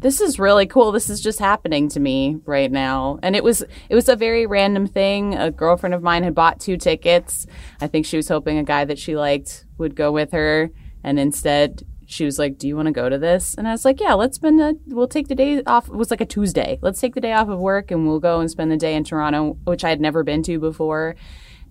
this 0.00 0.20
is 0.20 0.38
really 0.38 0.66
cool. 0.66 0.92
This 0.92 1.10
is 1.10 1.20
just 1.20 1.38
happening 1.38 1.88
to 1.90 2.00
me 2.00 2.38
right 2.46 2.72
now. 2.72 3.18
And 3.22 3.36
it 3.36 3.44
was 3.44 3.62
it 3.88 3.94
was 3.94 4.08
a 4.08 4.16
very 4.16 4.46
random 4.46 4.86
thing. 4.86 5.34
A 5.34 5.50
girlfriend 5.50 5.94
of 5.94 6.02
mine 6.02 6.24
had 6.24 6.34
bought 6.34 6.58
two 6.58 6.76
tickets. 6.76 7.46
I 7.80 7.86
think 7.86 8.06
she 8.06 8.16
was 8.16 8.28
hoping 8.28 8.58
a 8.58 8.64
guy 8.64 8.84
that 8.86 8.98
she 8.98 9.16
liked 9.16 9.66
would 9.78 9.94
go 9.94 10.10
with 10.10 10.32
her 10.32 10.70
and 11.04 11.18
instead 11.18 11.84
she 12.06 12.24
was 12.24 12.38
like, 12.38 12.58
"Do 12.58 12.66
you 12.66 12.74
want 12.74 12.86
to 12.86 12.92
go 12.92 13.08
to 13.08 13.18
this?" 13.18 13.54
And 13.54 13.68
I 13.68 13.72
was 13.72 13.84
like, 13.84 14.00
"Yeah, 14.00 14.14
let's 14.14 14.36
spend 14.36 14.58
the 14.58 14.78
we'll 14.86 15.06
take 15.06 15.28
the 15.28 15.34
day 15.34 15.62
off. 15.64 15.88
It 15.88 15.94
was 15.94 16.10
like 16.10 16.20
a 16.20 16.26
Tuesday. 16.26 16.78
Let's 16.82 17.00
take 17.00 17.14
the 17.14 17.20
day 17.20 17.32
off 17.32 17.48
of 17.48 17.60
work 17.60 17.90
and 17.90 18.06
we'll 18.06 18.20
go 18.20 18.40
and 18.40 18.50
spend 18.50 18.72
the 18.72 18.76
day 18.76 18.96
in 18.96 19.04
Toronto, 19.04 19.58
which 19.64 19.84
I 19.84 19.90
had 19.90 20.00
never 20.00 20.24
been 20.24 20.42
to 20.44 20.58
before." 20.58 21.14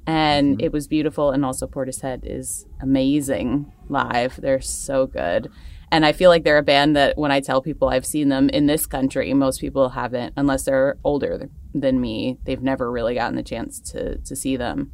And 0.08 0.58
mm-hmm. 0.58 0.66
it 0.66 0.72
was 0.72 0.88
beautiful 0.88 1.32
and 1.32 1.44
also 1.44 1.68
Portishead 1.68 2.22
is 2.24 2.66
amazing 2.82 3.72
live. 3.90 4.40
They're 4.42 4.62
so 4.62 5.08
good. 5.08 5.52
And 5.92 6.06
I 6.06 6.12
feel 6.12 6.30
like 6.30 6.44
they're 6.44 6.58
a 6.58 6.64
band 6.64 6.96
that 6.96 7.18
when 7.18 7.32
I 7.32 7.40
tell 7.40 7.62
people 7.62 7.90
I've 7.90 8.06
seen 8.06 8.30
them 8.30 8.50
in 8.50 8.68
this 8.68 8.86
country, 8.86 9.34
most 9.34 9.60
people 9.60 9.90
haven't, 9.90 10.34
unless 10.38 10.64
they're 10.64 10.98
older 11.04 11.50
than 11.74 12.00
me. 12.00 12.38
They've 12.46 12.62
never 12.62 12.92
really 12.92 13.16
gotten 13.16 13.36
the 13.36 13.44
chance 13.44 13.80
to, 13.92 14.18
to 14.20 14.36
see 14.36 14.56
them. 14.56 14.92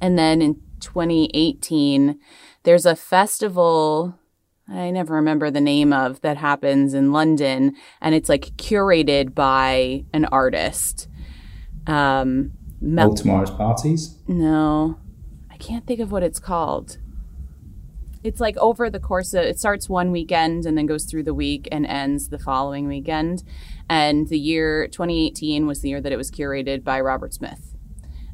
And 0.00 0.18
then 0.18 0.40
in 0.40 0.60
2018, 0.80 2.18
there's 2.62 2.86
a 2.86 2.96
festival. 2.96 4.18
I 4.68 4.90
never 4.90 5.14
remember 5.14 5.50
the 5.50 5.60
name 5.60 5.92
of 5.92 6.20
that 6.22 6.36
happens 6.36 6.94
in 6.94 7.12
London, 7.12 7.74
and 8.00 8.14
it's 8.14 8.28
like 8.28 8.56
curated 8.56 9.34
by 9.34 10.04
an 10.12 10.26
artist. 10.26 11.08
Um, 11.86 12.52
Mel- 12.80 13.10
All 13.10 13.14
tomorrow's 13.14 13.50
parties. 13.50 14.18
No, 14.28 14.98
I 15.50 15.56
can't 15.56 15.86
think 15.86 16.00
of 16.00 16.12
what 16.12 16.22
it's 16.22 16.38
called. 16.38 16.98
It's 18.28 18.40
like 18.40 18.58
over 18.58 18.90
the 18.90 19.00
course 19.00 19.32
of 19.32 19.42
it 19.44 19.58
starts 19.58 19.88
one 19.88 20.10
weekend 20.10 20.66
and 20.66 20.76
then 20.76 20.84
goes 20.84 21.06
through 21.06 21.22
the 21.22 21.32
week 21.32 21.66
and 21.72 21.86
ends 21.86 22.28
the 22.28 22.38
following 22.38 22.86
weekend. 22.86 23.42
And 23.88 24.28
the 24.28 24.38
year 24.38 24.86
2018 24.88 25.66
was 25.66 25.80
the 25.80 25.88
year 25.88 26.00
that 26.02 26.12
it 26.12 26.16
was 26.16 26.30
curated 26.30 26.84
by 26.84 27.00
Robert 27.00 27.32
Smith. 27.32 27.74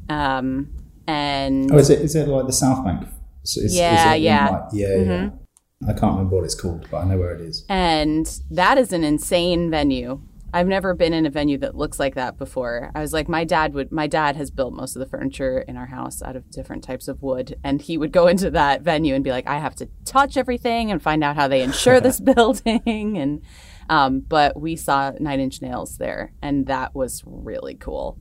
Um, 0.09 0.73
and 1.07 1.71
oh, 1.71 1.77
is 1.77 1.89
it 1.89 2.01
is 2.01 2.15
it 2.15 2.27
like 2.27 2.45
the 2.45 2.53
South 2.53 2.83
Bank? 2.83 3.07
Is, 3.43 3.57
yeah, 3.75 4.13
is 4.13 4.21
yeah, 4.21 4.49
like, 4.49 4.63
yeah, 4.73 4.87
mm-hmm. 4.87 5.11
yeah. 5.11 5.89
I 5.89 5.93
can't 5.93 6.13
remember 6.13 6.35
what 6.35 6.45
it's 6.45 6.55
called, 6.55 6.87
but 6.91 6.97
I 6.97 7.05
know 7.05 7.17
where 7.17 7.33
it 7.35 7.41
is. 7.41 7.63
And 7.69 8.27
that 8.51 8.77
is 8.77 8.91
an 8.91 9.03
insane 9.03 9.69
venue. 9.69 10.21
I've 10.55 10.67
never 10.67 10.93
been 10.93 11.11
in 11.11 11.25
a 11.25 11.29
venue 11.29 11.57
that 11.57 11.75
looks 11.75 11.99
like 11.99 12.15
that 12.15 12.37
before. 12.37 12.89
I 12.95 13.01
was 13.01 13.11
like, 13.11 13.27
my 13.27 13.43
dad 13.43 13.73
would. 13.73 13.91
My 13.91 14.07
dad 14.07 14.37
has 14.37 14.49
built 14.49 14.73
most 14.73 14.95
of 14.95 15.01
the 15.01 15.05
furniture 15.05 15.59
in 15.59 15.75
our 15.75 15.87
house 15.87 16.21
out 16.21 16.37
of 16.37 16.49
different 16.49 16.81
types 16.81 17.09
of 17.09 17.21
wood, 17.21 17.59
and 17.61 17.81
he 17.81 17.97
would 17.97 18.13
go 18.13 18.27
into 18.29 18.49
that 18.51 18.81
venue 18.81 19.15
and 19.15 19.23
be 19.23 19.31
like, 19.31 19.47
I 19.47 19.57
have 19.57 19.75
to 19.75 19.89
touch 20.05 20.37
everything 20.37 20.91
and 20.91 21.03
find 21.03 21.25
out 21.25 21.35
how 21.35 21.49
they 21.49 21.61
insure 21.61 21.99
this 21.99 22.19
building. 22.35 23.17
And 23.25 23.41
um, 23.89 24.21
but 24.21 24.59
we 24.59 24.77
saw 24.77 25.11
Nine 25.19 25.41
Inch 25.41 25.61
Nails 25.61 25.97
there, 25.97 26.31
and 26.41 26.67
that 26.67 26.95
was 26.95 27.21
really 27.25 27.75
cool 27.75 28.17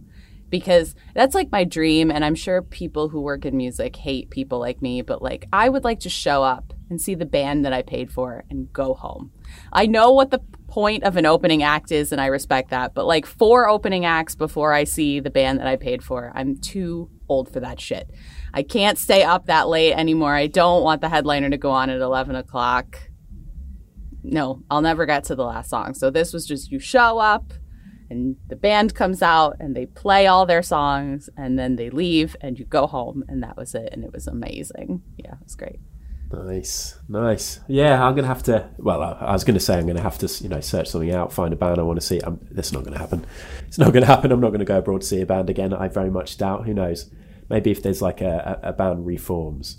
because 0.50 0.96
that's 1.14 1.34
like 1.34 1.50
my 1.50 1.64
dream 1.64 2.10
and 2.10 2.24
i'm 2.24 2.34
sure 2.34 2.60
people 2.60 3.08
who 3.08 3.20
work 3.20 3.46
in 3.46 3.56
music 3.56 3.96
hate 3.96 4.28
people 4.30 4.60
like 4.60 4.82
me 4.82 5.00
but 5.00 5.22
like 5.22 5.48
i 5.52 5.68
would 5.68 5.82
like 5.82 6.00
to 6.00 6.10
show 6.10 6.42
up 6.44 6.73
and 6.90 7.00
see 7.00 7.14
the 7.14 7.26
band 7.26 7.64
that 7.64 7.72
i 7.72 7.82
paid 7.82 8.10
for 8.10 8.44
and 8.50 8.72
go 8.72 8.94
home. 8.94 9.32
I 9.72 9.86
know 9.86 10.12
what 10.12 10.30
the 10.30 10.40
point 10.68 11.04
of 11.04 11.16
an 11.16 11.26
opening 11.26 11.62
act 11.62 11.92
is 11.92 12.10
and 12.10 12.20
i 12.20 12.26
respect 12.26 12.70
that 12.70 12.94
but 12.94 13.06
like 13.06 13.26
four 13.26 13.68
opening 13.68 14.04
acts 14.04 14.34
before 14.34 14.72
i 14.72 14.82
see 14.82 15.20
the 15.20 15.30
band 15.30 15.60
that 15.60 15.68
i 15.68 15.76
paid 15.76 16.02
for 16.02 16.32
i'm 16.34 16.56
too 16.56 17.08
old 17.28 17.52
for 17.52 17.60
that 17.60 17.80
shit. 17.80 18.10
I 18.52 18.62
can't 18.62 18.98
stay 18.98 19.22
up 19.22 19.46
that 19.46 19.68
late 19.68 19.94
anymore. 19.94 20.34
I 20.34 20.46
don't 20.46 20.82
want 20.82 21.00
the 21.00 21.08
headliner 21.08 21.50
to 21.50 21.56
go 21.56 21.70
on 21.70 21.90
at 21.90 22.00
11 22.00 22.36
o'clock. 22.36 22.98
No 24.22 24.62
i'll 24.70 24.80
never 24.80 25.06
get 25.06 25.24
to 25.24 25.34
the 25.34 25.44
last 25.44 25.70
song. 25.70 25.94
So 25.94 26.10
this 26.10 26.32
was 26.32 26.46
just 26.46 26.72
you 26.72 26.78
show 26.78 27.18
up 27.18 27.52
and 28.10 28.36
the 28.48 28.56
band 28.56 28.94
comes 28.94 29.22
out 29.22 29.56
and 29.60 29.74
they 29.74 29.86
play 29.86 30.26
all 30.26 30.46
their 30.46 30.62
songs 30.62 31.28
and 31.36 31.58
then 31.58 31.76
they 31.76 31.90
leave 31.90 32.36
and 32.40 32.58
you 32.58 32.64
go 32.64 32.86
home 32.86 33.24
and 33.28 33.42
that 33.42 33.56
was 33.56 33.74
it 33.74 33.90
and 33.92 34.04
it 34.04 34.12
was 34.12 34.26
amazing. 34.26 35.02
Yeah 35.16 35.34
it 35.34 35.44
was 35.44 35.54
great 35.54 35.80
nice. 36.32 36.98
Nice. 37.08 37.60
Yeah 37.68 38.04
i'm 38.04 38.14
gonna 38.14 38.28
have 38.28 38.42
to 38.44 38.68
well 38.78 39.02
i, 39.02 39.32
was 39.32 39.44
gonna 39.44 39.60
say 39.60 39.78
i'm 39.78 39.86
gonna 39.86 40.00
have 40.00 40.18
to 40.18 40.42
you 40.42 40.48
know 40.48 40.60
search 40.60 40.88
something 40.88 41.12
out 41.12 41.32
find 41.32 41.52
a 41.52 41.56
band 41.56 41.78
i 41.78 41.82
want 41.82 42.00
to 42.00 42.06
see. 42.06 42.20
I'm, 42.20 42.38
that's 42.50 42.72
not 42.72 42.84
gonna 42.84 42.98
happen. 42.98 43.24
It's 43.66 43.78
not 43.78 43.92
gonna 43.92 44.06
happen. 44.14 44.32
I'm 44.32 44.40
not 44.40 44.50
gonna 44.50 44.64
go 44.64 44.78
abroad 44.78 45.02
to 45.02 45.06
see 45.06 45.20
a 45.20 45.26
band 45.26 45.50
again. 45.50 45.72
I 45.72 45.88
very 45.88 46.10
much 46.10 46.38
doubt. 46.38 46.66
Who 46.66 46.74
knows? 46.74 47.10
Maybe 47.48 47.70
if 47.70 47.82
there's 47.82 48.02
like 48.02 48.20
a, 48.20 48.60
a, 48.62 48.70
a 48.70 48.72
band 48.72 49.06
reforms 49.06 49.76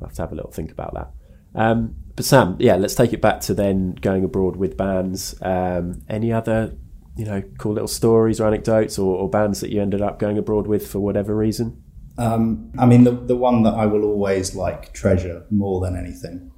i'll 0.00 0.06
have 0.06 0.14
to 0.14 0.22
have 0.22 0.32
a 0.32 0.34
little 0.34 0.52
think 0.52 0.70
about 0.70 0.94
that. 0.94 1.10
Um, 1.54 1.96
but 2.14 2.24
sam 2.24 2.56
yeah 2.58 2.76
let's 2.76 2.94
take 2.94 3.12
it 3.12 3.20
back 3.20 3.40
to 3.42 3.54
then 3.54 3.94
going 3.94 4.24
abroad 4.24 4.56
with 4.56 4.76
bands. 4.76 5.34
Um, 5.42 6.02
any 6.08 6.32
other 6.32 6.76
you 7.18 7.24
know, 7.24 7.42
cool 7.58 7.72
little 7.72 7.88
stories 7.88 8.40
or 8.40 8.46
anecdotes 8.46 8.96
or, 8.96 9.16
or 9.16 9.28
bands 9.28 9.60
that 9.60 9.70
you 9.70 9.82
ended 9.82 10.00
up 10.00 10.20
going 10.20 10.38
abroad 10.38 10.68
with 10.68 10.86
for 10.86 11.00
whatever 11.00 11.36
reason? 11.36 11.82
Um, 12.18 12.72
I 12.76 12.84
mean, 12.84 13.04
the, 13.04 13.12
the 13.12 13.36
one 13.36 13.62
that 13.62 13.74
I 13.74 13.86
will 13.86 14.04
always 14.04 14.54
like 14.54 14.92
treasure 14.92 15.46
more 15.50 15.80
than 15.80 15.96
anything 15.96 16.50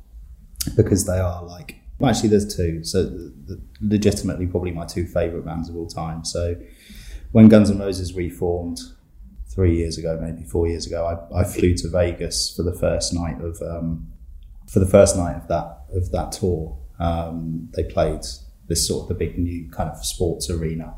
because 0.75 1.05
they 1.05 1.19
are 1.19 1.45
like, 1.45 1.77
well, 1.99 2.11
actually, 2.11 2.31
there's 2.31 2.57
two. 2.57 2.83
So, 2.83 3.05
the, 3.05 3.61
legitimately, 3.83 4.47
probably 4.47 4.71
my 4.71 4.87
two 4.87 5.07
favorite 5.07 5.45
bands 5.45 5.69
of 5.69 5.77
all 5.77 5.87
time. 5.87 6.25
So, 6.25 6.57
when 7.33 7.49
Guns 7.49 7.71
N' 7.71 7.79
Roses 7.79 8.15
reformed 8.15 8.81
three 9.49 9.77
years 9.77 9.99
ago, 9.99 10.19
maybe 10.21 10.45
four 10.45 10.67
years 10.67 10.87
ago, 10.87 11.29
I, 11.33 11.41
I 11.41 11.45
flew 11.45 11.75
to 11.75 11.89
Vegas 11.89 12.55
for 12.57 12.63
the 12.63 12.73
first 12.73 13.13
night 13.13 13.41
of 13.43 13.61
um, 13.61 14.11
for 14.67 14.79
the 14.79 14.87
first 14.87 15.15
night 15.15 15.37
of 15.37 15.49
that 15.49 15.85
of 15.93 16.11
that 16.13 16.33
tour. 16.33 16.79
Um, 16.99 17.69
they 17.75 17.85
played 17.85 18.23
this 18.69 18.87
sort 18.87 19.03
of 19.03 19.09
the 19.09 19.15
big 19.15 19.39
new 19.39 19.69
kind 19.71 19.91
of 19.91 20.05
sports 20.05 20.49
arena 20.49 20.95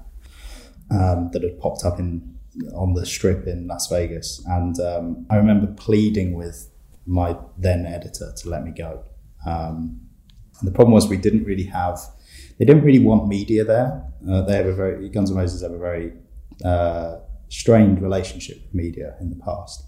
um, 0.91 1.31
that 1.33 1.43
had 1.43 1.59
popped 1.59 1.85
up 1.85 1.99
in 1.99 2.32
on 2.75 2.95
the 2.95 3.07
strip 3.07 3.47
in 3.47 3.67
Las 3.67 3.89
Vegas. 3.89 4.45
And 4.47 4.79
um, 4.81 5.27
I 5.31 5.37
remember 5.37 5.67
pleading 5.67 6.35
with 6.35 6.71
my 7.07 7.37
then 7.59 7.87
editor 7.87 8.33
to 8.37 8.49
let 8.49 8.65
me 8.65 8.71
go. 8.71 9.05
Um, 9.47 10.01
and 10.61 10.69
the 10.69 10.73
problem 10.73 10.93
was 10.93 11.09
we 11.09 11.17
didn't 11.17 11.45
really 11.45 11.65
have, 11.65 11.99
they 12.59 12.65
didn't 12.65 12.85
really 12.85 13.01
want 13.01 13.27
media 13.27 13.65
there. 13.65 14.05
Uh, 14.29 14.43
they 14.43 14.57
have 14.57 14.67
a 14.67 14.75
very, 14.75 15.09
Guns 15.09 15.31
N' 15.31 15.37
Roses 15.37 15.63
have 15.63 15.73
a 15.73 15.79
very 15.79 16.13
uh, 16.65 17.19
strained 17.49 18.01
relationship 18.01 18.63
with 18.63 18.75
media 18.75 19.17
in 19.21 19.31
the 19.31 19.37
past. 19.37 19.85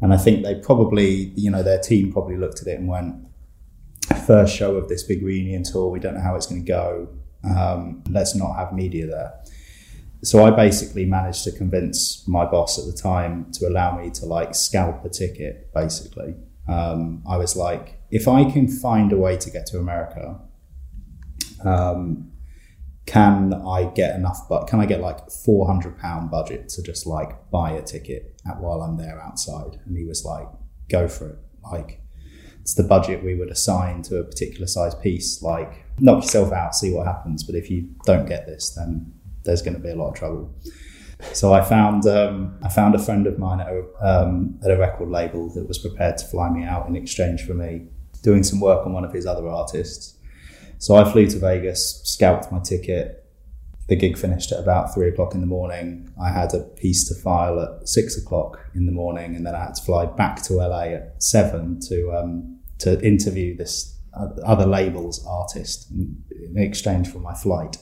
And 0.00 0.12
I 0.12 0.16
think 0.16 0.42
they 0.42 0.54
probably, 0.56 1.32
you 1.36 1.50
know, 1.50 1.62
their 1.62 1.78
team 1.78 2.12
probably 2.12 2.36
looked 2.36 2.62
at 2.62 2.66
it 2.66 2.78
and 2.78 2.88
went, 2.88 3.26
first 4.26 4.56
show 4.56 4.76
of 4.76 4.88
this 4.88 5.02
big 5.04 5.22
reunion 5.22 5.62
tour. 5.62 5.88
We 5.88 6.00
don't 6.00 6.14
know 6.14 6.20
how 6.20 6.34
it's 6.34 6.46
going 6.46 6.64
to 6.64 6.66
go. 6.66 7.08
Um, 7.44 8.02
let's 8.10 8.34
not 8.34 8.54
have 8.54 8.72
media 8.72 9.06
there. 9.06 9.32
So 10.22 10.44
I 10.44 10.50
basically 10.50 11.06
managed 11.06 11.44
to 11.44 11.52
convince 11.52 12.26
my 12.28 12.44
boss 12.44 12.78
at 12.78 12.84
the 12.84 13.00
time 13.00 13.50
to 13.52 13.66
allow 13.66 13.96
me 13.98 14.10
to 14.10 14.26
like 14.26 14.54
scalp 14.54 15.04
a 15.04 15.08
ticket. 15.08 15.72
Basically, 15.74 16.34
um, 16.68 17.22
I 17.26 17.38
was 17.38 17.56
like, 17.56 18.00
if 18.10 18.28
I 18.28 18.50
can 18.50 18.68
find 18.68 19.12
a 19.12 19.16
way 19.16 19.38
to 19.38 19.50
get 19.50 19.66
to 19.66 19.78
America, 19.78 20.38
um, 21.64 22.32
can 23.06 23.54
I 23.54 23.84
get 23.84 24.14
enough? 24.14 24.46
But 24.48 24.66
can 24.66 24.78
I 24.78 24.86
get 24.86 25.00
like 25.00 25.30
four 25.30 25.66
hundred 25.66 25.98
pound 25.98 26.30
budget 26.30 26.68
to 26.70 26.82
just 26.82 27.06
like 27.06 27.50
buy 27.50 27.72
a 27.72 27.82
ticket 27.82 28.40
while 28.58 28.82
I'm 28.82 28.98
there 28.98 29.20
outside? 29.22 29.80
And 29.86 29.96
he 29.96 30.04
was 30.04 30.24
like, 30.24 30.48
go 30.90 31.08
for 31.08 31.30
it. 31.30 31.38
Like 31.64 32.02
it's 32.60 32.74
the 32.74 32.82
budget 32.82 33.24
we 33.24 33.34
would 33.34 33.50
assign 33.50 34.02
to 34.02 34.18
a 34.18 34.24
particular 34.24 34.66
size 34.66 34.94
piece. 34.94 35.42
Like, 35.42 35.86
knock 35.98 36.24
yourself 36.24 36.52
out, 36.52 36.74
see 36.74 36.92
what 36.92 37.06
happens. 37.06 37.42
But 37.42 37.54
if 37.54 37.70
you 37.70 37.88
don't 38.04 38.28
get 38.28 38.46
this, 38.46 38.74
then 38.74 39.14
there's 39.44 39.62
going 39.62 39.74
to 39.74 39.80
be 39.80 39.90
a 39.90 39.94
lot 39.94 40.10
of 40.10 40.14
trouble. 40.14 40.54
So 41.32 41.52
I 41.52 41.62
found 41.62 42.06
um, 42.06 42.58
I 42.62 42.68
found 42.68 42.94
a 42.94 42.98
friend 42.98 43.26
of 43.26 43.38
mine 43.38 43.60
at 43.60 43.68
a, 43.68 43.84
um, 44.00 44.58
at 44.64 44.70
a 44.70 44.78
record 44.78 45.10
label 45.10 45.50
that 45.50 45.68
was 45.68 45.78
prepared 45.78 46.16
to 46.18 46.26
fly 46.26 46.48
me 46.50 46.64
out 46.64 46.88
in 46.88 46.96
exchange 46.96 47.44
for 47.46 47.54
me 47.54 47.88
doing 48.22 48.42
some 48.42 48.60
work 48.60 48.86
on 48.86 48.92
one 48.92 49.04
of 49.04 49.12
his 49.12 49.26
other 49.26 49.48
artists. 49.48 50.16
So 50.78 50.96
I 50.96 51.10
flew 51.10 51.26
to 51.26 51.38
Vegas, 51.38 52.00
scalped 52.04 52.50
my 52.50 52.58
ticket, 52.58 53.20
the 53.90 53.96
gig 53.96 54.16
finished 54.16 54.52
at 54.52 54.60
about 54.60 54.94
three 54.94 55.08
o'clock 55.08 55.34
in 55.34 55.40
the 55.40 55.46
morning. 55.46 56.12
I 56.22 56.30
had 56.30 56.54
a 56.54 56.60
piece 56.60 57.08
to 57.08 57.14
file 57.14 57.60
at 57.60 57.88
six 57.88 58.16
o'clock 58.16 58.60
in 58.74 58.86
the 58.86 58.92
morning, 58.92 59.34
and 59.34 59.44
then 59.44 59.54
I 59.54 59.64
had 59.64 59.74
to 59.74 59.82
fly 59.82 60.06
back 60.06 60.42
to 60.44 60.54
LA 60.54 60.84
at 60.94 61.22
seven 61.22 61.80
to 61.88 62.12
um, 62.12 62.60
to 62.78 63.04
interview 63.04 63.56
this 63.56 63.98
other 64.44 64.64
label's 64.64 65.24
artist 65.26 65.90
in, 65.90 66.22
in 66.30 66.62
exchange 66.62 67.08
for 67.08 67.18
my 67.18 67.34
flight. 67.34 67.78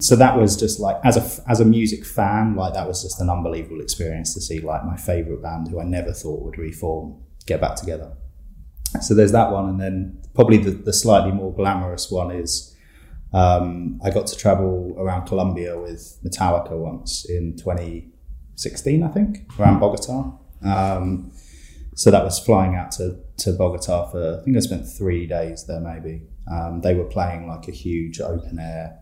So 0.00 0.16
that 0.16 0.36
was 0.36 0.56
just 0.56 0.80
like 0.80 0.96
as 1.04 1.16
a 1.16 1.50
as 1.50 1.60
a 1.60 1.64
music 1.64 2.04
fan, 2.04 2.56
like 2.56 2.74
that 2.74 2.86
was 2.86 3.02
just 3.02 3.20
an 3.20 3.30
unbelievable 3.30 3.80
experience 3.80 4.34
to 4.34 4.40
see 4.40 4.60
like 4.60 4.84
my 4.84 4.96
favorite 4.96 5.42
band, 5.42 5.68
who 5.68 5.80
I 5.80 5.84
never 5.84 6.12
thought 6.12 6.42
would 6.42 6.58
reform, 6.58 7.22
get 7.46 7.60
back 7.60 7.76
together. 7.76 8.12
So 9.00 9.14
there's 9.14 9.32
that 9.32 9.50
one, 9.50 9.68
and 9.68 9.80
then 9.80 10.20
probably 10.34 10.58
the, 10.58 10.70
the 10.70 10.92
slightly 10.92 11.32
more 11.32 11.52
glamorous 11.52 12.10
one 12.10 12.30
is 12.30 12.74
um, 13.34 14.00
I 14.04 14.10
got 14.10 14.28
to 14.28 14.36
travel 14.36 14.94
around 14.96 15.26
Colombia 15.26 15.78
with 15.78 16.18
Metallica 16.24 16.70
once 16.70 17.28
in 17.28 17.56
2016, 17.56 19.02
I 19.02 19.08
think, 19.08 19.38
around 19.58 19.80
Bogota. 19.80 20.38
Um, 20.64 21.32
so 21.96 22.12
that 22.12 22.24
was 22.24 22.38
flying 22.38 22.76
out 22.76 22.92
to, 22.92 23.18
to 23.38 23.52
Bogota 23.52 24.06
for, 24.06 24.38
I 24.40 24.44
think 24.44 24.56
I 24.56 24.60
spent 24.60 24.86
three 24.86 25.26
days 25.26 25.66
there 25.66 25.80
maybe. 25.80 26.22
Um, 26.50 26.80
they 26.82 26.94
were 26.94 27.04
playing 27.04 27.48
like 27.48 27.66
a 27.66 27.72
huge 27.72 28.20
open 28.20 28.60
air, 28.60 29.00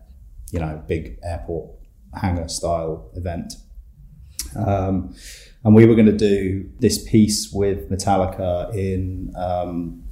you 0.53 0.59
know, 0.59 0.81
big 0.87 1.19
airport 1.23 1.69
hangar 2.21 2.47
style 2.47 3.09
event. 3.15 3.53
Um, 4.55 5.15
and 5.63 5.73
we 5.73 5.85
were 5.85 5.95
going 5.95 6.13
to 6.17 6.17
do 6.17 6.69
this 6.79 7.03
piece 7.09 7.51
with 7.51 7.89
Metallica 7.89 8.73
in 8.75 9.33
um, 9.35 10.03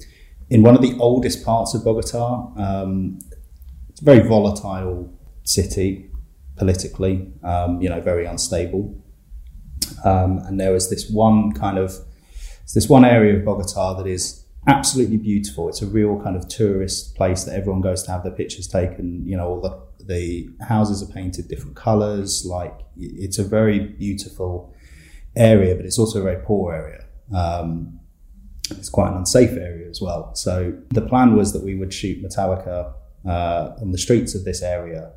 in 0.49 0.63
one 0.63 0.75
of 0.75 0.81
the 0.81 0.97
oldest 0.99 1.45
parts 1.45 1.73
of 1.75 1.83
Bogota. 1.83 2.51
Um, 2.57 3.19
it's 3.89 4.01
a 4.01 4.03
very 4.03 4.27
volatile 4.27 5.13
city 5.43 6.09
politically, 6.57 7.31
um, 7.43 7.81
you 7.81 7.89
know, 7.89 8.01
very 8.01 8.25
unstable. 8.25 9.01
Um, 10.03 10.39
and 10.39 10.59
there 10.59 10.73
was 10.73 10.89
this 10.89 11.09
one 11.09 11.51
kind 11.53 11.77
of, 11.77 11.93
this 12.73 12.89
one 12.89 13.05
area 13.05 13.37
of 13.37 13.45
Bogota 13.45 13.93
that 13.93 14.07
is 14.07 14.45
absolutely 14.67 15.17
beautiful. 15.17 15.69
It's 15.69 15.81
a 15.81 15.87
real 15.87 16.21
kind 16.21 16.35
of 16.35 16.47
tourist 16.47 17.15
place 17.15 17.43
that 17.45 17.55
everyone 17.55 17.81
goes 17.81 18.03
to 18.03 18.11
have 18.11 18.23
their 18.23 18.31
pictures 18.31 18.67
taken. 18.67 19.25
You 19.25 19.37
know, 19.37 19.47
all 19.47 19.61
the, 19.61 19.79
the 20.07 20.49
houses 20.67 21.01
are 21.03 21.11
painted 21.13 21.47
different 21.47 21.75
colors. 21.75 22.45
Like 22.45 22.77
it's 22.97 23.39
a 23.39 23.43
very 23.43 23.79
beautiful 23.79 24.73
area, 25.35 25.75
but 25.75 25.85
it's 25.85 25.99
also 25.99 26.19
a 26.19 26.23
very 26.23 26.43
poor 26.45 26.73
area. 26.73 27.05
Um, 27.33 27.99
It's 28.71 28.89
quite 28.89 29.09
an 29.11 29.17
unsafe 29.17 29.55
area 29.69 29.89
as 29.89 29.99
well. 30.01 30.33
So 30.35 30.53
the 30.89 31.01
plan 31.01 31.35
was 31.35 31.51
that 31.53 31.63
we 31.63 31.75
would 31.75 31.93
shoot 31.93 32.23
Metallica 32.23 32.93
uh, 33.25 33.81
on 33.81 33.91
the 33.91 33.97
streets 33.97 34.35
of 34.35 34.43
this 34.43 34.61
area 34.61 35.11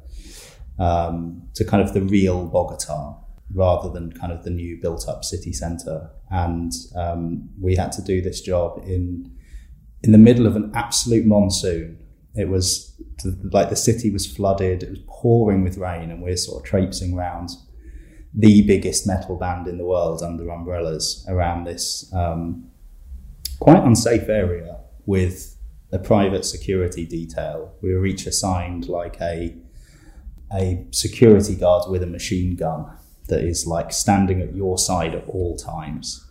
um, 0.78 1.42
to 1.54 1.64
kind 1.64 1.82
of 1.82 1.92
the 1.92 2.00
real 2.00 2.46
Bogota 2.46 3.14
rather 3.54 3.88
than 3.90 4.12
kind 4.12 4.32
of 4.32 4.42
the 4.42 4.50
new 4.50 4.80
built 4.82 5.08
up 5.08 5.22
city 5.24 5.52
centre. 5.52 6.10
And 6.30 6.72
um, 6.96 7.48
we 7.60 7.76
had 7.76 7.92
to 7.92 8.02
do 8.02 8.20
this 8.28 8.40
job 8.40 8.82
in 8.86 9.30
in 10.02 10.12
the 10.12 10.18
middle 10.18 10.46
of 10.46 10.56
an 10.56 10.70
absolute 10.74 11.26
monsoon. 11.26 11.98
It 12.36 12.48
was 12.48 12.94
like 13.52 13.70
the 13.70 13.76
city 13.76 14.10
was 14.10 14.26
flooded, 14.26 14.82
it 14.82 14.90
was 14.90 14.98
pouring 15.06 15.62
with 15.62 15.78
rain, 15.78 16.10
and 16.10 16.22
we're 16.22 16.36
sort 16.36 16.62
of 16.62 16.68
traipsing 16.68 17.14
around 17.14 17.50
the 18.34 18.62
biggest 18.62 19.06
metal 19.06 19.36
band 19.36 19.68
in 19.68 19.78
the 19.78 19.84
world 19.84 20.22
under 20.22 20.48
umbrellas 20.50 21.24
around 21.28 21.64
this 21.64 22.12
um, 22.12 22.68
quite 23.60 23.84
unsafe 23.84 24.28
area 24.28 24.78
with 25.06 25.56
a 25.92 25.98
private 25.98 26.44
security 26.44 27.06
detail. 27.06 27.72
We 27.80 27.94
were 27.94 28.04
each 28.04 28.26
assigned 28.26 28.88
like 28.88 29.20
a 29.20 29.56
a 30.52 30.86
security 30.90 31.54
guard 31.54 31.90
with 31.90 32.02
a 32.02 32.06
machine 32.06 32.54
gun 32.56 32.86
that 33.28 33.42
is 33.42 33.66
like 33.66 33.92
standing 33.92 34.40
at 34.40 34.54
your 34.54 34.76
side 34.78 35.14
at 35.14 35.26
all 35.28 35.56
times. 35.56 36.24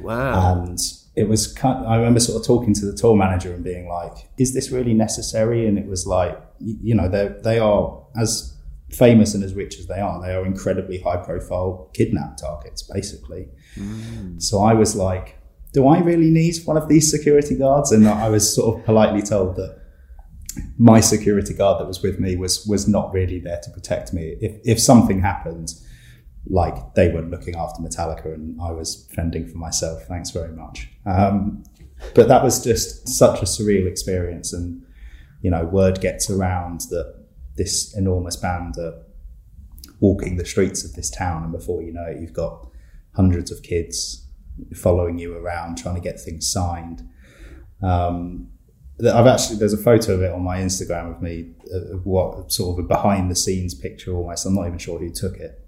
Wow. 0.00 0.62
And 0.62 0.78
it 1.18 1.28
was 1.28 1.52
kind 1.52 1.84
of, 1.84 1.90
I 1.90 1.96
remember 1.96 2.20
sort 2.20 2.40
of 2.40 2.46
talking 2.46 2.74
to 2.74 2.86
the 2.86 2.96
tour 2.96 3.16
manager 3.16 3.52
and 3.52 3.64
being 3.64 3.88
like, 3.88 4.12
is 4.38 4.54
this 4.54 4.70
really 4.70 4.94
necessary? 4.94 5.66
And 5.66 5.78
it 5.78 5.86
was 5.86 6.06
like, 6.06 6.38
you 6.60 6.94
know, 6.94 7.08
they 7.08 7.28
they 7.42 7.58
are 7.58 8.04
as 8.16 8.56
famous 8.90 9.34
and 9.34 9.42
as 9.44 9.54
rich 9.54 9.78
as 9.78 9.86
they 9.86 10.00
are, 10.00 10.22
they 10.22 10.34
are 10.34 10.46
incredibly 10.46 11.00
high 11.00 11.16
profile 11.16 11.90
kidnap 11.92 12.36
targets, 12.36 12.82
basically. 12.82 13.48
Mm. 13.76 14.40
So 14.40 14.60
I 14.60 14.74
was 14.74 14.94
like, 14.96 15.36
do 15.72 15.86
I 15.88 15.98
really 16.00 16.30
need 16.30 16.54
one 16.64 16.76
of 16.76 16.88
these 16.88 17.10
security 17.10 17.56
guards? 17.56 17.92
And 17.92 18.08
I 18.08 18.28
was 18.28 18.54
sort 18.54 18.78
of 18.78 18.84
politely 18.86 19.22
told 19.22 19.56
that 19.56 19.78
my 20.78 21.00
security 21.00 21.54
guard 21.54 21.80
that 21.80 21.86
was 21.86 22.02
with 22.02 22.18
me 22.18 22.36
was 22.36 22.66
was 22.66 22.88
not 22.88 23.12
really 23.12 23.40
there 23.40 23.60
to 23.64 23.70
protect 23.70 24.12
me. 24.12 24.36
If 24.40 24.52
if 24.64 24.80
something 24.80 25.20
happened, 25.20 25.74
like 26.46 26.94
they 26.94 27.08
were 27.08 27.22
looking 27.22 27.56
after 27.56 27.82
Metallica 27.82 28.34
and 28.34 28.60
I 28.60 28.72
was 28.72 29.08
fending 29.14 29.46
for 29.46 29.58
myself. 29.58 30.04
Thanks 30.04 30.30
very 30.30 30.52
much. 30.52 30.88
Um, 31.04 31.64
but 32.14 32.28
that 32.28 32.42
was 32.42 32.62
just 32.62 33.08
such 33.08 33.42
a 33.42 33.44
surreal 33.44 33.86
experience, 33.86 34.52
and 34.52 34.84
you 35.42 35.50
know, 35.50 35.64
word 35.64 36.00
gets 36.00 36.30
around 36.30 36.82
that 36.90 37.26
this 37.56 37.96
enormous 37.96 38.36
band 38.36 38.76
are 38.78 39.02
walking 40.00 40.36
the 40.36 40.46
streets 40.46 40.84
of 40.84 40.94
this 40.94 41.10
town, 41.10 41.42
and 41.42 41.52
before 41.52 41.82
you 41.82 41.92
know 41.92 42.04
it, 42.04 42.20
you've 42.20 42.32
got 42.32 42.68
hundreds 43.16 43.50
of 43.50 43.62
kids 43.62 44.26
following 44.74 45.18
you 45.18 45.36
around 45.36 45.76
trying 45.76 45.96
to 45.96 46.00
get 46.00 46.20
things 46.20 46.48
signed. 46.48 47.08
Um, 47.82 48.48
I've 49.00 49.26
actually 49.26 49.58
there's 49.58 49.72
a 49.72 49.78
photo 49.78 50.14
of 50.14 50.22
it 50.22 50.32
on 50.32 50.42
my 50.42 50.58
Instagram 50.58 51.14
of 51.14 51.22
me, 51.22 51.52
uh, 51.72 51.96
what 51.98 52.52
sort 52.52 52.78
of 52.78 52.84
a 52.84 52.88
behind 52.88 53.30
the 53.30 53.36
scenes 53.36 53.74
picture 53.74 54.12
almost. 54.12 54.46
I'm 54.46 54.54
not 54.54 54.66
even 54.66 54.78
sure 54.78 54.98
who 54.98 55.10
took 55.10 55.36
it 55.36 55.67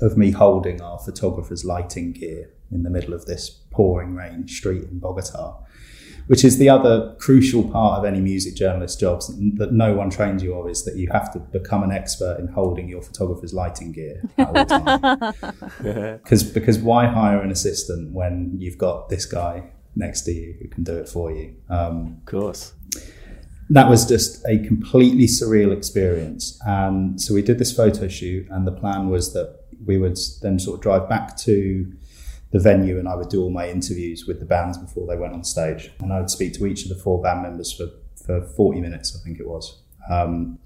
of 0.00 0.16
me 0.16 0.30
holding 0.30 0.80
our 0.80 0.98
photographer's 0.98 1.64
lighting 1.64 2.12
gear 2.12 2.50
in 2.70 2.82
the 2.82 2.90
middle 2.90 3.14
of 3.14 3.26
this 3.26 3.50
pouring 3.70 4.14
rain 4.14 4.46
street 4.46 4.84
in 4.84 4.98
Bogota, 4.98 5.56
which 6.26 6.44
is 6.44 6.58
the 6.58 6.68
other 6.68 7.14
crucial 7.18 7.68
part 7.70 7.98
of 7.98 8.04
any 8.04 8.20
music 8.20 8.54
journalist 8.54 9.00
jobs 9.00 9.28
that 9.56 9.72
no 9.72 9.94
one 9.94 10.10
trains 10.10 10.42
you 10.42 10.54
of 10.54 10.68
is 10.68 10.84
that 10.84 10.96
you 10.96 11.08
have 11.10 11.32
to 11.32 11.38
become 11.38 11.82
an 11.82 11.90
expert 11.90 12.38
in 12.38 12.48
holding 12.48 12.88
your 12.88 13.02
photographer's 13.02 13.54
lighting 13.54 13.92
gear. 13.92 14.22
Because 16.22 16.42
because 16.52 16.78
why 16.78 17.06
hire 17.06 17.40
an 17.40 17.50
assistant 17.50 18.12
when 18.12 18.54
you've 18.58 18.78
got 18.78 19.08
this 19.08 19.24
guy 19.24 19.70
next 19.96 20.22
to 20.22 20.32
you 20.32 20.54
who 20.60 20.68
can 20.68 20.84
do 20.84 20.96
it 20.96 21.08
for 21.08 21.32
you? 21.32 21.56
Um, 21.70 22.18
of 22.20 22.26
course. 22.26 22.74
That 23.70 23.90
was 23.90 24.06
just 24.06 24.46
a 24.46 24.58
completely 24.60 25.26
surreal 25.26 25.76
experience. 25.76 26.58
And 26.66 27.20
so 27.20 27.34
we 27.34 27.42
did 27.42 27.58
this 27.58 27.70
photo 27.70 28.08
shoot, 28.08 28.46
and 28.50 28.66
the 28.66 28.72
plan 28.72 29.10
was 29.10 29.34
that 29.34 29.57
we 29.88 29.98
would 29.98 30.18
then 30.42 30.60
sort 30.60 30.76
of 30.76 30.82
drive 30.82 31.08
back 31.08 31.36
to 31.38 31.90
the 32.52 32.60
venue 32.60 32.98
and 32.98 33.08
I 33.08 33.16
would 33.16 33.30
do 33.30 33.42
all 33.42 33.50
my 33.50 33.68
interviews 33.68 34.26
with 34.26 34.38
the 34.38 34.46
bands 34.46 34.78
before 34.78 35.06
they 35.06 35.16
went 35.16 35.32
on 35.32 35.42
stage. 35.42 35.90
And 35.98 36.12
I 36.12 36.20
would 36.20 36.30
speak 36.30 36.54
to 36.54 36.66
each 36.66 36.84
of 36.84 36.90
the 36.90 37.02
four 37.02 37.20
band 37.20 37.42
members 37.42 37.72
for, 37.72 37.88
for 38.24 38.42
40 38.42 38.80
minutes, 38.80 39.18
I 39.18 39.24
think 39.24 39.40
it 39.40 39.48
was. 39.48 39.82
Um, 40.08 40.58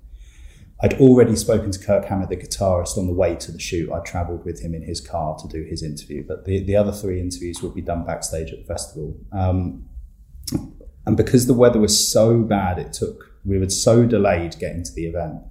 I'd 0.81 0.95
already 0.95 1.37
spoken 1.37 1.71
to 1.71 1.79
Kirk 1.79 2.05
Hammett, 2.07 2.29
the 2.29 2.37
guitarist, 2.37 2.99
on 2.99 3.07
the 3.07 3.15
way 3.15 3.37
to 3.37 3.53
the 3.53 3.61
shoot. 3.61 3.93
I 3.93 4.01
travelled 4.01 4.45
with 4.45 4.61
him 4.61 4.75
in 4.75 4.83
his 4.83 5.01
car 5.01 5.37
to 5.39 5.47
do 5.47 5.63
his 5.63 5.85
interview, 5.85 6.25
but 6.27 6.45
the, 6.45 6.65
the 6.65 6.75
other 6.75 6.91
three 6.91 7.21
interviews 7.21 7.63
would 7.63 7.75
be 7.75 7.83
done 7.83 8.05
backstage 8.05 8.53
at 8.53 8.59
the 8.59 8.65
festival. 8.65 9.17
Um, 9.31 9.89
and 11.07 11.17
because 11.17 11.47
the 11.47 11.55
weather 11.55 11.79
was 11.79 12.11
so 12.11 12.41
bad, 12.41 12.81
it 12.81 12.93
took, 12.93 13.31
we 13.45 13.59
were 13.59 13.71
so 13.71 14.05
delayed 14.05 14.59
getting 14.59 14.83
to 14.83 14.93
the 14.93 15.07
event 15.07 15.43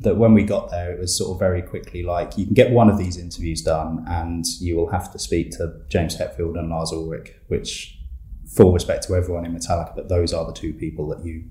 that 0.00 0.16
when 0.16 0.32
we 0.32 0.44
got 0.44 0.70
there, 0.70 0.92
it 0.92 0.98
was 0.98 1.16
sort 1.16 1.32
of 1.32 1.38
very 1.38 1.62
quickly 1.62 2.02
like 2.02 2.38
you 2.38 2.44
can 2.44 2.54
get 2.54 2.70
one 2.70 2.88
of 2.88 2.98
these 2.98 3.16
interviews 3.16 3.62
done, 3.62 4.04
and 4.08 4.44
you 4.60 4.76
will 4.76 4.90
have 4.90 5.12
to 5.12 5.18
speak 5.18 5.50
to 5.52 5.80
James 5.88 6.16
Hetfield 6.16 6.58
and 6.58 6.70
Lars 6.70 6.92
Ulrich, 6.92 7.34
which, 7.48 7.98
full 8.46 8.72
respect 8.72 9.04
to 9.04 9.14
everyone 9.14 9.44
in 9.44 9.54
Metallica, 9.54 9.94
but 9.94 10.08
those 10.08 10.32
are 10.32 10.46
the 10.46 10.52
two 10.52 10.72
people 10.72 11.08
that 11.08 11.24
you 11.24 11.44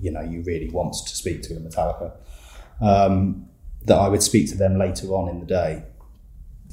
you 0.00 0.10
know 0.10 0.22
you 0.22 0.42
really 0.42 0.70
want 0.70 0.94
to 0.94 1.16
speak 1.16 1.42
to 1.42 1.56
in 1.56 1.64
Metallica. 1.64 2.12
Um, 2.80 3.48
that 3.84 3.98
I 3.98 4.08
would 4.08 4.22
speak 4.22 4.48
to 4.50 4.56
them 4.56 4.78
later 4.78 5.08
on 5.08 5.28
in 5.28 5.40
the 5.40 5.46
day. 5.46 5.84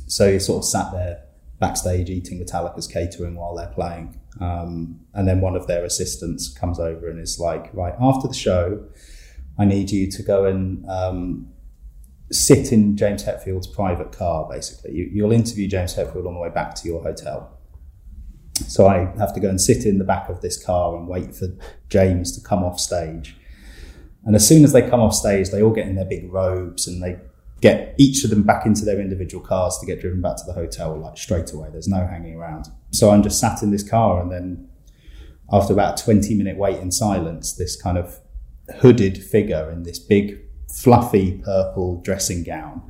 So 0.06 0.28
you 0.28 0.40
sort 0.40 0.60
of 0.60 0.66
sat 0.66 0.92
there 0.92 1.24
backstage 1.60 2.10
eating 2.10 2.40
Metallica's 2.40 2.88
catering 2.88 3.36
while 3.36 3.56
they're 3.56 3.68
playing, 3.68 4.20
um, 4.40 5.02
and 5.14 5.28
then 5.28 5.42
one 5.42 5.56
of 5.56 5.68
their 5.68 5.84
assistants 5.86 6.48
comes 6.50 6.80
over 6.80 7.10
and 7.10 7.20
is 7.20 7.40
like, 7.40 7.74
"Right 7.74 7.96
after 8.00 8.28
the 8.28 8.34
show." 8.34 8.86
I 9.60 9.66
need 9.66 9.92
you 9.92 10.10
to 10.10 10.24
go 10.24 10.46
and 10.46 10.90
um, 10.90 11.48
sit 12.32 12.72
in 12.72 12.96
James 12.96 13.24
Hetfield's 13.24 13.68
private 13.68 14.12
car, 14.12 14.48
basically. 14.50 14.94
You, 14.94 15.24
will 15.24 15.34
interview 15.34 15.68
James 15.68 15.96
Hetfield 15.96 16.26
on 16.26 16.34
the 16.34 16.40
way 16.40 16.50
back 16.50 16.76
to 16.76 16.88
your 16.88 17.04
hotel. 17.04 17.58
So 18.68 18.88
I 18.88 19.12
have 19.18 19.34
to 19.34 19.40
go 19.40 19.50
and 19.50 19.60
sit 19.60 19.86
in 19.86 19.98
the 19.98 20.04
back 20.06 20.30
of 20.30 20.42
this 20.42 20.64
car 20.64 20.96
and 20.96 21.08
wait 21.08 21.36
for 21.36 21.48
James 21.90 22.38
to 22.38 22.48
come 22.48 22.64
off 22.64 22.80
stage. 22.80 23.36
And 24.26 24.36
as 24.36 24.48
soon 24.48 24.64
as 24.64 24.74
they 24.74 24.88
come 24.88 25.02
off 25.02 25.14
stage, 25.14 25.50
they 25.50 25.62
all 25.62 25.74
get 25.74 25.88
in 25.88 25.96
their 25.96 26.06
big 26.06 26.32
robes 26.32 26.88
and 26.88 27.02
they 27.02 27.20
get 27.62 27.96
each 27.98 28.24
of 28.24 28.30
them 28.30 28.44
back 28.44 28.66
into 28.66 28.86
their 28.86 29.00
individual 29.02 29.44
cars 29.44 29.78
to 29.80 29.86
get 29.86 30.00
driven 30.00 30.22
back 30.22 30.38
to 30.38 30.44
the 30.46 30.54
hotel 30.54 30.98
like 30.98 31.18
straight 31.18 31.52
away. 31.52 31.70
There's 31.72 31.88
no 31.88 32.06
hanging 32.08 32.36
around. 32.36 32.68
So 32.92 33.10
I'm 33.10 33.24
just 33.24 33.40
sat 33.40 33.62
in 33.62 33.72
this 33.72 33.88
car 33.88 34.22
and 34.22 34.32
then 34.32 34.70
after 35.52 35.74
about 35.74 36.00
a 36.00 36.04
20 36.04 36.36
minute 36.36 36.58
wait 36.58 36.78
in 36.78 36.92
silence, 36.92 37.54
this 37.54 37.82
kind 37.82 37.98
of 37.98 38.19
hooded 38.78 39.24
figure 39.24 39.70
in 39.72 39.84
this 39.84 40.00
big 40.00 40.40
fluffy 40.72 41.42
purple 41.44 42.02
dressing 42.02 42.44
gown 42.44 42.82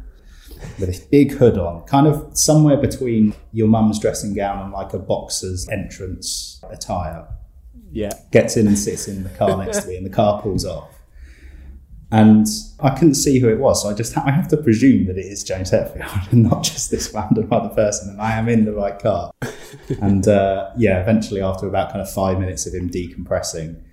with 0.77 0.89
this 0.89 0.99
big 0.99 1.31
hood 1.31 1.57
on, 1.57 1.83
kind 1.83 2.07
of 2.07 2.37
somewhere 2.37 2.77
between 2.77 3.33
your 3.51 3.67
mum's 3.67 3.99
dressing 3.99 4.33
gown 4.33 4.61
and 4.61 4.71
like 4.71 4.93
a 4.93 4.99
boxer's 4.99 5.67
entrance 5.69 6.61
attire. 6.69 7.27
Yeah. 7.91 8.11
Gets 8.31 8.57
in 8.57 8.67
and 8.67 8.77
sits 8.77 9.07
in 9.07 9.23
the 9.23 9.29
car 9.29 9.57
next 9.57 9.81
to 9.81 9.87
me, 9.87 9.97
and 9.97 10.05
the 10.05 10.11
car 10.11 10.41
pulls 10.41 10.65
off. 10.65 10.95
And 12.11 12.47
I 12.79 12.89
couldn't 12.91 13.15
see 13.15 13.39
who 13.39 13.49
it 13.49 13.59
was, 13.59 13.83
so 13.83 13.89
I 13.89 13.93
just 13.93 14.13
ha- 14.13 14.23
I 14.25 14.31
have 14.31 14.47
to 14.49 14.57
presume 14.57 15.05
that 15.07 15.17
it 15.17 15.25
is 15.25 15.43
James 15.43 15.71
Hetfield 15.71 16.31
and 16.31 16.43
not 16.43 16.63
just 16.63 16.89
this 16.89 17.13
random 17.13 17.51
other 17.51 17.69
person. 17.69 18.09
And 18.09 18.21
I 18.21 18.35
am 18.35 18.49
in 18.49 18.65
the 18.65 18.73
right 18.73 18.97
car. 18.97 19.31
and 20.01 20.27
uh, 20.27 20.71
yeah, 20.75 21.01
eventually, 21.01 21.41
after 21.41 21.67
about 21.67 21.89
kind 21.89 22.01
of 22.01 22.11
five 22.11 22.39
minutes 22.39 22.65
of 22.65 22.73
him 22.73 22.89
decompressing, 22.89 23.83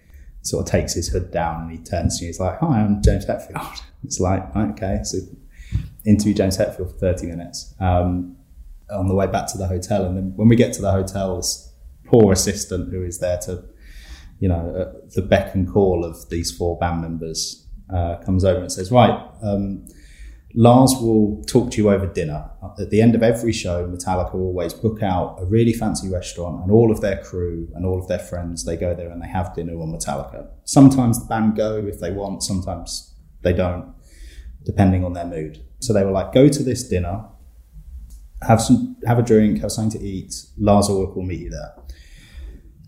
sort 0.47 0.67
of 0.67 0.71
takes 0.71 0.95
his 0.95 1.09
hood 1.09 1.31
down 1.31 1.63
and 1.63 1.71
he 1.71 1.79
turns 1.79 2.19
to 2.19 2.25
me. 2.25 2.29
He's 2.29 2.41
like, 2.41 2.59
"Hi, 2.61 2.81
I'm 2.81 3.03
James 3.03 3.27
Hetfield." 3.27 3.83
It's 4.05 4.21
like, 4.21 4.55
okay, 4.55 5.01
so 5.03 5.19
interview 6.05 6.33
James 6.33 6.57
Hetfield 6.57 6.93
for 6.93 6.99
thirty 6.99 7.27
minutes 7.27 7.75
um, 7.81 8.37
on 8.89 9.09
the 9.09 9.15
way 9.15 9.27
back 9.27 9.49
to 9.49 9.59
the 9.59 9.67
hotel, 9.67 10.05
and 10.05 10.17
then 10.17 10.33
when 10.37 10.47
we 10.49 10.55
get 10.55 10.73
to 10.75 10.83
the 10.83 10.93
hotel, 10.93 11.37
this 11.37 11.73
poor 12.05 12.33
assistant 12.33 12.93
who 12.93 13.03
is 13.03 13.19
there 13.19 13.39
to, 13.39 13.65
you 14.39 14.49
know, 14.49 14.63
uh, 14.77 15.09
the 15.17 15.23
beck 15.23 15.57
and 15.57 15.69
call 15.69 16.05
of 16.05 16.29
these 16.31 16.57
four 16.57 16.79
band 16.79 17.01
members 17.01 17.67
uh, 17.93 18.17
comes 18.19 18.45
over 18.45 18.61
and 18.61 18.71
says, 18.71 18.93
"Right." 18.93 19.19
Um, 19.43 19.87
Lars 20.59 20.95
will 21.03 21.45
talk 21.45 21.71
to 21.71 21.77
you 21.77 21.91
over 21.91 22.07
dinner. 22.07 22.51
At 22.81 22.89
the 22.89 23.03
end 23.03 23.15
of 23.15 23.23
every 23.23 23.53
show, 23.53 23.87
Metallica 23.87 24.33
will 24.33 24.47
always 24.47 24.73
book 24.73 25.03
out 25.03 25.37
a 25.39 25.45
really 25.45 25.75
fancy 25.75 26.09
restaurant, 26.09 26.63
and 26.63 26.73
all 26.73 26.91
of 26.91 27.03
their 27.03 27.23
crew 27.23 27.69
and 27.75 27.85
all 27.85 28.01
of 28.01 28.09
their 28.09 28.19
friends 28.19 28.65
they 28.65 28.79
go 28.79 28.95
there 28.95 29.11
and 29.11 29.23
they 29.23 29.29
have 29.29 29.55
dinner 29.55 29.75
on 29.75 29.93
Metallica. 29.93 30.49
Sometimes 30.65 31.21
the 31.21 31.27
band 31.27 31.57
go 31.57 31.77
if 31.87 32.01
they 32.01 32.11
want, 32.11 32.43
sometimes 32.43 33.15
they 33.43 33.53
don't, 33.53 33.95
depending 34.65 35.05
on 35.05 35.13
their 35.13 35.27
mood. 35.27 35.63
So 35.81 35.93
they 35.93 36.05
were 36.05 36.11
like, 36.11 36.33
"Go 36.33 36.49
to 36.49 36.63
this 36.63 36.89
dinner, 36.89 37.27
have 38.41 38.63
some, 38.63 38.97
have 39.07 39.19
a 39.19 39.23
drink, 39.23 39.61
have 39.61 39.73
something 39.73 40.01
to 40.01 40.07
eat. 40.07 40.35
Lars 40.57 40.89
Ulrich 40.89 41.15
will 41.15 41.23
meet 41.23 41.41
you 41.41 41.51
there." 41.51 41.75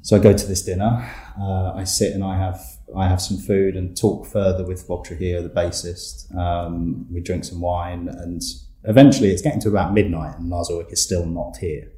So 0.01 0.17
I 0.17 0.21
go 0.21 0.33
to 0.33 0.47
this 0.47 0.63
dinner. 0.63 1.07
Uh, 1.39 1.73
I 1.75 1.85
sit 1.85 2.15
and 2.15 2.25
I 2.25 2.39
have 2.39 2.78
I 2.97 3.09
have 3.09 3.21
some 3.21 3.37
food 3.37 3.77
and 3.77 3.97
talk 3.97 4.27
further 4.27 4.65
with 4.65 4.87
Bob 4.89 5.05
Trujillo, 5.05 5.43
the 5.43 5.51
bassist. 5.51 6.35
Um, 6.37 7.07
we 7.13 7.21
drink 7.21 7.45
some 7.45 7.61
wine, 7.61 8.09
and 8.09 8.43
eventually 8.85 9.31
it's 9.31 9.43
getting 9.43 9.61
to 9.61 9.69
about 9.69 9.93
midnight, 9.93 10.39
and 10.39 10.49
Lars 10.49 10.71
Ulrich 10.71 10.93
is 10.93 11.03
still 11.03 11.27
not 11.27 11.57
here. 11.59 11.91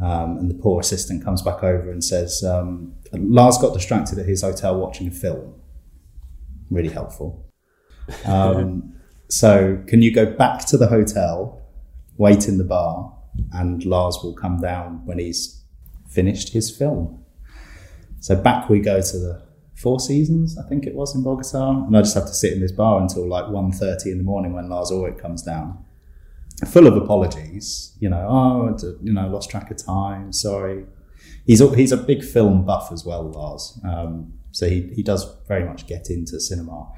Um, 0.00 0.36
and 0.38 0.50
the 0.50 0.54
poor 0.54 0.80
assistant 0.80 1.24
comes 1.24 1.42
back 1.42 1.62
over 1.62 1.90
and 1.90 2.02
says, 2.02 2.42
um, 2.42 2.94
Lars 3.12 3.56
got 3.58 3.72
distracted 3.72 4.18
at 4.18 4.26
his 4.26 4.42
hotel 4.42 4.78
watching 4.78 5.06
a 5.06 5.12
film. 5.12 5.54
Really 6.70 6.88
helpful. 6.88 7.46
Um, 8.24 8.94
so, 9.28 9.82
can 9.86 10.02
you 10.02 10.12
go 10.12 10.26
back 10.26 10.66
to 10.66 10.76
the 10.76 10.88
hotel, 10.88 11.62
wait 12.16 12.48
in 12.48 12.58
the 12.58 12.64
bar, 12.64 13.16
and 13.52 13.84
Lars 13.84 14.18
will 14.22 14.34
come 14.34 14.60
down 14.60 15.06
when 15.06 15.18
he's 15.18 15.62
finished 16.08 16.52
his 16.52 16.76
film? 16.76 17.24
So, 18.20 18.34
back 18.34 18.68
we 18.68 18.80
go 18.80 19.00
to 19.00 19.18
the 19.18 19.42
Four 19.82 20.00
Seasons, 20.00 20.56
I 20.56 20.68
think 20.68 20.86
it 20.86 20.94
was 20.94 21.14
in 21.14 21.22
Bogota, 21.22 21.84
and 21.86 21.96
I 21.96 22.02
just 22.02 22.14
have 22.14 22.26
to 22.26 22.34
sit 22.34 22.52
in 22.52 22.60
this 22.60 22.72
bar 22.72 23.00
until 23.00 23.28
like 23.28 23.44
1.30 23.46 24.06
in 24.06 24.18
the 24.18 24.24
morning 24.24 24.52
when 24.52 24.68
Lars 24.68 24.90
Ulrich 24.90 25.18
comes 25.18 25.42
down 25.42 25.84
full 26.66 26.86
of 26.86 26.96
apologies. 26.96 27.96
You 28.00 28.10
know, 28.10 28.26
oh, 28.28 28.76
you 29.02 29.12
know, 29.12 29.28
lost 29.28 29.50
track 29.50 29.70
of 29.70 29.76
time. 29.76 30.32
Sorry. 30.32 30.84
He's 31.46 31.60
a, 31.60 31.74
he's 31.74 31.92
a 31.92 31.96
big 31.96 32.22
film 32.22 32.64
buff 32.64 32.92
as 32.92 33.04
well, 33.04 33.30
Lars. 33.30 33.78
Um, 33.84 34.34
so 34.52 34.68
he 34.68 34.92
he 34.94 35.02
does 35.02 35.26
very 35.48 35.64
much 35.64 35.86
get 35.86 36.10
into 36.10 36.38
cinema. 36.40 36.88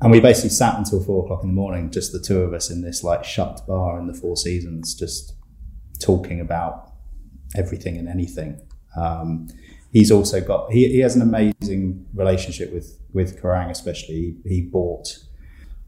And 0.00 0.10
we 0.10 0.20
basically 0.20 0.50
sat 0.50 0.76
until 0.76 1.02
four 1.02 1.24
o'clock 1.24 1.42
in 1.42 1.50
the 1.50 1.54
morning, 1.54 1.90
just 1.90 2.12
the 2.12 2.18
two 2.18 2.40
of 2.40 2.52
us 2.52 2.70
in 2.70 2.82
this 2.82 3.04
like 3.04 3.24
shut 3.24 3.64
bar 3.68 3.98
in 4.00 4.08
the 4.08 4.14
Four 4.14 4.36
Seasons, 4.36 4.94
just 4.94 5.34
talking 6.00 6.40
about 6.40 6.92
everything 7.54 7.96
and 7.96 8.08
anything. 8.08 8.60
Um, 8.96 9.46
he's 9.92 10.10
also 10.10 10.40
got 10.40 10.72
he, 10.72 10.88
he 10.88 10.98
has 11.00 11.14
an 11.14 11.22
amazing 11.22 12.06
relationship 12.14 12.72
with 12.72 12.98
with 13.12 13.40
Kerrang, 13.40 13.70
especially. 13.70 14.36
He, 14.44 14.48
he 14.48 14.60
bought 14.62 15.18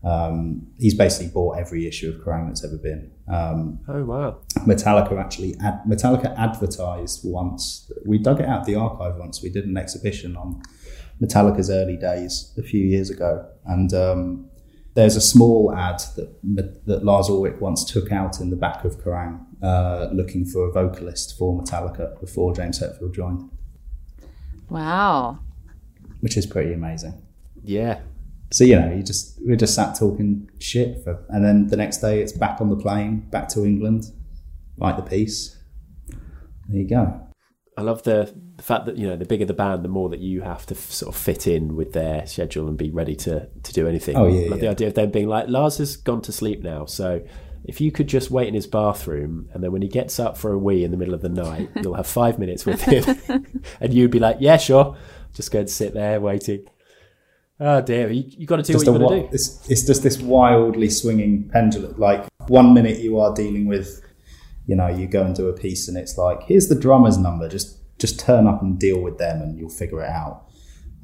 um, 0.05 0.66
he's 0.78 0.94
basically 0.94 1.32
bought 1.32 1.59
every 1.59 1.86
issue 1.88 2.11
of 2.11 2.16
Kerrang 2.16 2.48
that's 2.48 2.62
ever 2.62 2.76
been. 2.76 3.11
Um, 3.26 3.80
oh 3.88 4.05
wow! 4.05 4.38
Metallica 4.59 5.18
actually 5.18 5.57
ad- 5.62 5.80
Metallica 5.88 6.36
advertised 6.38 7.22
once. 7.24 7.90
We 8.05 8.18
dug 8.18 8.40
it 8.40 8.46
out 8.46 8.61
of 8.61 8.66
the 8.66 8.74
archive 8.74 9.16
once. 9.16 9.42
We 9.42 9.48
did 9.48 9.64
an 9.64 9.78
exhibition 9.78 10.36
on 10.36 10.62
Metallica's 11.22 11.70
early 11.70 11.96
days 11.96 12.52
a 12.59 12.62
few 12.62 12.84
years 12.84 13.09
ago, 13.09 13.48
and 13.64 13.94
um, 13.94 14.50
there's 14.92 15.16
a 15.16 15.22
small 15.22 15.74
ad 15.74 16.02
that 16.55 16.84
that 16.84 17.02
Lars 17.02 17.30
Ulrich 17.30 17.59
once 17.61 17.82
took 17.90 18.12
out 18.12 18.40
in 18.40 18.50
the 18.50 18.57
back 18.57 18.84
of 18.84 18.98
Kerrang, 18.98 19.46
uh, 19.62 20.11
looking 20.12 20.44
for 20.44 20.68
a 20.68 20.72
vocalist 20.72 21.38
for 21.38 21.59
Metallica 21.59 22.20
before 22.20 22.55
James 22.55 22.78
Hetfield 22.78 23.14
joined. 23.14 23.50
Wow! 24.69 25.39
Which 26.21 26.37
is 26.37 26.47
pretty 26.47 26.73
amazing. 26.73 27.23
Yeah, 27.62 28.01
so 28.55 28.62
you 28.62 28.79
know, 28.79 28.93
you 28.95 29.03
just 29.03 29.41
we 29.45 29.57
just 29.57 29.75
sat 29.75 29.99
talking 29.99 30.49
shit 30.61 31.03
for, 31.03 31.25
and 31.29 31.45
then 31.45 31.67
the 31.67 31.77
next 31.77 31.99
day 31.99 32.23
it's 32.23 32.31
back 32.31 32.61
on 32.61 32.71
the 32.71 32.77
plane, 32.77 33.27
back 33.31 33.49
to 33.49 33.65
England, 33.65 34.05
write 34.79 34.97
the 34.97 35.03
piece. 35.03 35.59
There 36.69 36.81
you 36.81 36.89
go. 36.89 37.21
I 37.77 37.83
love 37.83 38.05
the, 38.05 38.33
the 38.55 38.62
fact 38.62 38.87
that 38.87 38.97
you 38.97 39.09
know 39.09 39.17
the 39.17 39.25
bigger 39.25 39.45
the 39.45 39.55
band, 39.55 39.85
the 39.85 39.89
more 39.89 40.09
that 40.11 40.21
you 40.21 40.43
have 40.43 40.67
to 40.67 40.75
f- 40.77 40.93
sort 40.93 41.12
of 41.12 41.21
fit 41.21 41.49
in 41.49 41.75
with 41.75 41.95
their 41.95 42.29
schedule 42.29 42.69
and 42.69 42.79
be 42.79 42.91
ready 42.91 43.17
to 43.17 43.49
to 43.49 43.73
do 43.73 43.89
anything. 43.89 44.17
Oh 44.17 44.27
yeah, 44.27 44.51
like 44.51 44.51
yeah. 44.51 44.57
the 44.57 44.69
idea 44.69 44.87
of 44.87 44.95
them 44.95 45.11
being 45.11 45.27
like 45.27 45.49
Lars 45.49 45.79
has 45.79 45.97
gone 45.97 46.23
to 46.23 46.31
sleep 46.31 46.62
now, 46.62 46.85
so 46.85 47.27
if 47.65 47.81
you 47.81 47.91
could 47.91 48.07
just 48.07 48.31
wait 48.31 48.49
in 48.49 48.55
his 48.55 48.67
bathroom 48.67 49.49
and 49.53 49.62
then 49.62 49.73
when 49.73 49.83
he 49.83 49.89
gets 49.89 50.19
up 50.19 50.37
for 50.37 50.53
a 50.53 50.59
wee 50.59 50.85
in 50.85 50.91
the 50.91 50.97
middle 50.97 51.15
of 51.15 51.23
the 51.23 51.29
night, 51.29 51.71
you'll 51.83 51.95
have 51.95 52.07
five 52.07 52.39
minutes 52.39 52.67
with 52.67 52.83
him, 52.83 53.47
and 53.81 53.95
you'd 53.95 54.11
be 54.11 54.19
like, 54.19 54.37
yeah, 54.41 54.57
sure, 54.57 54.97
just 55.33 55.51
go 55.51 55.61
and 55.61 55.71
sit 55.71 55.95
there 55.95 56.21
waiting. 56.21 56.67
Oh 57.61 57.81
dear, 57.81 58.11
you, 58.11 58.25
you 58.27 58.47
got 58.47 58.57
to 58.57 58.62
do 58.62 58.73
just 58.73 58.87
what 58.87 58.93
you 58.95 58.99
got 58.99 59.15
to 59.15 59.21
do. 59.23 59.29
It's, 59.33 59.71
it's 59.71 59.85
just 59.85 60.03
this 60.03 60.19
wildly 60.19 60.91
swinging 60.91 61.49
pendulum. 61.49 61.95
Like 61.99 62.27
one 62.49 62.75
minute 62.75 62.99
you 62.99 63.19
are 63.19 63.33
dealing 63.33 63.67
with, 63.67 64.03
you 64.67 64.75
know, 64.75 64.89
you 64.89 65.07
go 65.07 65.23
and 65.23 65.35
do 65.35 65.49
a 65.49 65.53
piece 65.53 65.89
and 65.89 65.97
it's 65.97 66.19
like, 66.19 66.43
here's 66.43 66.69
the 66.69 66.79
drummer's 66.79 67.17
number. 67.17 67.49
Just 67.49 67.79
just 67.99 68.19
turn 68.19 68.47
up 68.47 68.61
and 68.61 68.79
deal 68.79 69.01
with 69.01 69.19
them 69.19 69.41
and 69.41 69.57
you'll 69.57 69.71
figure 69.71 70.03
it 70.03 70.11
out. 70.11 70.47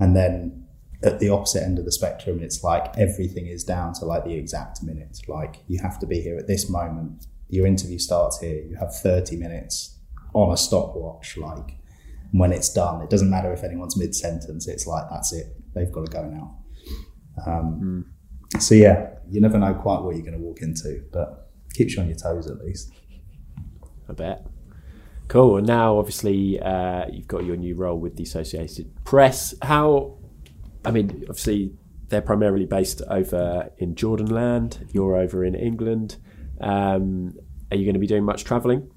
And 0.00 0.16
then 0.16 0.66
at 1.02 1.18
the 1.18 1.30
opposite 1.30 1.62
end 1.62 1.78
of 1.78 1.84
the 1.84 1.92
spectrum, 1.92 2.40
it's 2.42 2.62
like 2.62 2.96
everything 2.98 3.46
is 3.46 3.64
down 3.64 3.94
to 3.94 4.04
like 4.04 4.24
the 4.24 4.34
exact 4.34 4.82
minute. 4.82 5.18
Like 5.28 5.62
you 5.66 5.80
have 5.80 5.98
to 6.00 6.06
be 6.06 6.20
here 6.20 6.36
at 6.36 6.46
this 6.46 6.68
moment. 6.68 7.26
Your 7.48 7.66
interview 7.66 7.98
starts 7.98 8.38
here. 8.38 8.62
You 8.62 8.76
have 8.76 8.94
30 8.94 9.36
minutes 9.36 9.98
on 10.34 10.52
a 10.52 10.56
stopwatch. 10.56 11.36
Like 11.36 11.76
when 12.32 12.52
it's 12.52 12.72
done, 12.72 13.02
it 13.02 13.10
doesn't 13.10 13.30
matter 13.30 13.52
if 13.52 13.64
anyone's 13.64 13.96
mid 13.96 14.14
sentence. 14.14 14.68
It's 14.68 14.86
like 14.86 15.04
that's 15.10 15.32
it 15.32 15.56
they've 15.74 15.90
got 15.90 16.06
to 16.06 16.12
go 16.12 16.24
now. 16.24 16.56
Um, 17.46 18.06
mm. 18.54 18.62
So 18.62 18.74
yeah, 18.74 19.10
you 19.28 19.40
never 19.40 19.58
know 19.58 19.74
quite 19.74 20.02
what 20.02 20.16
you're 20.16 20.24
going 20.24 20.38
to 20.38 20.44
walk 20.44 20.62
into, 20.62 21.04
but 21.12 21.50
keeps 21.74 21.94
you 21.94 22.02
on 22.02 22.08
your 22.08 22.16
toes 22.16 22.46
at 22.50 22.58
least. 22.58 22.92
I 24.08 24.12
bet. 24.12 24.46
Cool. 25.28 25.58
And 25.58 25.66
now, 25.66 25.98
obviously, 25.98 26.60
uh, 26.60 27.06
you've 27.12 27.28
got 27.28 27.44
your 27.44 27.56
new 27.56 27.76
role 27.76 27.98
with 27.98 28.16
the 28.16 28.24
Associated 28.24 28.92
Press. 29.04 29.54
How? 29.62 30.18
I 30.84 30.90
mean, 30.90 31.24
obviously, 31.28 31.72
they're 32.08 32.22
primarily 32.22 32.66
based 32.66 33.02
over 33.08 33.70
in 33.78 33.94
Jordanland. 33.94 34.92
You're 34.92 35.16
over 35.16 35.44
in 35.44 35.54
England. 35.54 36.16
Um, 36.60 37.34
are 37.70 37.76
you 37.76 37.84
going 37.84 37.94
to 37.94 38.00
be 38.00 38.06
doing 38.06 38.24
much 38.24 38.44
travelling? 38.44 38.90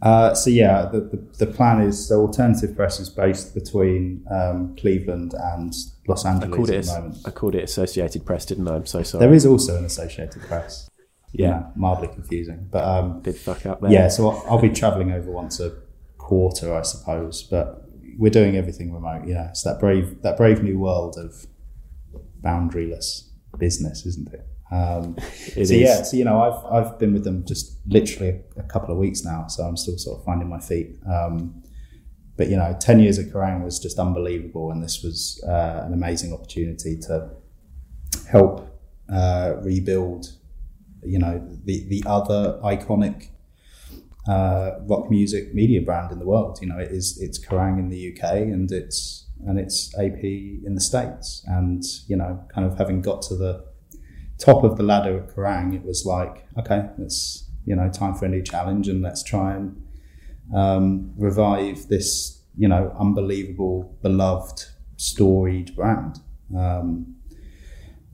Uh, 0.00 0.32
so 0.32 0.48
yeah, 0.48 0.88
the, 0.92 1.00
the, 1.00 1.44
the, 1.44 1.46
plan 1.46 1.80
is 1.80 2.06
so 2.06 2.20
alternative 2.20 2.76
press 2.76 3.00
is 3.00 3.10
based 3.10 3.52
between 3.52 4.24
um, 4.30 4.76
Cleveland 4.76 5.34
and 5.36 5.74
Los 6.06 6.24
Angeles 6.24 6.52
I 6.52 6.56
called, 6.56 6.70
it, 6.70 6.76
at 6.76 6.84
the 6.84 7.00
moment. 7.00 7.18
I 7.24 7.30
called 7.32 7.54
it 7.56 7.64
Associated 7.64 8.24
Press, 8.24 8.46
didn't 8.46 8.68
I? 8.68 8.76
I'm 8.76 8.86
so 8.86 9.02
sorry. 9.02 9.26
There 9.26 9.34
is 9.34 9.44
also 9.44 9.76
an 9.76 9.84
Associated 9.84 10.40
Press. 10.42 10.88
Yeah, 11.32 11.48
know, 11.50 11.72
mildly 11.74 12.08
confusing, 12.08 12.68
but 12.70 12.84
um, 12.84 13.20
did 13.22 13.36
fuck 13.36 13.66
up 13.66 13.80
there. 13.80 13.90
Yeah, 13.90 14.08
so 14.08 14.30
I'll, 14.30 14.44
I'll 14.48 14.62
be 14.62 14.70
travelling 14.70 15.10
over 15.10 15.30
once 15.32 15.58
a 15.58 15.72
quarter, 16.16 16.74
I 16.74 16.82
suppose, 16.82 17.42
but 17.42 17.87
we're 18.16 18.30
doing 18.30 18.56
everything 18.56 18.92
remote. 18.92 19.26
Yeah, 19.26 19.50
it's 19.50 19.62
that 19.62 19.80
brave 19.80 20.22
that 20.22 20.36
brave 20.36 20.62
new 20.62 20.78
world 20.78 21.16
of 21.18 21.46
boundaryless 22.40 23.28
business, 23.58 24.06
isn't 24.06 24.32
it? 24.32 24.46
Um, 24.70 25.16
so 25.54 25.60
is. 25.60 25.72
yeah, 25.72 26.02
so 26.02 26.16
you 26.16 26.24
know, 26.24 26.42
I've 26.42 26.86
I've 26.86 26.98
been 26.98 27.12
with 27.12 27.24
them 27.24 27.44
just 27.46 27.78
literally 27.86 28.40
a, 28.56 28.62
couple 28.62 28.92
of 28.92 28.98
weeks 28.98 29.24
now, 29.24 29.46
so 29.46 29.64
I'm 29.64 29.76
still 29.76 29.96
sort 29.96 30.18
of 30.18 30.24
finding 30.24 30.48
my 30.48 30.60
feet. 30.60 30.96
Um, 31.10 31.62
but 32.36 32.48
you 32.48 32.56
know, 32.56 32.76
ten 32.78 33.00
years 33.00 33.18
at 33.18 33.26
Kerrang 33.26 33.64
was 33.64 33.78
just 33.78 33.98
unbelievable, 33.98 34.70
and 34.70 34.82
this 34.82 35.02
was 35.02 35.42
uh, 35.48 35.84
an 35.86 35.92
amazing 35.94 36.32
opportunity 36.32 36.98
to 36.98 37.30
help 38.30 38.68
uh, 39.10 39.54
rebuild, 39.62 40.26
you 41.02 41.18
know, 41.18 41.38
the 41.64 41.88
the 41.88 42.02
other 42.06 42.60
iconic 42.62 43.28
uh, 44.28 44.78
rock 44.82 45.10
music 45.10 45.54
media 45.54 45.80
brand 45.80 46.12
in 46.12 46.18
the 46.18 46.26
world. 46.26 46.58
You 46.60 46.68
know, 46.68 46.78
it 46.78 46.90
is 46.90 47.18
it's 47.20 47.38
Kerrang 47.38 47.78
in 47.78 47.88
the 47.88 48.12
UK, 48.12 48.32
and 48.32 48.70
it's 48.70 49.26
and 49.46 49.58
it's 49.58 49.96
AP 49.98 50.22
in 50.22 50.74
the 50.74 50.80
States, 50.80 51.42
and 51.46 51.82
you 52.06 52.16
know, 52.16 52.44
kind 52.52 52.66
of 52.66 52.76
having 52.76 53.00
got 53.00 53.22
to 53.22 53.36
the 53.36 53.64
top 54.38 54.64
of 54.64 54.76
the 54.76 54.82
ladder 54.82 55.18
at 55.18 55.34
Kerrang, 55.34 55.74
it 55.74 55.84
was 55.84 56.04
like, 56.06 56.46
okay, 56.58 56.88
it's 56.98 57.48
you 57.64 57.74
know 57.74 57.88
time 57.88 58.14
for 58.14 58.26
a 58.26 58.28
new 58.28 58.42
challenge, 58.42 58.88
and 58.88 59.02
let's 59.02 59.22
try 59.22 59.54
and 59.54 59.82
um, 60.54 61.12
revive 61.16 61.88
this 61.88 62.42
you 62.56 62.68
know 62.68 62.94
unbelievable, 62.98 63.96
beloved, 64.02 64.64
storied 64.96 65.74
brand. 65.74 66.20
Um, 66.56 67.16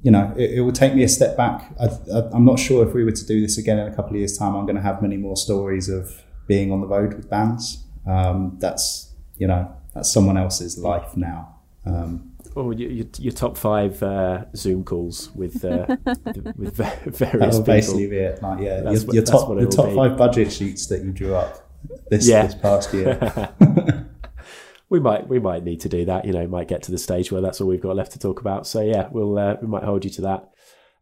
you 0.05 0.11
know, 0.11 0.33
it, 0.37 0.59
it 0.59 0.61
would 0.61 0.75
take 0.75 0.95
me 0.95 1.03
a 1.03 1.09
step 1.09 1.37
back. 1.37 1.73
I, 1.81 1.89
am 2.37 2.45
not 2.45 2.59
sure 2.59 2.87
if 2.87 2.95
we 2.95 3.05
were 3.05 3.13
to 3.13 3.27
do 3.27 3.41
this 3.41 3.57
again 3.57 3.79
in 3.79 3.91
a 3.91 3.97
couple 3.97 4.11
of 4.11 4.17
years' 4.17 4.37
time, 4.39 4.55
I'm 4.55 4.67
going 4.67 4.77
to 4.77 4.83
have 4.83 5.01
many 5.01 5.17
more 5.17 5.37
stories 5.37 5.89
of 5.89 6.23
being 6.47 6.71
on 6.71 6.83
the 6.83 6.87
road 6.87 7.15
with 7.15 7.29
bands. 7.31 7.83
Um, 8.07 8.59
that's 8.61 9.13
you 9.39 9.47
know 9.47 9.75
that's 9.95 10.13
someone 10.13 10.37
else's 10.37 10.79
life 10.79 11.17
now. 11.17 11.57
Um, 11.87 12.35
Oh, 12.57 12.71
your, 12.71 13.05
your, 13.19 13.33
top 13.33 13.57
five 13.57 14.01
uh, 14.01 14.45
Zoom 14.55 14.85
calls 14.85 15.31
with 15.35 15.65
uh, 15.65 15.97
with 16.57 16.77
various 17.07 17.17
That'll 17.17 17.63
basically 17.63 18.07
be 18.07 18.19
it. 18.19 18.41
Like, 18.41 18.61
yeah, 18.61 18.81
that's 18.81 18.99
your, 18.99 19.07
what, 19.07 19.15
your 19.15 19.25
top 19.25 19.59
the 19.59 19.67
top 19.67 19.89
be. 19.89 19.95
five 19.97 20.17
budget 20.17 20.53
sheets 20.53 20.87
that 20.87 21.03
you 21.03 21.11
drew 21.11 21.35
up 21.35 21.69
this 22.11 22.29
yeah. 22.29 22.47
this 22.47 22.55
past 22.55 22.95
year. 22.95 23.19
we 24.95 25.01
might 25.01 25.29
we 25.29 25.41
might 25.41 25.65
need 25.65 25.81
to 25.81 25.89
do 25.89 26.05
that. 26.05 26.25
You 26.25 26.33
know, 26.33 26.47
might 26.47 26.69
get 26.69 26.85
to 26.85 26.93
the 26.93 26.99
stage 26.99 27.33
where 27.33 27.43
that's 27.43 27.61
all 27.61 27.67
we've 27.67 27.81
got 27.81 27.97
left 27.97 28.13
to 28.13 28.19
talk 28.19 28.41
about. 28.41 28.65
So 28.65 28.81
yeah, 28.81 29.09
we'll 29.11 29.37
uh, 29.37 29.57
we 29.61 29.67
might 29.67 29.83
hold 29.83 30.05
you 30.05 30.11
to 30.13 30.21
that. 30.23 30.51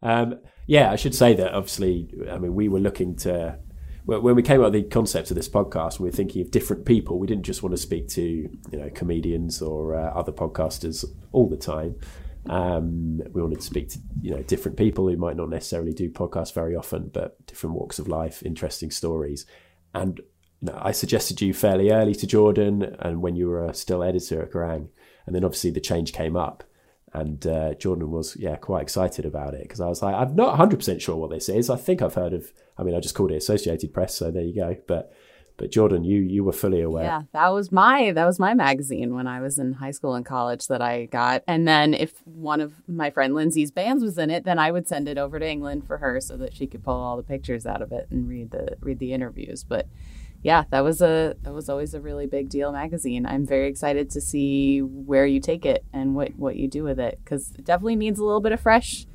Um, 0.01 0.39
yeah, 0.65 0.91
I 0.91 0.95
should 0.95 1.13
say 1.13 1.35
that 1.35 1.53
obviously, 1.53 2.11
I 2.29 2.39
mean, 2.39 2.55
we 2.55 2.69
were 2.69 2.79
looking 2.79 3.15
to 3.17 3.59
when 4.05 4.35
we 4.35 4.41
came 4.41 4.61
up 4.61 4.73
with 4.73 4.83
the 4.83 4.89
concept 4.89 5.29
of 5.29 5.35
this 5.35 5.47
podcast, 5.47 5.99
we 5.99 6.09
were 6.09 6.15
thinking 6.15 6.41
of 6.41 6.51
different 6.51 6.85
people. 6.85 7.19
We 7.19 7.27
didn't 7.27 7.45
just 7.45 7.63
want 7.63 7.73
to 7.73 7.81
speak 7.81 8.07
to 8.09 8.21
you 8.23 8.79
know 8.79 8.89
comedians 8.95 9.61
or 9.61 9.95
uh, 9.95 10.09
other 10.09 10.31
podcasters 10.31 11.05
all 11.31 11.47
the 11.47 11.55
time. 11.55 11.95
Um, 12.49 13.21
we 13.31 13.41
wanted 13.41 13.59
to 13.59 13.65
speak 13.65 13.89
to 13.89 13.99
you 14.21 14.31
know 14.31 14.41
different 14.41 14.75
people 14.75 15.07
who 15.07 15.17
might 15.17 15.37
not 15.37 15.49
necessarily 15.49 15.93
do 15.93 16.09
podcasts 16.09 16.53
very 16.53 16.75
often, 16.75 17.11
but 17.13 17.45
different 17.45 17.75
walks 17.75 17.99
of 17.99 18.07
life, 18.07 18.41
interesting 18.43 18.89
stories. 18.89 19.45
And 19.93 20.19
I 20.73 20.91
suggested 20.91 21.41
you 21.41 21.53
fairly 21.53 21.91
early 21.91 22.15
to 22.15 22.27
Jordan, 22.27 22.95
and 22.99 23.21
when 23.21 23.35
you 23.35 23.49
were 23.49 23.73
still 23.73 24.03
editor 24.03 24.41
at 24.41 24.51
Kerrang, 24.51 24.89
and 25.25 25.35
then 25.35 25.43
obviously 25.43 25.71
the 25.71 25.81
change 25.81 26.13
came 26.13 26.35
up, 26.35 26.63
and 27.13 27.45
uh, 27.45 27.73
Jordan 27.75 28.11
was 28.11 28.35
yeah 28.37 28.55
quite 28.55 28.81
excited 28.81 29.25
about 29.25 29.53
it 29.53 29.63
because 29.63 29.81
I 29.81 29.87
was 29.87 30.01
like 30.01 30.15
I'm 30.15 30.35
not 30.35 30.49
100 30.49 30.77
percent 30.77 31.01
sure 31.01 31.15
what 31.15 31.29
this 31.29 31.49
is. 31.49 31.69
I 31.69 31.75
think 31.75 32.01
I've 32.01 32.15
heard 32.15 32.33
of. 32.33 32.51
I 32.77 32.83
mean, 32.83 32.95
I 32.95 32.99
just 32.99 33.15
called 33.15 33.31
it 33.31 33.35
Associated 33.35 33.93
Press, 33.93 34.15
so 34.15 34.31
there 34.31 34.43
you 34.43 34.55
go. 34.55 34.75
But 34.87 35.13
But 35.57 35.71
Jordan, 35.71 36.03
you 36.03 36.19
you 36.21 36.43
were 36.43 36.51
fully 36.53 36.81
aware. 36.81 37.03
Yeah, 37.03 37.21
that 37.33 37.49
was 37.49 37.71
my 37.71 38.11
that 38.11 38.25
was 38.25 38.39
my 38.39 38.53
magazine 38.53 39.13
when 39.13 39.27
I 39.27 39.39
was 39.41 39.59
in 39.59 39.73
high 39.73 39.91
school 39.91 40.15
and 40.15 40.25
college 40.25 40.67
that 40.67 40.81
I 40.81 41.05
got. 41.05 41.43
And 41.47 41.67
then 41.67 41.93
if 41.93 42.25
one 42.25 42.59
of 42.59 42.73
my 42.87 43.11
friend 43.11 43.35
Lindsay's 43.35 43.71
bands 43.71 44.03
was 44.03 44.17
in 44.17 44.31
it, 44.31 44.45
then 44.45 44.57
I 44.57 44.71
would 44.71 44.87
send 44.87 45.07
it 45.07 45.17
over 45.17 45.39
to 45.39 45.47
England 45.47 45.85
for 45.85 45.97
her 45.97 46.19
so 46.19 46.37
that 46.37 46.55
she 46.55 46.65
could 46.65 46.83
pull 46.83 46.95
all 46.95 47.17
the 47.17 47.23
pictures 47.23 47.65
out 47.65 47.81
of 47.81 47.91
it 47.91 48.07
and 48.09 48.27
read 48.27 48.51
the 48.51 48.77
read 48.79 48.97
the 48.97 49.13
interviews. 49.13 49.63
But 49.63 49.87
yeah, 50.43 50.65
that 50.71 50.81
was 50.81 51.01
a 51.01 51.35
that 51.43 51.53
was 51.53 51.69
always 51.69 51.93
a 51.93 52.01
really 52.01 52.27
big 52.27 52.49
deal 52.49 52.71
magazine. 52.71 53.25
I'm 53.25 53.45
very 53.45 53.67
excited 53.67 54.09
to 54.11 54.21
see 54.21 54.81
where 54.81 55.25
you 55.25 55.39
take 55.39 55.65
it 55.65 55.85
and 55.93 56.15
what 56.15 56.35
what 56.35 56.57
you 56.57 56.67
do 56.67 56.83
with 56.83 56.99
it 56.99 57.19
because 57.23 57.51
it 57.57 57.63
definitely 57.63 57.95
needs 57.95 58.19
a 58.19 58.25
little 58.25 58.41
bit 58.41 58.51
of 58.51 58.59
fresh 58.59 59.07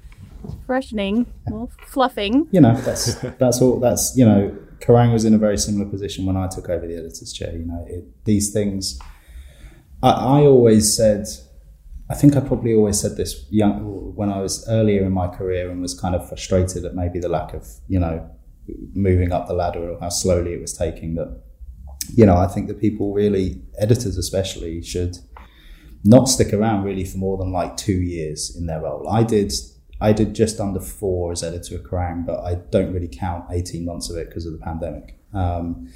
freshening, 0.66 1.26
little 1.46 1.70
fluffing. 1.86 2.48
You 2.50 2.62
know, 2.62 2.74
that's 2.80 3.14
that's 3.38 3.60
all. 3.60 3.78
That's 3.78 4.14
you 4.16 4.24
know, 4.24 4.56
Kerrang 4.80 5.12
was 5.12 5.26
in 5.26 5.34
a 5.34 5.38
very 5.38 5.58
similar 5.58 5.88
position 5.88 6.24
when 6.24 6.36
I 6.36 6.48
took 6.48 6.70
over 6.70 6.86
the 6.86 6.96
editor's 6.96 7.32
chair. 7.32 7.52
You 7.52 7.66
know, 7.66 7.84
it, 7.86 8.24
these 8.24 8.50
things. 8.50 8.98
I, 10.02 10.10
I 10.10 10.40
always 10.42 10.96
said, 10.96 11.26
I 12.08 12.14
think 12.14 12.36
I 12.36 12.40
probably 12.40 12.72
always 12.72 13.00
said 13.00 13.16
this 13.16 13.44
young 13.50 14.14
when 14.14 14.30
I 14.30 14.40
was 14.40 14.66
earlier 14.68 15.04
in 15.04 15.12
my 15.12 15.28
career 15.28 15.70
and 15.70 15.82
was 15.82 15.98
kind 15.98 16.14
of 16.14 16.26
frustrated 16.26 16.84
at 16.84 16.94
maybe 16.94 17.18
the 17.18 17.28
lack 17.28 17.52
of 17.52 17.66
you 17.86 18.00
know 18.00 18.30
moving 18.94 19.32
up 19.32 19.46
the 19.46 19.54
ladder 19.54 19.90
or 19.90 19.98
how 20.00 20.08
slowly 20.08 20.52
it 20.54 20.60
was 20.60 20.76
taking. 20.76 21.14
That 21.14 21.42
you 22.14 22.26
know, 22.26 22.36
I 22.36 22.46
think 22.46 22.68
that 22.68 22.80
people 22.80 23.12
really, 23.12 23.62
editors 23.78 24.16
especially, 24.16 24.82
should 24.82 25.18
not 26.04 26.28
stick 26.28 26.52
around 26.52 26.84
really 26.84 27.04
for 27.04 27.18
more 27.18 27.36
than 27.36 27.52
like 27.52 27.76
two 27.76 28.00
years 28.00 28.56
in 28.56 28.66
their 28.66 28.82
role. 28.82 29.08
I 29.08 29.22
did 29.22 29.52
I 30.00 30.12
did 30.12 30.34
just 30.34 30.60
under 30.60 30.80
four 30.80 31.32
as 31.32 31.42
editor 31.42 31.76
of 31.76 31.82
Kerrang, 31.82 32.24
but 32.24 32.40
I 32.40 32.54
don't 32.54 32.92
really 32.92 33.08
count 33.08 33.46
18 33.50 33.84
months 33.84 34.10
of 34.10 34.16
it 34.16 34.28
because 34.28 34.46
of 34.46 34.52
the 34.52 34.58
pandemic. 34.58 35.18
Um, 35.34 35.88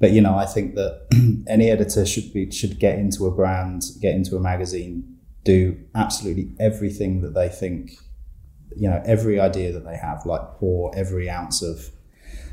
but 0.00 0.12
you 0.12 0.20
know, 0.20 0.34
I 0.34 0.46
think 0.46 0.74
that 0.74 1.06
any 1.48 1.70
editor 1.70 2.06
should 2.06 2.32
be 2.32 2.50
should 2.50 2.78
get 2.78 2.98
into 2.98 3.26
a 3.26 3.30
brand, 3.30 3.82
get 4.00 4.14
into 4.14 4.36
a 4.36 4.40
magazine, 4.40 5.18
do 5.44 5.78
absolutely 5.94 6.54
everything 6.58 7.20
that 7.22 7.34
they 7.34 7.48
think, 7.48 7.92
you 8.74 8.88
know, 8.88 9.02
every 9.04 9.38
idea 9.38 9.70
that 9.72 9.84
they 9.84 9.96
have, 9.96 10.24
like 10.24 10.42
pour 10.54 10.96
every 10.96 11.28
ounce 11.28 11.62
of 11.62 11.90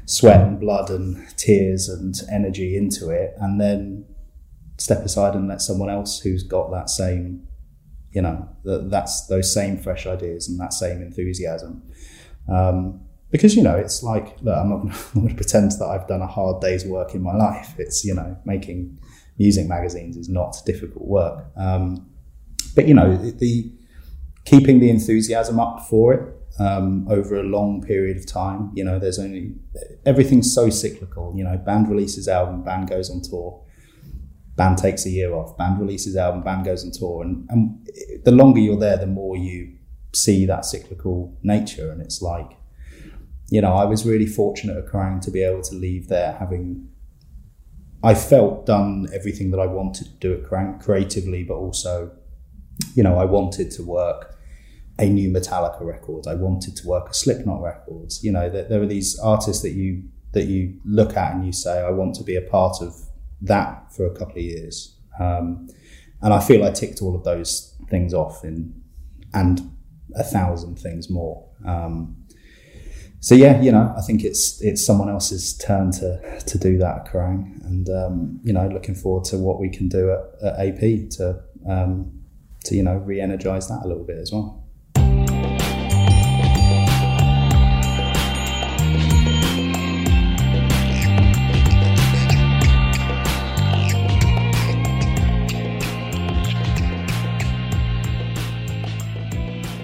sweat 0.10 0.42
and 0.42 0.60
blood 0.60 0.90
and 0.90 1.28
tears 1.38 1.88
and 1.88 2.16
energy 2.32 2.76
into 2.76 3.10
it, 3.10 3.34
and 3.40 3.60
then 3.60 4.06
step 4.78 5.00
aside 5.00 5.36
and 5.36 5.48
let 5.48 5.62
someone 5.62 5.90
else 5.90 6.20
who's 6.22 6.44
got 6.44 6.72
that 6.72 6.90
same 6.90 7.48
you 8.12 8.22
know, 8.22 8.48
that, 8.64 8.90
that's 8.90 9.28
those 9.28 9.54
same 9.54 9.78
fresh 9.78 10.06
ideas 10.06 10.50
and 10.50 10.60
that 10.60 10.74
same 10.74 11.02
enthusiasm. 11.02 11.84
Um, 12.48 13.02
because 13.32 13.56
you 13.56 13.62
know, 13.62 13.76
it's 13.76 14.02
like 14.02 14.42
look, 14.42 14.58
I'm 14.58 14.70
not 14.70 15.14
going 15.14 15.30
to 15.30 15.36
pretend 15.36 15.72
that 15.74 15.86
I've 15.86 16.08
done 16.08 16.22
a 16.22 16.28
hard 16.28 16.62
day's 16.62 16.86
work 16.86 17.14
in 17.14 17.22
my 17.22 17.36
life. 17.36 17.76
It's 17.78 18.04
you 18.04 18.16
know, 18.16 18.38
making 18.46 18.98
music 19.38 19.68
magazines 19.68 20.18
is 20.18 20.30
not 20.30 20.58
difficult 20.66 21.06
work. 21.06 21.46
Um, 21.56 22.10
but 22.76 22.88
you 22.88 22.94
know, 22.94 23.16
the 23.18 23.72
keeping 24.46 24.80
the 24.80 24.90
enthusiasm 24.90 25.60
up 25.60 25.88
for 25.88 26.14
it 26.14 26.36
um, 26.60 27.08
over 27.10 27.40
a 27.40 27.44
long 27.44 27.82
period 27.82 28.18
of 28.18 28.26
time. 28.26 28.72
You 28.74 28.84
know, 28.84 29.00
there's 29.00 29.20
only 29.20 29.56
everything's 30.06 30.54
so 30.54 30.70
cyclical. 30.70 31.34
You 31.36 31.44
know, 31.44 31.58
band 31.58 31.90
releases 31.90 32.28
album, 32.28 32.64
band 32.64 32.90
goes 32.90 33.10
on 33.10 33.22
tour 33.22 33.64
band 34.60 34.78
takes 34.78 35.06
a 35.06 35.10
year 35.10 35.34
off, 35.34 35.58
band 35.58 35.80
releases 35.80 36.18
album, 36.18 36.44
band 36.44 36.66
goes 36.66 36.84
on 36.84 36.92
tour, 36.92 37.24
and, 37.24 37.48
and 37.50 37.90
the 38.26 38.32
longer 38.32 38.60
you're 38.60 38.78
there, 38.78 38.98
the 38.98 39.08
more 39.08 39.38
you 39.38 39.74
see 40.14 40.46
that 40.46 40.66
cyclical 40.66 41.34
nature. 41.44 41.90
And 41.92 42.02
it's 42.02 42.22
like, 42.22 42.58
you 43.50 43.62
know, 43.62 43.74
I 43.74 43.86
was 43.86 44.06
really 44.06 44.26
fortunate 44.26 44.76
at 44.76 44.88
Kerrang 44.88 45.22
to 45.22 45.32
be 45.32 45.42
able 45.44 45.62
to 45.62 45.76
leave 45.76 46.10
there 46.10 46.34
having, 46.34 46.90
I 48.04 48.14
felt 48.14 48.66
done 48.66 49.08
everything 49.14 49.52
that 49.52 49.62
I 49.62 49.66
wanted 49.66 50.08
to 50.08 50.14
do 50.16 50.34
at 50.34 50.44
Kerrang 50.44 50.84
creatively, 50.84 51.46
but 51.46 51.56
also, 51.56 52.12
you 52.96 53.02
know, 53.02 53.18
I 53.18 53.24
wanted 53.24 53.72
to 53.72 53.84
work 53.84 54.29
a 55.00 55.10
new 55.10 55.30
Metallica 55.30 55.82
record. 55.82 56.28
I 56.28 56.36
wanted 56.36 56.76
to 56.78 56.88
work 56.88 57.10
a 57.10 57.14
Slipknot 57.14 57.62
records. 57.62 58.24
You 58.24 58.32
know, 58.32 58.50
there, 58.50 58.66
there 58.66 58.82
are 58.82 58.88
these 58.88 59.18
artists 59.20 59.64
that 59.64 59.72
you 59.72 60.04
that 60.34 60.46
you 60.46 60.80
look 60.86 61.18
at 61.18 61.34
and 61.34 61.46
you 61.46 61.52
say, 61.52 61.82
I 61.82 61.90
want 61.90 62.14
to 62.16 62.24
be 62.24 62.36
a 62.36 62.42
part 62.42 62.78
of 62.82 62.94
that 63.42 63.92
for 63.92 64.06
a 64.06 64.16
couple 64.16 64.38
of 64.38 64.44
years. 64.44 64.96
Um, 65.20 65.68
and 66.22 66.34
I 66.34 66.40
feel 66.40 66.64
I 66.64 66.72
ticked 66.72 67.02
all 67.02 67.16
of 67.16 67.24
those 67.24 67.76
things 67.90 68.14
off 68.14 68.44
in, 68.44 68.74
and 69.34 69.76
a 70.16 70.24
thousand 70.24 70.78
things 70.78 71.10
more. 71.10 71.50
Um, 71.66 72.16
so 73.22 73.36
yeah, 73.36 73.62
you 73.62 73.72
know, 73.72 73.94
I 73.98 74.02
think 74.02 74.24
it's 74.24 74.62
it's 74.62 74.86
someone 74.86 75.10
else's 75.10 75.58
turn 75.58 75.92
to 75.94 76.42
to 76.46 76.58
do 76.58 76.78
that 76.78 77.00
at 77.00 77.08
Kerrang, 77.08 77.66
and 77.66 77.90
um, 77.90 78.40
you 78.44 78.54
know, 78.54 78.68
looking 78.68 78.96
forward 78.96 79.26
to 79.26 79.38
what 79.38 79.60
we 79.60 79.70
can 79.70 79.88
do 79.90 80.12
at, 80.12 80.44
at 80.44 80.68
AP 80.68 81.10
to 81.12 81.42
um, 81.68 82.12
to 82.66 82.76
you 82.76 82.84
know 82.84 82.96
re-energize 82.96 83.68
that 83.68 83.82
a 83.84 83.88
little 83.88 84.06
bit 84.06 84.18
as 84.18 84.32
well. 84.32 84.59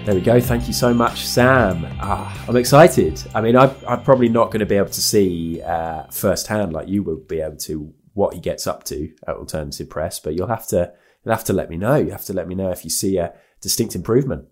There 0.06 0.14
we 0.14 0.22
go. 0.22 0.39
Thank 0.39 0.68
you 0.68 0.74
so 0.74 0.93
much, 0.93 1.26
Sam. 1.26 1.84
Ah, 1.99 2.45
I'm 2.47 2.56
excited. 2.58 3.20
I 3.34 3.41
mean, 3.41 3.56
I, 3.56 3.76
I'm 3.88 4.03
probably 4.03 4.30
not 4.30 4.51
going 4.51 4.60
to 4.60 4.66
be 4.68 4.76
able 4.76 4.89
to 4.89 5.01
see 5.01 5.64
uh, 5.64 6.03
firsthand 6.12 6.74
like 6.74 6.88
you 6.88 7.01
will 7.01 7.16
be 7.18 7.41
able 7.41 7.58
to 7.58 7.91
what 8.14 8.36
he 8.36 8.39
gets 8.39 8.68
up 8.68 8.84
to 8.84 9.12
at 9.26 9.36
Alternative 9.36 9.89
Press, 9.89 10.20
but 10.20 10.36
you'll 10.36 10.45
have 10.45 10.68
to 10.68 10.93
you'll 11.24 11.34
have 11.34 11.43
to 11.45 11.53
let 11.53 11.72
me 11.72 11.78
know. 11.78 11.95
You 11.95 12.12
have 12.12 12.24
to 12.26 12.34
let 12.34 12.47
me 12.47 12.53
know 12.53 12.70
if 12.70 12.84
you 12.84 12.91
see 12.91 13.18
a 13.18 13.34
distinct 13.62 13.95
improvement. 13.95 14.45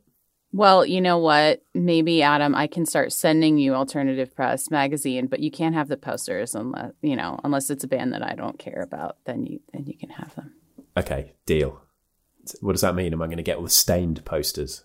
Well, 0.54 0.88
you 0.88 1.00
know 1.00 1.20
what? 1.20 1.62
Maybe 1.76 2.24
Adam, 2.24 2.56
I 2.56 2.66
can 2.66 2.88
start 2.88 3.14
sending 3.14 3.60
you 3.60 3.76
Alternative 3.76 4.36
Press 4.36 4.72
magazine, 4.72 5.28
but 5.28 5.40
you 5.40 5.52
can't 5.52 5.76
have 5.76 5.88
the 5.88 5.98
posters 5.98 6.56
unless 6.56 6.94
you 7.04 7.16
know 7.16 7.40
unless 7.44 7.70
it's 7.70 7.84
a 7.84 7.88
band 7.88 8.14
that 8.14 8.24
I 8.24 8.34
don't 8.34 8.58
care 8.58 8.82
about. 8.82 9.18
Then 9.26 9.46
you 9.46 9.60
then 9.72 9.86
you 9.86 10.00
can 10.00 10.10
have 10.10 10.34
them. 10.34 10.56
Okay, 10.98 11.34
deal. 11.46 11.80
What 12.62 12.72
does 12.72 12.82
that 12.82 12.96
mean? 12.96 13.14
Am 13.14 13.22
I 13.22 13.28
going 13.28 13.38
to 13.38 13.44
get 13.44 13.58
all 13.58 13.64
the 13.64 13.70
stained 13.70 14.26
posters? 14.26 14.84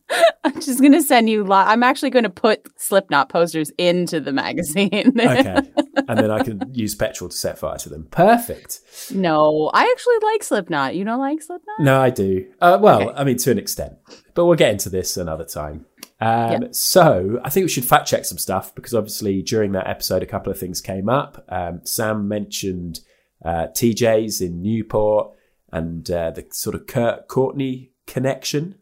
I'm 0.44 0.60
just 0.60 0.80
going 0.80 0.92
to 0.92 1.02
send 1.02 1.28
you. 1.28 1.44
Li- 1.44 1.50
I'm 1.52 1.82
actually 1.82 2.10
going 2.10 2.24
to 2.24 2.30
put 2.30 2.66
Slipknot 2.80 3.28
posters 3.28 3.70
into 3.78 4.20
the 4.20 4.32
magazine. 4.32 5.12
okay, 5.18 5.60
and 6.08 6.18
then 6.18 6.30
I 6.30 6.42
can 6.42 6.62
use 6.72 6.94
petrol 6.94 7.30
to 7.30 7.36
set 7.36 7.58
fire 7.58 7.78
to 7.78 7.88
them. 7.88 8.08
Perfect. 8.10 8.80
No, 9.12 9.70
I 9.72 9.82
actually 9.90 10.30
like 10.30 10.42
Slipknot. 10.42 10.94
You 10.94 11.04
don't 11.04 11.20
like 11.20 11.42
Slipknot? 11.42 11.80
No, 11.80 12.00
I 12.00 12.10
do. 12.10 12.46
Uh, 12.60 12.78
well, 12.80 13.10
okay. 13.10 13.18
I 13.20 13.24
mean, 13.24 13.36
to 13.38 13.50
an 13.50 13.58
extent, 13.58 13.94
but 14.34 14.46
we'll 14.46 14.56
get 14.56 14.72
into 14.72 14.88
this 14.88 15.16
another 15.16 15.44
time. 15.44 15.86
Um. 16.20 16.72
So 16.72 17.40
I 17.44 17.50
think 17.50 17.64
we 17.64 17.68
should 17.68 17.84
fact 17.84 18.08
check 18.08 18.24
some 18.24 18.38
stuff 18.38 18.74
because 18.74 18.94
obviously 18.94 19.42
during 19.42 19.72
that 19.72 19.88
episode, 19.88 20.22
a 20.22 20.26
couple 20.26 20.52
of 20.52 20.58
things 20.58 20.80
came 20.80 21.08
up. 21.08 21.44
Um, 21.48 21.80
Sam 21.84 22.28
mentioned 22.28 23.00
uh, 23.44 23.68
TJ's 23.74 24.40
in 24.40 24.62
Newport 24.62 25.32
and 25.72 26.08
uh, 26.10 26.30
the 26.30 26.46
sort 26.52 26.76
of 26.76 26.86
Kurt 26.86 27.28
Courtney 27.28 27.90
connection. 28.06 28.76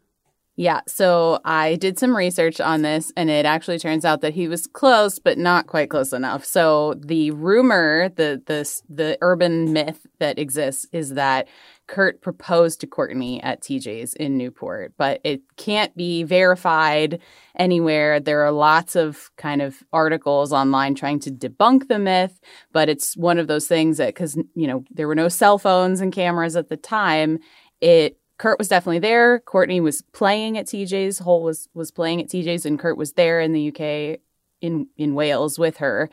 Yeah, 0.57 0.81
so 0.85 1.39
I 1.45 1.75
did 1.75 1.97
some 1.97 2.15
research 2.15 2.59
on 2.59 2.81
this 2.81 3.11
and 3.15 3.29
it 3.29 3.45
actually 3.45 3.79
turns 3.79 4.03
out 4.03 4.19
that 4.21 4.33
he 4.33 4.49
was 4.49 4.67
close 4.67 5.17
but 5.17 5.37
not 5.37 5.65
quite 5.67 5.89
close 5.89 6.11
enough. 6.11 6.43
So 6.43 6.95
the 6.99 7.31
rumor, 7.31 8.09
the 8.09 8.41
the 8.45 8.81
the 8.89 9.17
urban 9.21 9.71
myth 9.71 10.05
that 10.19 10.37
exists 10.37 10.85
is 10.91 11.11
that 11.13 11.47
Kurt 11.87 12.21
proposed 12.21 12.81
to 12.81 12.87
Courtney 12.87 13.41
at 13.43 13.61
TJ's 13.61 14.13
in 14.13 14.37
Newport, 14.37 14.93
but 14.97 15.21
it 15.23 15.41
can't 15.57 15.95
be 15.95 16.23
verified 16.23 17.19
anywhere. 17.57 18.19
There 18.19 18.41
are 18.45 18.51
lots 18.51 18.95
of 18.97 19.31
kind 19.37 19.61
of 19.61 19.81
articles 19.93 20.51
online 20.51 20.95
trying 20.95 21.19
to 21.21 21.31
debunk 21.31 21.87
the 21.87 21.99
myth, 21.99 22.39
but 22.73 22.89
it's 22.89 23.15
one 23.15 23.39
of 23.39 23.47
those 23.47 23.67
things 23.67 23.97
that 23.97 24.15
cuz 24.15 24.35
you 24.55 24.67
know, 24.67 24.83
there 24.91 25.07
were 25.07 25.15
no 25.15 25.29
cell 25.29 25.57
phones 25.57 26.01
and 26.01 26.11
cameras 26.13 26.57
at 26.57 26.67
the 26.67 26.77
time, 26.77 27.39
it 27.79 28.17
Kurt 28.41 28.57
was 28.57 28.69
definitely 28.69 28.97
there. 28.97 29.37
Courtney 29.41 29.79
was 29.79 30.01
playing 30.13 30.57
at 30.57 30.65
TJ's. 30.65 31.19
Hole 31.19 31.43
was 31.43 31.69
was 31.75 31.91
playing 31.91 32.21
at 32.21 32.27
TJ's, 32.27 32.65
and 32.65 32.79
Kurt 32.79 32.97
was 32.97 33.13
there 33.13 33.39
in 33.39 33.53
the 33.53 33.67
UK 33.67 34.19
in 34.61 34.87
in 34.97 35.13
Wales 35.13 35.59
with 35.59 35.77
her. 35.77 36.09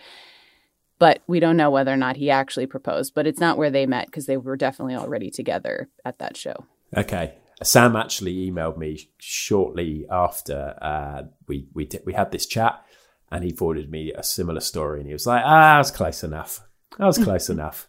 But 0.99 1.22
we 1.26 1.41
don't 1.41 1.57
know 1.57 1.70
whether 1.70 1.91
or 1.91 1.97
not 1.97 2.18
he 2.18 2.29
actually 2.29 2.66
proposed. 2.66 3.14
But 3.14 3.26
it's 3.26 3.41
not 3.41 3.57
where 3.57 3.70
they 3.70 3.87
met 3.87 4.09
because 4.09 4.26
they 4.26 4.37
were 4.37 4.59
definitely 4.59 4.95
already 4.95 5.31
together 5.31 5.89
at 6.05 6.18
that 6.18 6.37
show. 6.37 6.66
Okay. 6.95 7.33
Sam 7.62 7.97
actually 7.97 8.51
emailed 8.51 8.76
me 8.76 9.09
shortly 9.16 10.05
after 10.11 10.76
uh, 10.83 11.22
we 11.47 11.68
we 11.72 11.87
did, 11.87 12.03
we 12.05 12.12
had 12.12 12.31
this 12.31 12.45
chat, 12.45 12.85
and 13.31 13.43
he 13.43 13.53
forwarded 13.53 13.91
me 13.91 14.12
a 14.12 14.22
similar 14.22 14.61
story, 14.61 15.01
and 15.01 15.07
he 15.07 15.14
was 15.14 15.26
like, 15.26 15.43
"Ah, 15.47 15.76
I 15.76 15.79
was 15.79 15.91
close 15.91 16.22
enough. 16.22 16.61
I 16.99 17.07
was 17.07 17.16
close 17.16 17.49
enough." 17.57 17.89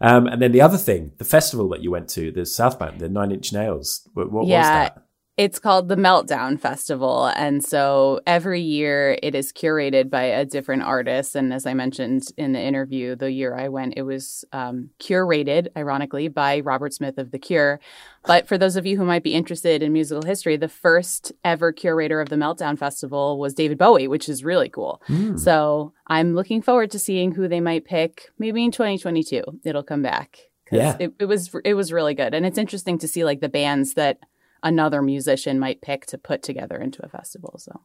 Um, 0.00 0.26
and 0.26 0.42
then 0.42 0.52
the 0.52 0.60
other 0.60 0.76
thing, 0.76 1.12
the 1.18 1.24
festival 1.24 1.68
that 1.70 1.82
you 1.82 1.90
went 1.90 2.08
to, 2.10 2.30
the 2.30 2.44
Southbound, 2.44 3.00
the 3.00 3.08
Nine 3.08 3.32
Inch 3.32 3.52
Nails. 3.52 4.08
What, 4.14 4.30
what 4.30 4.46
yeah, 4.46 4.58
was 4.58 4.68
that? 4.68 5.05
It's 5.36 5.58
called 5.58 5.88
the 5.88 5.96
Meltdown 5.96 6.58
Festival. 6.58 7.26
And 7.36 7.62
so 7.62 8.20
every 8.26 8.62
year 8.62 9.18
it 9.22 9.34
is 9.34 9.52
curated 9.52 10.08
by 10.08 10.22
a 10.22 10.46
different 10.46 10.84
artist. 10.84 11.36
And 11.36 11.52
as 11.52 11.66
I 11.66 11.74
mentioned 11.74 12.28
in 12.38 12.52
the 12.52 12.60
interview, 12.60 13.14
the 13.16 13.30
year 13.30 13.54
I 13.54 13.68
went, 13.68 13.94
it 13.98 14.02
was 14.02 14.46
um, 14.52 14.88
curated, 14.98 15.68
ironically, 15.76 16.28
by 16.28 16.60
Robert 16.60 16.94
Smith 16.94 17.18
of 17.18 17.32
The 17.32 17.38
Cure. 17.38 17.80
But 18.24 18.48
for 18.48 18.56
those 18.56 18.76
of 18.76 18.86
you 18.86 18.96
who 18.96 19.04
might 19.04 19.22
be 19.22 19.34
interested 19.34 19.82
in 19.82 19.92
musical 19.92 20.22
history, 20.22 20.56
the 20.56 20.68
first 20.68 21.32
ever 21.44 21.70
curator 21.70 22.22
of 22.22 22.30
the 22.30 22.36
Meltdown 22.36 22.78
Festival 22.78 23.38
was 23.38 23.52
David 23.52 23.76
Bowie, 23.76 24.08
which 24.08 24.30
is 24.30 24.42
really 24.42 24.70
cool. 24.70 25.02
Mm. 25.06 25.38
So 25.38 25.92
I'm 26.06 26.34
looking 26.34 26.62
forward 26.62 26.90
to 26.92 26.98
seeing 26.98 27.32
who 27.32 27.46
they 27.46 27.60
might 27.60 27.84
pick. 27.84 28.30
Maybe 28.38 28.64
in 28.64 28.70
2022, 28.70 29.42
it'll 29.64 29.82
come 29.82 30.02
back. 30.02 30.38
Yeah. 30.72 30.96
It, 30.98 31.12
it 31.20 31.26
was 31.26 31.54
it 31.64 31.74
was 31.74 31.92
really 31.92 32.14
good, 32.14 32.34
and 32.34 32.44
it's 32.44 32.58
interesting 32.58 32.98
to 32.98 33.06
see 33.06 33.24
like 33.24 33.40
the 33.40 33.48
bands 33.48 33.94
that 33.94 34.18
another 34.66 35.00
musician 35.00 35.58
might 35.58 35.80
pick 35.80 36.06
to 36.06 36.18
put 36.18 36.42
together 36.42 36.76
into 36.76 37.04
a 37.04 37.08
festival. 37.08 37.54
So 37.58 37.80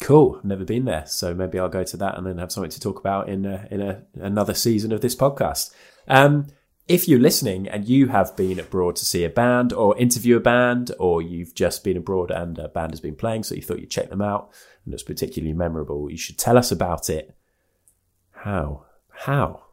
cool. 0.00 0.40
Never 0.42 0.64
been 0.64 0.84
there, 0.84 1.06
so 1.06 1.32
maybe 1.32 1.58
I'll 1.58 1.68
go 1.68 1.84
to 1.84 1.96
that 1.98 2.18
and 2.18 2.26
then 2.26 2.38
have 2.38 2.52
something 2.52 2.70
to 2.70 2.80
talk 2.80 2.98
about 2.98 3.28
in 3.28 3.46
a, 3.46 3.66
in 3.70 3.80
a, 3.80 4.02
another 4.14 4.54
season 4.54 4.92
of 4.92 5.00
this 5.00 5.14
podcast. 5.14 5.72
Um, 6.08 6.48
if 6.86 7.08
you're 7.08 7.20
listening 7.20 7.66
and 7.68 7.88
you 7.88 8.08
have 8.08 8.36
been 8.36 8.58
abroad 8.58 8.96
to 8.96 9.06
see 9.06 9.24
a 9.24 9.30
band 9.30 9.72
or 9.72 9.96
interview 9.96 10.36
a 10.36 10.40
band, 10.40 10.90
or 10.98 11.22
you've 11.22 11.54
just 11.54 11.82
been 11.84 11.96
abroad 11.96 12.30
and 12.30 12.58
a 12.58 12.68
band 12.68 12.92
has 12.92 13.00
been 13.00 13.16
playing, 13.16 13.44
so 13.44 13.54
you 13.54 13.62
thought 13.62 13.80
you'd 13.80 13.90
check 13.90 14.10
them 14.10 14.20
out 14.20 14.50
and 14.84 14.92
it's 14.92 15.02
particularly 15.02 15.54
memorable, 15.54 16.10
you 16.10 16.18
should 16.18 16.38
tell 16.38 16.58
us 16.58 16.70
about 16.70 17.08
it. 17.08 17.34
How? 18.32 18.84
How? 19.10 19.63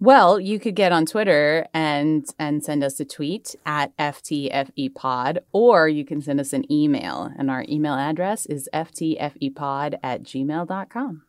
Well, 0.00 0.38
you 0.38 0.58
could 0.58 0.74
get 0.74 0.92
on 0.92 1.06
Twitter 1.06 1.66
and 1.72 2.26
and 2.38 2.64
send 2.64 2.84
us 2.84 3.00
a 3.00 3.04
tweet 3.04 3.54
at 3.64 3.96
FTFEpod, 3.96 5.38
or 5.52 5.88
you 5.88 6.04
can 6.04 6.20
send 6.20 6.40
us 6.40 6.52
an 6.52 6.70
email. 6.70 7.30
And 7.38 7.50
our 7.50 7.64
email 7.68 7.94
address 7.94 8.46
is 8.46 8.68
FTFEpod 8.72 9.98
at 10.02 10.22
gmail.com. 10.22 11.22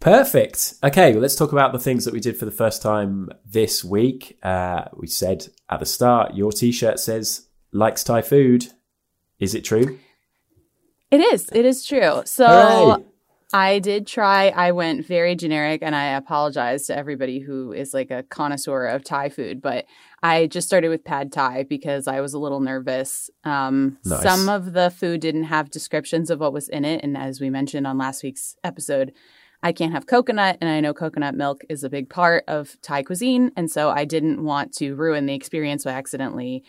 Perfect. 0.00 0.74
Okay, 0.82 1.12
well, 1.12 1.20
let's 1.20 1.34
talk 1.34 1.52
about 1.52 1.72
the 1.72 1.78
things 1.78 2.06
that 2.06 2.14
we 2.14 2.20
did 2.20 2.38
for 2.38 2.46
the 2.46 2.50
first 2.50 2.80
time 2.80 3.28
this 3.44 3.84
week. 3.84 4.38
Uh, 4.42 4.84
we 4.94 5.06
said 5.06 5.48
at 5.68 5.80
the 5.80 5.86
start, 5.86 6.34
your 6.34 6.52
t 6.52 6.72
shirt 6.72 6.98
says 6.98 7.48
likes 7.72 8.02
Thai 8.02 8.22
food. 8.22 8.68
Is 9.38 9.54
it 9.54 9.62
true? 9.62 9.98
It 11.10 11.20
is. 11.20 11.48
It 11.52 11.66
is 11.66 11.84
true. 11.84 12.22
So 12.24 12.46
Hooray. 12.46 13.04
I 13.52 13.80
did 13.80 14.06
try. 14.06 14.48
I 14.48 14.72
went 14.72 15.06
very 15.06 15.34
generic 15.34 15.82
and 15.82 15.96
I 15.96 16.16
apologize 16.16 16.86
to 16.86 16.96
everybody 16.96 17.40
who 17.40 17.72
is 17.72 17.92
like 17.92 18.10
a 18.10 18.22
connoisseur 18.24 18.86
of 18.86 19.02
Thai 19.02 19.28
food, 19.28 19.60
but 19.60 19.86
I 20.22 20.46
just 20.46 20.68
started 20.68 20.88
with 20.88 21.04
pad 21.04 21.32
Thai 21.32 21.64
because 21.64 22.06
I 22.06 22.20
was 22.20 22.32
a 22.32 22.38
little 22.38 22.60
nervous. 22.60 23.28
Um, 23.44 23.98
nice. 24.04 24.22
Some 24.22 24.48
of 24.48 24.72
the 24.72 24.90
food 24.90 25.20
didn't 25.20 25.44
have 25.44 25.70
descriptions 25.70 26.30
of 26.30 26.40
what 26.40 26.52
was 26.52 26.68
in 26.68 26.84
it. 26.84 27.02
And 27.02 27.16
as 27.16 27.40
we 27.40 27.50
mentioned 27.50 27.86
on 27.86 27.98
last 27.98 28.22
week's 28.22 28.54
episode, 28.62 29.12
I 29.62 29.72
can't 29.72 29.92
have 29.92 30.06
coconut, 30.06 30.56
and 30.62 30.70
I 30.70 30.80
know 30.80 30.94
coconut 30.94 31.34
milk 31.34 31.62
is 31.68 31.84
a 31.84 31.90
big 31.90 32.08
part 32.08 32.44
of 32.48 32.80
Thai 32.80 33.02
cuisine. 33.02 33.52
And 33.56 33.70
so 33.70 33.90
I 33.90 34.06
didn't 34.06 34.42
want 34.42 34.72
to 34.76 34.94
ruin 34.94 35.26
the 35.26 35.34
experience 35.34 35.84
by 35.84 35.90
accidentally 35.90 36.64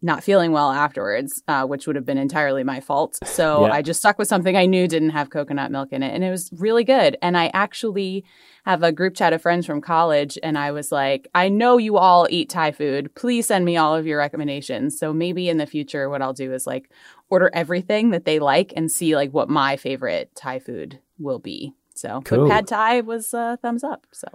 not 0.00 0.24
feeling 0.24 0.52
well 0.52 0.70
afterwards, 0.70 1.42
uh, 1.48 1.64
which 1.64 1.86
would 1.86 1.96
have 1.96 2.06
been 2.06 2.18
entirely 2.18 2.64
my 2.64 2.80
fault. 2.80 3.18
So 3.24 3.66
yeah. 3.66 3.72
I 3.72 3.82
just 3.82 4.00
stuck 4.00 4.18
with 4.18 4.28
something 4.28 4.56
I 4.56 4.66
knew 4.66 4.88
didn't 4.88 5.10
have 5.10 5.30
coconut 5.30 5.70
milk 5.70 5.92
in 5.92 6.02
it. 6.02 6.14
And 6.14 6.24
it 6.24 6.30
was 6.30 6.50
really 6.52 6.84
good. 6.84 7.16
And 7.20 7.36
I 7.36 7.50
actually 7.52 8.24
have 8.64 8.82
a 8.82 8.92
group 8.92 9.14
chat 9.14 9.32
of 9.32 9.42
friends 9.42 9.66
from 9.66 9.80
college. 9.80 10.38
And 10.42 10.56
I 10.56 10.72
was 10.72 10.90
like, 10.90 11.28
I 11.34 11.48
know 11.48 11.78
you 11.78 11.98
all 11.98 12.26
eat 12.30 12.48
Thai 12.48 12.72
food. 12.72 13.14
Please 13.14 13.46
send 13.46 13.64
me 13.64 13.76
all 13.76 13.94
of 13.94 14.06
your 14.06 14.18
recommendations. 14.18 14.98
So 14.98 15.12
maybe 15.12 15.48
in 15.48 15.58
the 15.58 15.66
future, 15.66 16.08
what 16.08 16.22
I'll 16.22 16.32
do 16.32 16.52
is 16.52 16.66
like 16.66 16.90
order 17.28 17.50
everything 17.52 18.10
that 18.10 18.24
they 18.24 18.38
like 18.38 18.72
and 18.76 18.90
see 18.90 19.14
like 19.14 19.32
what 19.32 19.48
my 19.48 19.76
favorite 19.76 20.34
Thai 20.34 20.58
food 20.58 21.00
will 21.18 21.38
be. 21.38 21.74
So, 21.94 22.22
cool. 22.24 22.48
pad 22.48 22.66
Thai 22.66 23.02
was 23.02 23.34
uh, 23.34 23.56
thumbs 23.60 23.84
up. 23.84 24.06
So 24.12 24.26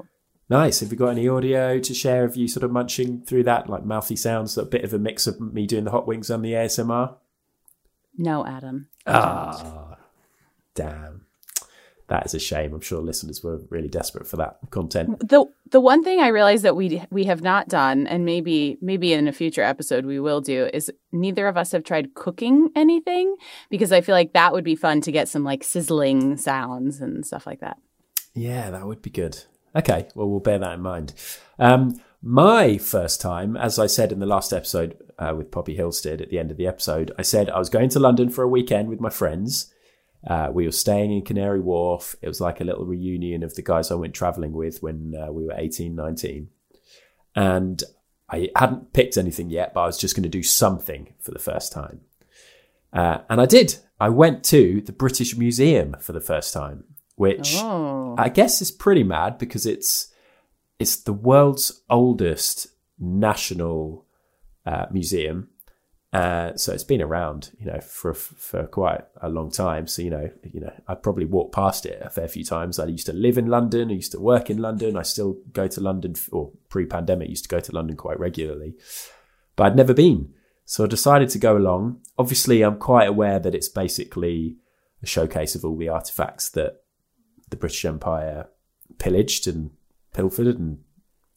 Nice. 0.50 0.80
Have 0.80 0.92
you 0.92 0.98
got 0.98 1.10
any 1.10 1.28
audio 1.28 1.80
to 1.80 1.94
share 1.94 2.24
of 2.24 2.38
you 2.38 2.48
sort 2.48 2.64
of 2.64 2.72
munching 2.72 3.22
through 3.22 3.44
that, 3.44 3.70
like 3.70 3.84
mouthy 3.84 4.16
sounds, 4.16 4.58
a 4.58 4.66
bit 4.66 4.84
of 4.84 4.94
a 4.94 5.00
mix 5.00 5.28
of 5.28 5.40
me 5.42 5.68
doing 5.68 5.84
the 5.84 5.92
hot 5.92 6.08
wings 6.08 6.30
and 6.30 6.44
the 6.44 6.54
ASMR? 6.54 7.16
No, 8.18 8.46
Adam. 8.46 8.88
Ah, 9.06 9.98
damn. 10.74 11.26
That 12.08 12.26
is 12.26 12.34
a 12.34 12.40
shame. 12.40 12.74
I'm 12.74 12.80
sure 12.80 13.02
listeners 13.02 13.44
were 13.44 13.60
really 13.70 13.90
desperate 13.90 14.28
for 14.28 14.38
that 14.38 14.60
content. 14.70 15.28
The 15.28 15.46
the 15.70 15.82
one 15.82 16.06
thing 16.06 16.22
I 16.22 16.30
realized 16.30 16.64
that 16.64 16.78
we 16.78 17.04
we 17.12 17.26
have 17.26 17.42
not 17.42 17.68
done, 17.68 18.08
and 18.08 18.24
maybe 18.24 18.78
maybe 18.82 19.12
in 19.12 19.28
a 19.28 19.34
future 19.34 19.62
episode 19.62 20.06
we 20.06 20.18
will 20.18 20.40
do, 20.40 20.70
is 20.74 20.90
neither 21.12 21.48
of 21.48 21.58
us 21.58 21.74
have 21.74 21.84
tried 21.84 22.16
cooking 22.16 22.70
anything 22.78 23.36
because 23.70 23.92
I 23.92 24.00
feel 24.00 24.16
like 24.16 24.32
that 24.32 24.54
would 24.54 24.64
be 24.64 24.76
fun 24.76 25.02
to 25.02 25.12
get 25.12 25.28
some 25.28 25.44
like 25.44 25.66
sizzling 25.66 26.38
sounds 26.38 27.02
and 27.02 27.26
stuff 27.26 27.46
like 27.46 27.60
that. 27.60 27.78
Yeah, 28.34 28.72
that 28.72 28.88
would 28.88 29.02
be 29.02 29.10
good. 29.10 29.44
Okay, 29.78 30.08
well, 30.16 30.28
we'll 30.28 30.40
bear 30.40 30.58
that 30.58 30.74
in 30.74 30.82
mind. 30.82 31.14
Um, 31.60 32.02
my 32.22 32.80
first 32.80 33.22
time, 33.22 33.56
as 33.56 33.78
I 33.78 33.86
said 33.86 34.12
in 34.12 34.20
the 34.20 34.26
last 34.26 34.52
episode 34.52 34.98
uh, 35.20 35.36
with 35.38 35.52
Poppy 35.52 35.78
Hillstead 35.78 36.20
at 36.20 36.30
the 36.30 36.40
end 36.40 36.50
of 36.50 36.58
the 36.58 36.66
episode, 36.66 37.12
I 37.20 37.22
said 37.22 37.50
I 37.50 37.60
was 37.60 37.70
going 37.70 37.90
to 37.90 38.00
London 38.00 38.30
for 38.30 38.44
a 38.44 38.48
weekend 38.48 38.90
with 38.90 39.00
my 39.00 39.12
friends. 39.12 39.72
Uh, 40.28 40.50
we 40.52 40.66
were 40.66 40.72
staying 40.72 41.12
in 41.12 41.22
Canary 41.22 41.60
Wharf. 41.60 42.16
It 42.24 42.28
was 42.28 42.42
like 42.42 42.60
a 42.60 42.64
little 42.64 42.86
reunion 42.86 43.44
of 43.44 43.54
the 43.54 43.62
guys 43.62 43.92
I 43.92 43.96
went 43.96 44.16
traveling 44.16 44.54
with 44.54 44.82
when 44.82 45.14
uh, 45.16 45.32
we 45.32 45.46
were 45.46 45.54
18, 45.56 45.96
19. 45.96 46.50
And 47.36 47.84
I 48.30 48.50
hadn't 48.56 48.94
picked 48.94 49.16
anything 49.16 49.52
yet, 49.52 49.76
but 49.76 49.82
I 49.82 49.86
was 49.86 50.00
just 50.00 50.16
going 50.16 50.24
to 50.24 50.30
do 50.30 50.44
something 50.44 51.14
for 51.20 51.30
the 51.30 51.40
first 51.40 51.72
time. 51.72 52.02
Uh, 52.92 53.20
and 53.30 53.40
I 53.40 53.46
did. 53.46 53.78
I 54.00 54.10
went 54.10 54.44
to 54.46 54.82
the 54.82 54.92
British 54.92 55.38
Museum 55.38 55.96
for 56.00 56.14
the 56.14 56.20
first 56.20 56.52
time 56.52 56.84
which 57.18 57.56
oh. 57.58 58.16
I 58.18 58.30
guess 58.30 58.62
is 58.62 58.72
pretty 58.72 59.04
mad 59.04 59.38
because 59.38 59.66
it's 59.66 60.14
it's 60.80 60.96
the 60.96 61.14
world's 61.14 61.84
oldest 61.90 62.68
national 63.00 64.06
uh, 64.66 64.86
museum. 64.92 65.50
Uh, 66.14 66.56
so 66.56 66.72
it's 66.72 66.86
been 66.86 67.02
around, 67.02 67.52
you 67.60 67.66
know, 67.66 67.82
for 67.82 68.14
for 68.14 68.66
quite 68.68 69.02
a 69.22 69.30
long 69.30 69.52
time. 69.52 69.88
So 69.88 70.04
you 70.04 70.12
know, 70.12 70.30
you 70.44 70.62
know, 70.62 70.74
I 70.88 70.96
probably 70.96 71.26
walked 71.26 71.54
past 71.54 71.86
it 71.86 72.02
a 72.02 72.10
fair 72.10 72.28
few 72.28 72.46
times. 72.46 72.80
I 72.80 72.86
used 72.86 73.08
to 73.08 73.14
live 73.14 73.38
in 73.38 73.48
London. 73.48 73.90
I 73.90 73.96
used 73.96 74.14
to 74.14 74.20
work 74.20 74.50
in 74.50 74.60
London. 74.60 74.96
I 74.96 75.02
still 75.02 75.38
go 75.52 75.68
to 75.68 75.82
London, 75.82 76.14
or 76.32 76.52
pre-pandemic, 76.70 77.30
used 77.30 77.44
to 77.44 77.50
go 77.50 77.60
to 77.60 77.76
London 77.76 77.98
quite 77.98 78.20
regularly, 78.20 78.76
but 79.56 79.66
I'd 79.66 79.76
never 79.76 79.94
been. 79.94 80.34
So 80.66 80.84
I 80.84 80.88
decided 80.88 81.30
to 81.30 81.40
go 81.40 81.58
along. 81.58 82.02
Obviously, 82.18 82.62
I'm 82.62 82.78
quite 82.78 83.08
aware 83.08 83.40
that 83.40 83.56
it's 83.56 83.70
basically 83.70 84.58
a 85.02 85.08
showcase 85.08 85.56
of 85.56 85.66
all 85.66 85.78
the 85.78 85.90
artifacts 85.90 86.50
that 86.52 86.82
the 87.50 87.58
British 87.58 87.86
Empire 87.86 88.48
pillaged 88.98 89.48
and 89.48 89.72
pilfered 90.14 90.58
and 90.58 90.80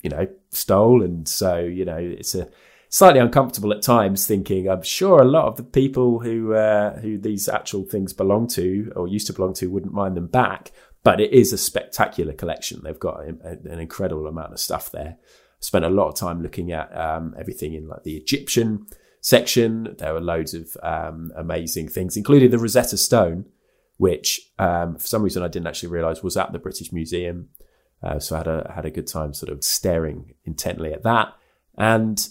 you 0.02 0.11
know 0.11 0.26
stole, 0.50 1.02
and 1.02 1.28
so 1.28 1.58
you 1.58 1.84
know 1.84 1.98
it's 1.98 2.34
a 2.34 2.48
slightly 2.88 3.20
uncomfortable 3.20 3.72
at 3.72 3.82
times 3.82 4.26
thinking 4.26 4.68
I'm 4.68 4.82
sure 4.82 5.20
a 5.20 5.24
lot 5.24 5.46
of 5.46 5.56
the 5.56 5.62
people 5.62 6.20
who 6.20 6.54
uh, 6.54 6.98
who 7.00 7.18
these 7.18 7.48
actual 7.48 7.84
things 7.84 8.12
belong 8.12 8.48
to 8.48 8.92
or 8.96 9.06
used 9.06 9.28
to 9.28 9.32
belong 9.32 9.54
to 9.54 9.70
wouldn't 9.70 9.92
mind 9.92 10.16
them 10.16 10.26
back 10.26 10.72
but 11.02 11.20
it 11.20 11.32
is 11.32 11.52
a 11.52 11.58
spectacular 11.58 12.32
collection. 12.32 12.80
They've 12.82 12.98
got 12.98 13.20
a, 13.22 13.58
an 13.64 13.80
incredible 13.80 14.26
amount 14.26 14.52
of 14.52 14.61
stuff 14.61 14.92
there. 14.92 15.16
Spent 15.61 15.84
a 15.84 15.90
lot 15.90 16.08
of 16.08 16.14
time 16.14 16.42
looking 16.42 16.72
at 16.72 16.94
um, 16.96 17.34
everything 17.38 17.74
in 17.74 17.88
like 17.88 18.02
the 18.02 18.16
Egyptian 18.16 18.86
section. 19.20 19.94
There 19.98 20.14
were 20.14 20.20
loads 20.20 20.54
of 20.54 20.76
um, 20.82 21.32
amazing 21.36 21.88
things 21.88 22.16
including 22.16 22.50
the 22.50 22.58
Rosetta 22.58 22.96
Stone 22.96 23.46
which 24.01 24.51
um, 24.59 24.96
for 24.96 25.07
some 25.07 25.22
reason 25.22 25.42
I 25.42 25.48
didn't 25.48 25.66
actually 25.66 25.90
realise 25.90 26.22
was 26.22 26.34
at 26.38 26.53
the 26.53 26.59
British 26.59 26.90
Museum. 26.90 27.51
Uh, 28.03 28.18
so 28.18 28.34
I 28.34 28.38
had 28.38 28.46
a 28.46 28.72
had 28.74 28.86
a 28.86 28.90
good 28.90 29.07
time 29.07 29.34
sort 29.34 29.53
of 29.53 29.62
staring 29.62 30.32
intently 30.46 30.94
at 30.94 31.03
that. 31.03 31.34
And 31.76 32.26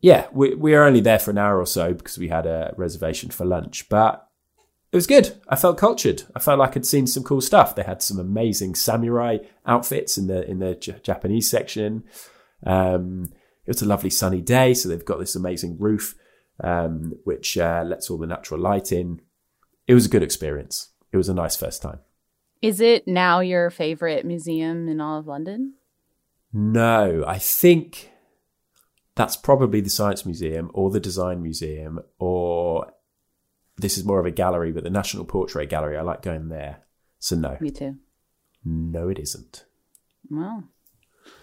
yeah, 0.00 0.28
we 0.32 0.54
we 0.54 0.72
were 0.72 0.82
only 0.82 1.00
there 1.00 1.18
for 1.18 1.30
an 1.30 1.36
hour 1.36 1.58
or 1.58 1.66
so 1.66 1.92
because 1.92 2.16
we 2.16 2.28
had 2.28 2.46
a 2.46 2.72
reservation 2.78 3.28
for 3.28 3.44
lunch, 3.44 3.86
but 3.90 4.30
it 4.92 4.96
was 4.96 5.06
good. 5.06 5.38
I 5.46 5.56
felt 5.56 5.76
cultured. 5.76 6.22
I 6.34 6.38
felt 6.38 6.58
like 6.58 6.74
I'd 6.74 6.86
seen 6.86 7.06
some 7.06 7.22
cool 7.22 7.42
stuff. 7.42 7.74
They 7.74 7.82
had 7.82 8.00
some 8.00 8.18
amazing 8.18 8.74
samurai 8.74 9.38
outfits 9.66 10.16
in 10.16 10.26
the 10.26 10.50
in 10.50 10.58
the 10.58 10.74
J- 10.74 11.00
Japanese 11.02 11.50
section. 11.50 12.02
Um, 12.64 13.26
it 13.66 13.68
was 13.68 13.82
a 13.82 13.86
lovely 13.86 14.10
sunny 14.10 14.40
day, 14.40 14.72
so 14.72 14.88
they've 14.88 15.04
got 15.04 15.18
this 15.18 15.36
amazing 15.36 15.76
roof 15.78 16.14
um, 16.64 17.12
which 17.24 17.58
uh, 17.58 17.84
lets 17.86 18.08
all 18.08 18.16
the 18.16 18.26
natural 18.26 18.58
light 18.58 18.90
in. 18.90 19.20
It 19.86 19.92
was 19.92 20.06
a 20.06 20.10
good 20.10 20.22
experience 20.22 20.90
it 21.12 21.16
was 21.16 21.28
a 21.28 21.34
nice 21.34 21.56
first 21.56 21.82
time. 21.82 22.00
Is 22.62 22.80
it 22.80 23.08
now 23.08 23.40
your 23.40 23.70
favorite 23.70 24.24
museum 24.24 24.88
in 24.88 25.00
all 25.00 25.18
of 25.18 25.26
London? 25.26 25.74
No, 26.52 27.24
I 27.26 27.38
think 27.38 28.10
that's 29.14 29.36
probably 29.36 29.80
the 29.80 29.90
Science 29.90 30.26
Museum 30.26 30.70
or 30.74 30.90
the 30.90 31.00
Design 31.00 31.42
Museum, 31.42 32.00
or 32.18 32.92
this 33.76 33.96
is 33.96 34.04
more 34.04 34.20
of 34.20 34.26
a 34.26 34.30
gallery, 34.30 34.72
but 34.72 34.84
the 34.84 34.90
National 34.90 35.24
Portrait 35.24 35.68
Gallery. 35.68 35.96
I 35.96 36.02
like 36.02 36.22
going 36.22 36.48
there. 36.48 36.84
So, 37.18 37.36
no. 37.36 37.56
Me 37.60 37.70
too. 37.70 37.96
No, 38.64 39.08
it 39.08 39.18
isn't. 39.18 39.64
Well, 40.28 40.64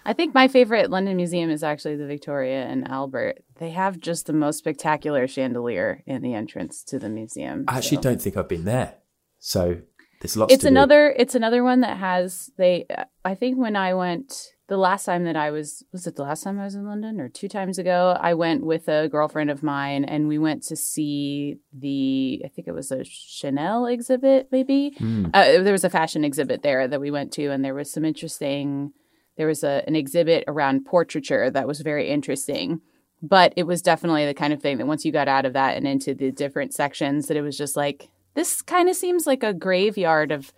I 0.05 0.13
think 0.13 0.33
my 0.33 0.47
favorite 0.47 0.89
London 0.89 1.17
museum 1.17 1.49
is 1.49 1.63
actually 1.63 1.95
the 1.95 2.05
Victoria 2.05 2.65
and 2.65 2.87
Albert. 2.87 3.43
They 3.55 3.71
have 3.71 3.99
just 3.99 4.25
the 4.25 4.33
most 4.33 4.59
spectacular 4.59 5.27
chandelier 5.27 6.03
in 6.05 6.21
the 6.21 6.33
entrance 6.33 6.83
to 6.85 6.99
the 6.99 7.09
museum. 7.09 7.65
I 7.67 7.77
actually 7.77 7.97
so. 7.97 8.03
don't 8.03 8.21
think 8.21 8.37
I've 8.37 8.49
been 8.49 8.65
there. 8.65 8.95
So 9.39 9.81
there's 10.21 10.35
lots 10.37 10.53
It's 10.53 10.61
to 10.63 10.67
do. 10.69 10.73
another. 10.73 11.13
It's 11.17 11.35
another 11.35 11.63
one 11.63 11.81
that 11.81 11.97
has. 11.97 12.49
They. 12.57 12.85
I 13.23 13.35
think 13.35 13.57
when 13.57 13.75
I 13.75 13.93
went 13.93 14.33
the 14.67 14.77
last 14.77 15.05
time 15.05 15.23
that 15.23 15.37
I 15.37 15.49
was 15.51 15.85
was 15.93 16.05
it 16.07 16.15
the 16.17 16.23
last 16.23 16.43
time 16.43 16.59
I 16.59 16.65
was 16.65 16.75
in 16.75 16.85
London 16.85 17.21
or 17.21 17.29
two 17.29 17.47
times 17.47 17.77
ago 17.79 18.17
I 18.19 18.33
went 18.33 18.65
with 18.65 18.89
a 18.89 19.07
girlfriend 19.07 19.49
of 19.49 19.63
mine 19.63 20.03
and 20.03 20.27
we 20.27 20.37
went 20.37 20.61
to 20.63 20.75
see 20.75 21.55
the 21.71 22.41
I 22.43 22.49
think 22.49 22.67
it 22.67 22.73
was 22.73 22.91
a 22.91 23.05
Chanel 23.05 23.85
exhibit 23.85 24.49
maybe 24.51 24.91
Mm. 24.99 25.29
uh, 25.33 25.63
there 25.63 25.71
was 25.71 25.85
a 25.85 25.89
fashion 25.89 26.25
exhibit 26.25 26.63
there 26.63 26.85
that 26.85 26.99
we 26.99 27.11
went 27.11 27.31
to 27.33 27.47
and 27.47 27.63
there 27.63 27.73
was 27.75 27.89
some 27.89 28.03
interesting 28.03 28.91
there 29.37 29.47
was 29.47 29.63
a, 29.63 29.83
an 29.87 29.95
exhibit 29.95 30.43
around 30.49 30.83
portraiture 30.85 31.49
that 31.49 31.65
was 31.65 31.79
very 31.79 32.09
interesting 32.09 32.81
but 33.21 33.53
it 33.55 33.63
was 33.63 33.81
definitely 33.81 34.25
the 34.25 34.33
kind 34.33 34.51
of 34.51 34.61
thing 34.61 34.79
that 34.79 34.87
once 34.87 35.05
you 35.05 35.13
got 35.13 35.29
out 35.29 35.45
of 35.45 35.53
that 35.53 35.77
and 35.77 35.87
into 35.87 36.13
the 36.13 36.29
different 36.29 36.73
sections 36.73 37.27
that 37.27 37.37
it 37.37 37.41
was 37.41 37.57
just 37.57 37.77
like 37.77 38.09
this 38.37 38.61
kind 38.61 38.87
of 38.87 38.95
seems 38.95 39.25
like 39.27 39.43
a 39.43 39.53
graveyard 39.53 40.31
of 40.31 40.53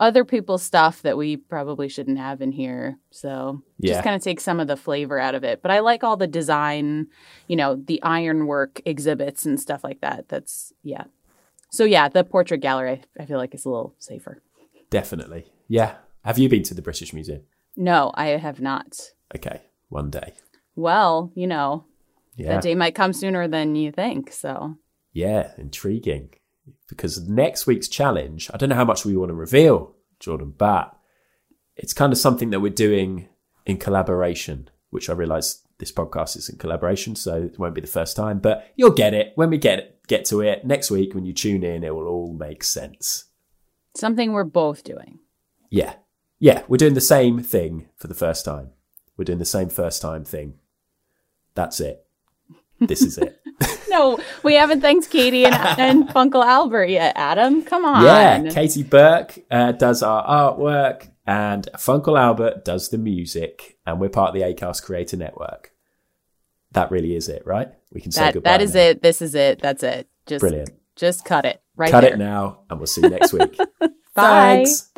other 0.00 0.24
people's 0.24 0.62
stuff 0.62 1.02
that 1.02 1.16
we 1.16 1.36
probably 1.36 1.88
shouldn't 1.88 2.18
have 2.18 2.40
in 2.40 2.52
here. 2.52 2.98
So 3.10 3.62
Yeah. 3.78 3.92
just 3.94 4.04
kind 4.04 4.16
of 4.16 4.22
take 4.22 4.40
some 4.40 4.58
of 4.60 4.66
the 4.68 4.76
flavor 4.76 5.18
out 5.18 5.34
of 5.34 5.44
it. 5.44 5.62
But 5.62 5.70
I 5.70 5.80
like 5.80 6.02
all 6.04 6.16
the 6.16 6.26
design, 6.26 7.08
you 7.48 7.56
know, 7.56 7.76
the 7.76 8.02
ironwork 8.02 8.80
exhibits 8.84 9.44
and 9.46 9.60
stuff 9.60 9.84
like 9.84 10.00
that. 10.00 10.28
That's 10.28 10.72
yeah. 10.82 11.04
So 11.70 11.84
yeah, 11.84 12.08
the 12.08 12.24
portrait 12.24 12.60
gallery 12.60 13.02
I 13.20 13.24
feel 13.26 13.38
like 13.38 13.54
is 13.54 13.64
a 13.64 13.70
little 13.70 13.94
safer. 13.98 14.42
Definitely. 14.90 15.46
Yeah. 15.68 15.96
Have 16.24 16.38
you 16.38 16.48
been 16.48 16.62
to 16.64 16.74
the 16.74 16.82
British 16.82 17.12
Museum? 17.12 17.42
No, 17.76 18.10
I 18.14 18.26
have 18.28 18.60
not. 18.60 19.10
Okay. 19.34 19.62
One 19.88 20.10
day. 20.10 20.34
Well, 20.76 21.30
you 21.34 21.46
know, 21.46 21.84
Yeah. 22.36 22.54
that 22.54 22.62
day 22.62 22.74
might 22.74 22.94
come 22.94 23.12
sooner 23.12 23.46
than 23.48 23.74
you 23.76 23.90
think. 23.92 24.32
So 24.32 24.76
Yeah. 25.12 25.52
Intriguing. 25.58 26.30
Because 26.88 27.26
next 27.28 27.66
week's 27.66 27.88
challenge, 27.88 28.50
I 28.52 28.56
don't 28.56 28.68
know 28.68 28.74
how 28.74 28.84
much 28.84 29.04
we 29.04 29.16
want 29.16 29.30
to 29.30 29.34
reveal, 29.34 29.94
Jordan, 30.20 30.54
but 30.56 30.96
it's 31.76 31.94
kind 31.94 32.12
of 32.12 32.18
something 32.18 32.50
that 32.50 32.60
we're 32.60 32.72
doing 32.72 33.28
in 33.66 33.78
collaboration, 33.78 34.68
which 34.90 35.08
I 35.08 35.14
realize 35.14 35.62
this 35.78 35.90
podcast 35.92 36.36
is 36.36 36.48
in 36.48 36.58
collaboration, 36.58 37.16
so 37.16 37.42
it 37.42 37.58
won't 37.58 37.74
be 37.74 37.80
the 37.80 37.86
first 37.86 38.16
time, 38.16 38.38
but 38.38 38.70
you'll 38.76 38.90
get 38.90 39.14
it 39.14 39.32
when 39.34 39.50
we 39.50 39.58
get 39.58 39.78
it, 39.78 40.00
get 40.06 40.24
to 40.26 40.40
it 40.40 40.64
next 40.64 40.90
week 40.90 41.14
when 41.14 41.24
you 41.24 41.32
tune 41.32 41.64
in, 41.64 41.82
it 41.82 41.94
will 41.94 42.06
all 42.06 42.32
make 42.32 42.62
sense. 42.62 43.24
something 43.96 44.32
we're 44.32 44.44
both 44.44 44.84
doing. 44.84 45.20
Yeah. 45.70 45.94
Yeah, 46.38 46.62
we're 46.68 46.76
doing 46.76 46.94
the 46.94 47.00
same 47.00 47.42
thing 47.42 47.88
for 47.96 48.08
the 48.08 48.14
first 48.14 48.44
time. 48.44 48.70
We're 49.16 49.24
doing 49.24 49.38
the 49.38 49.44
same 49.44 49.68
first 49.68 50.02
time 50.02 50.24
thing. 50.24 50.54
That's 51.54 51.80
it. 51.80 52.03
This 52.86 53.02
is 53.02 53.18
it. 53.18 53.40
No, 53.88 54.18
we 54.42 54.54
haven't 54.56 54.80
thanked 54.80 55.08
Katie 55.08 55.44
and, 55.44 55.54
and 55.54 56.08
Funkle 56.14 56.44
Albert 56.44 56.86
yet, 56.86 57.12
Adam. 57.14 57.62
Come 57.62 57.84
on. 57.84 58.02
Yeah, 58.02 58.50
Katie 58.50 58.82
Burke 58.82 59.38
uh, 59.52 59.70
does 59.70 60.02
our 60.02 60.26
artwork, 60.26 61.10
and 61.28 61.68
Funkle 61.76 62.18
Albert 62.18 62.64
does 62.64 62.88
the 62.88 62.98
music, 62.98 63.78
and 63.86 64.00
we're 64.00 64.08
part 64.08 64.30
of 64.30 64.34
the 64.34 64.40
Acast 64.40 64.82
Creator 64.82 65.16
Network. 65.18 65.70
That 66.72 66.90
really 66.90 67.14
is 67.14 67.28
it, 67.28 67.46
right? 67.46 67.68
We 67.92 68.00
can 68.00 68.10
say 68.10 68.22
that 68.22 68.34
goodbye. 68.34 68.50
that 68.50 68.62
is 68.62 68.74
now. 68.74 68.80
it. 68.80 69.02
This 69.02 69.22
is 69.22 69.36
it. 69.36 69.60
That's 69.60 69.84
it. 69.84 70.08
Just 70.26 70.40
Brilliant. 70.40 70.70
Just 70.96 71.24
cut 71.24 71.44
it 71.44 71.62
right 71.76 71.92
Cut 71.92 72.00
there. 72.00 72.14
it 72.14 72.18
now, 72.18 72.62
and 72.68 72.80
we'll 72.80 72.88
see 72.88 73.02
you 73.02 73.10
next 73.10 73.32
week. 73.32 73.56
Bye. 74.14 74.64
Thanks. 74.64 74.90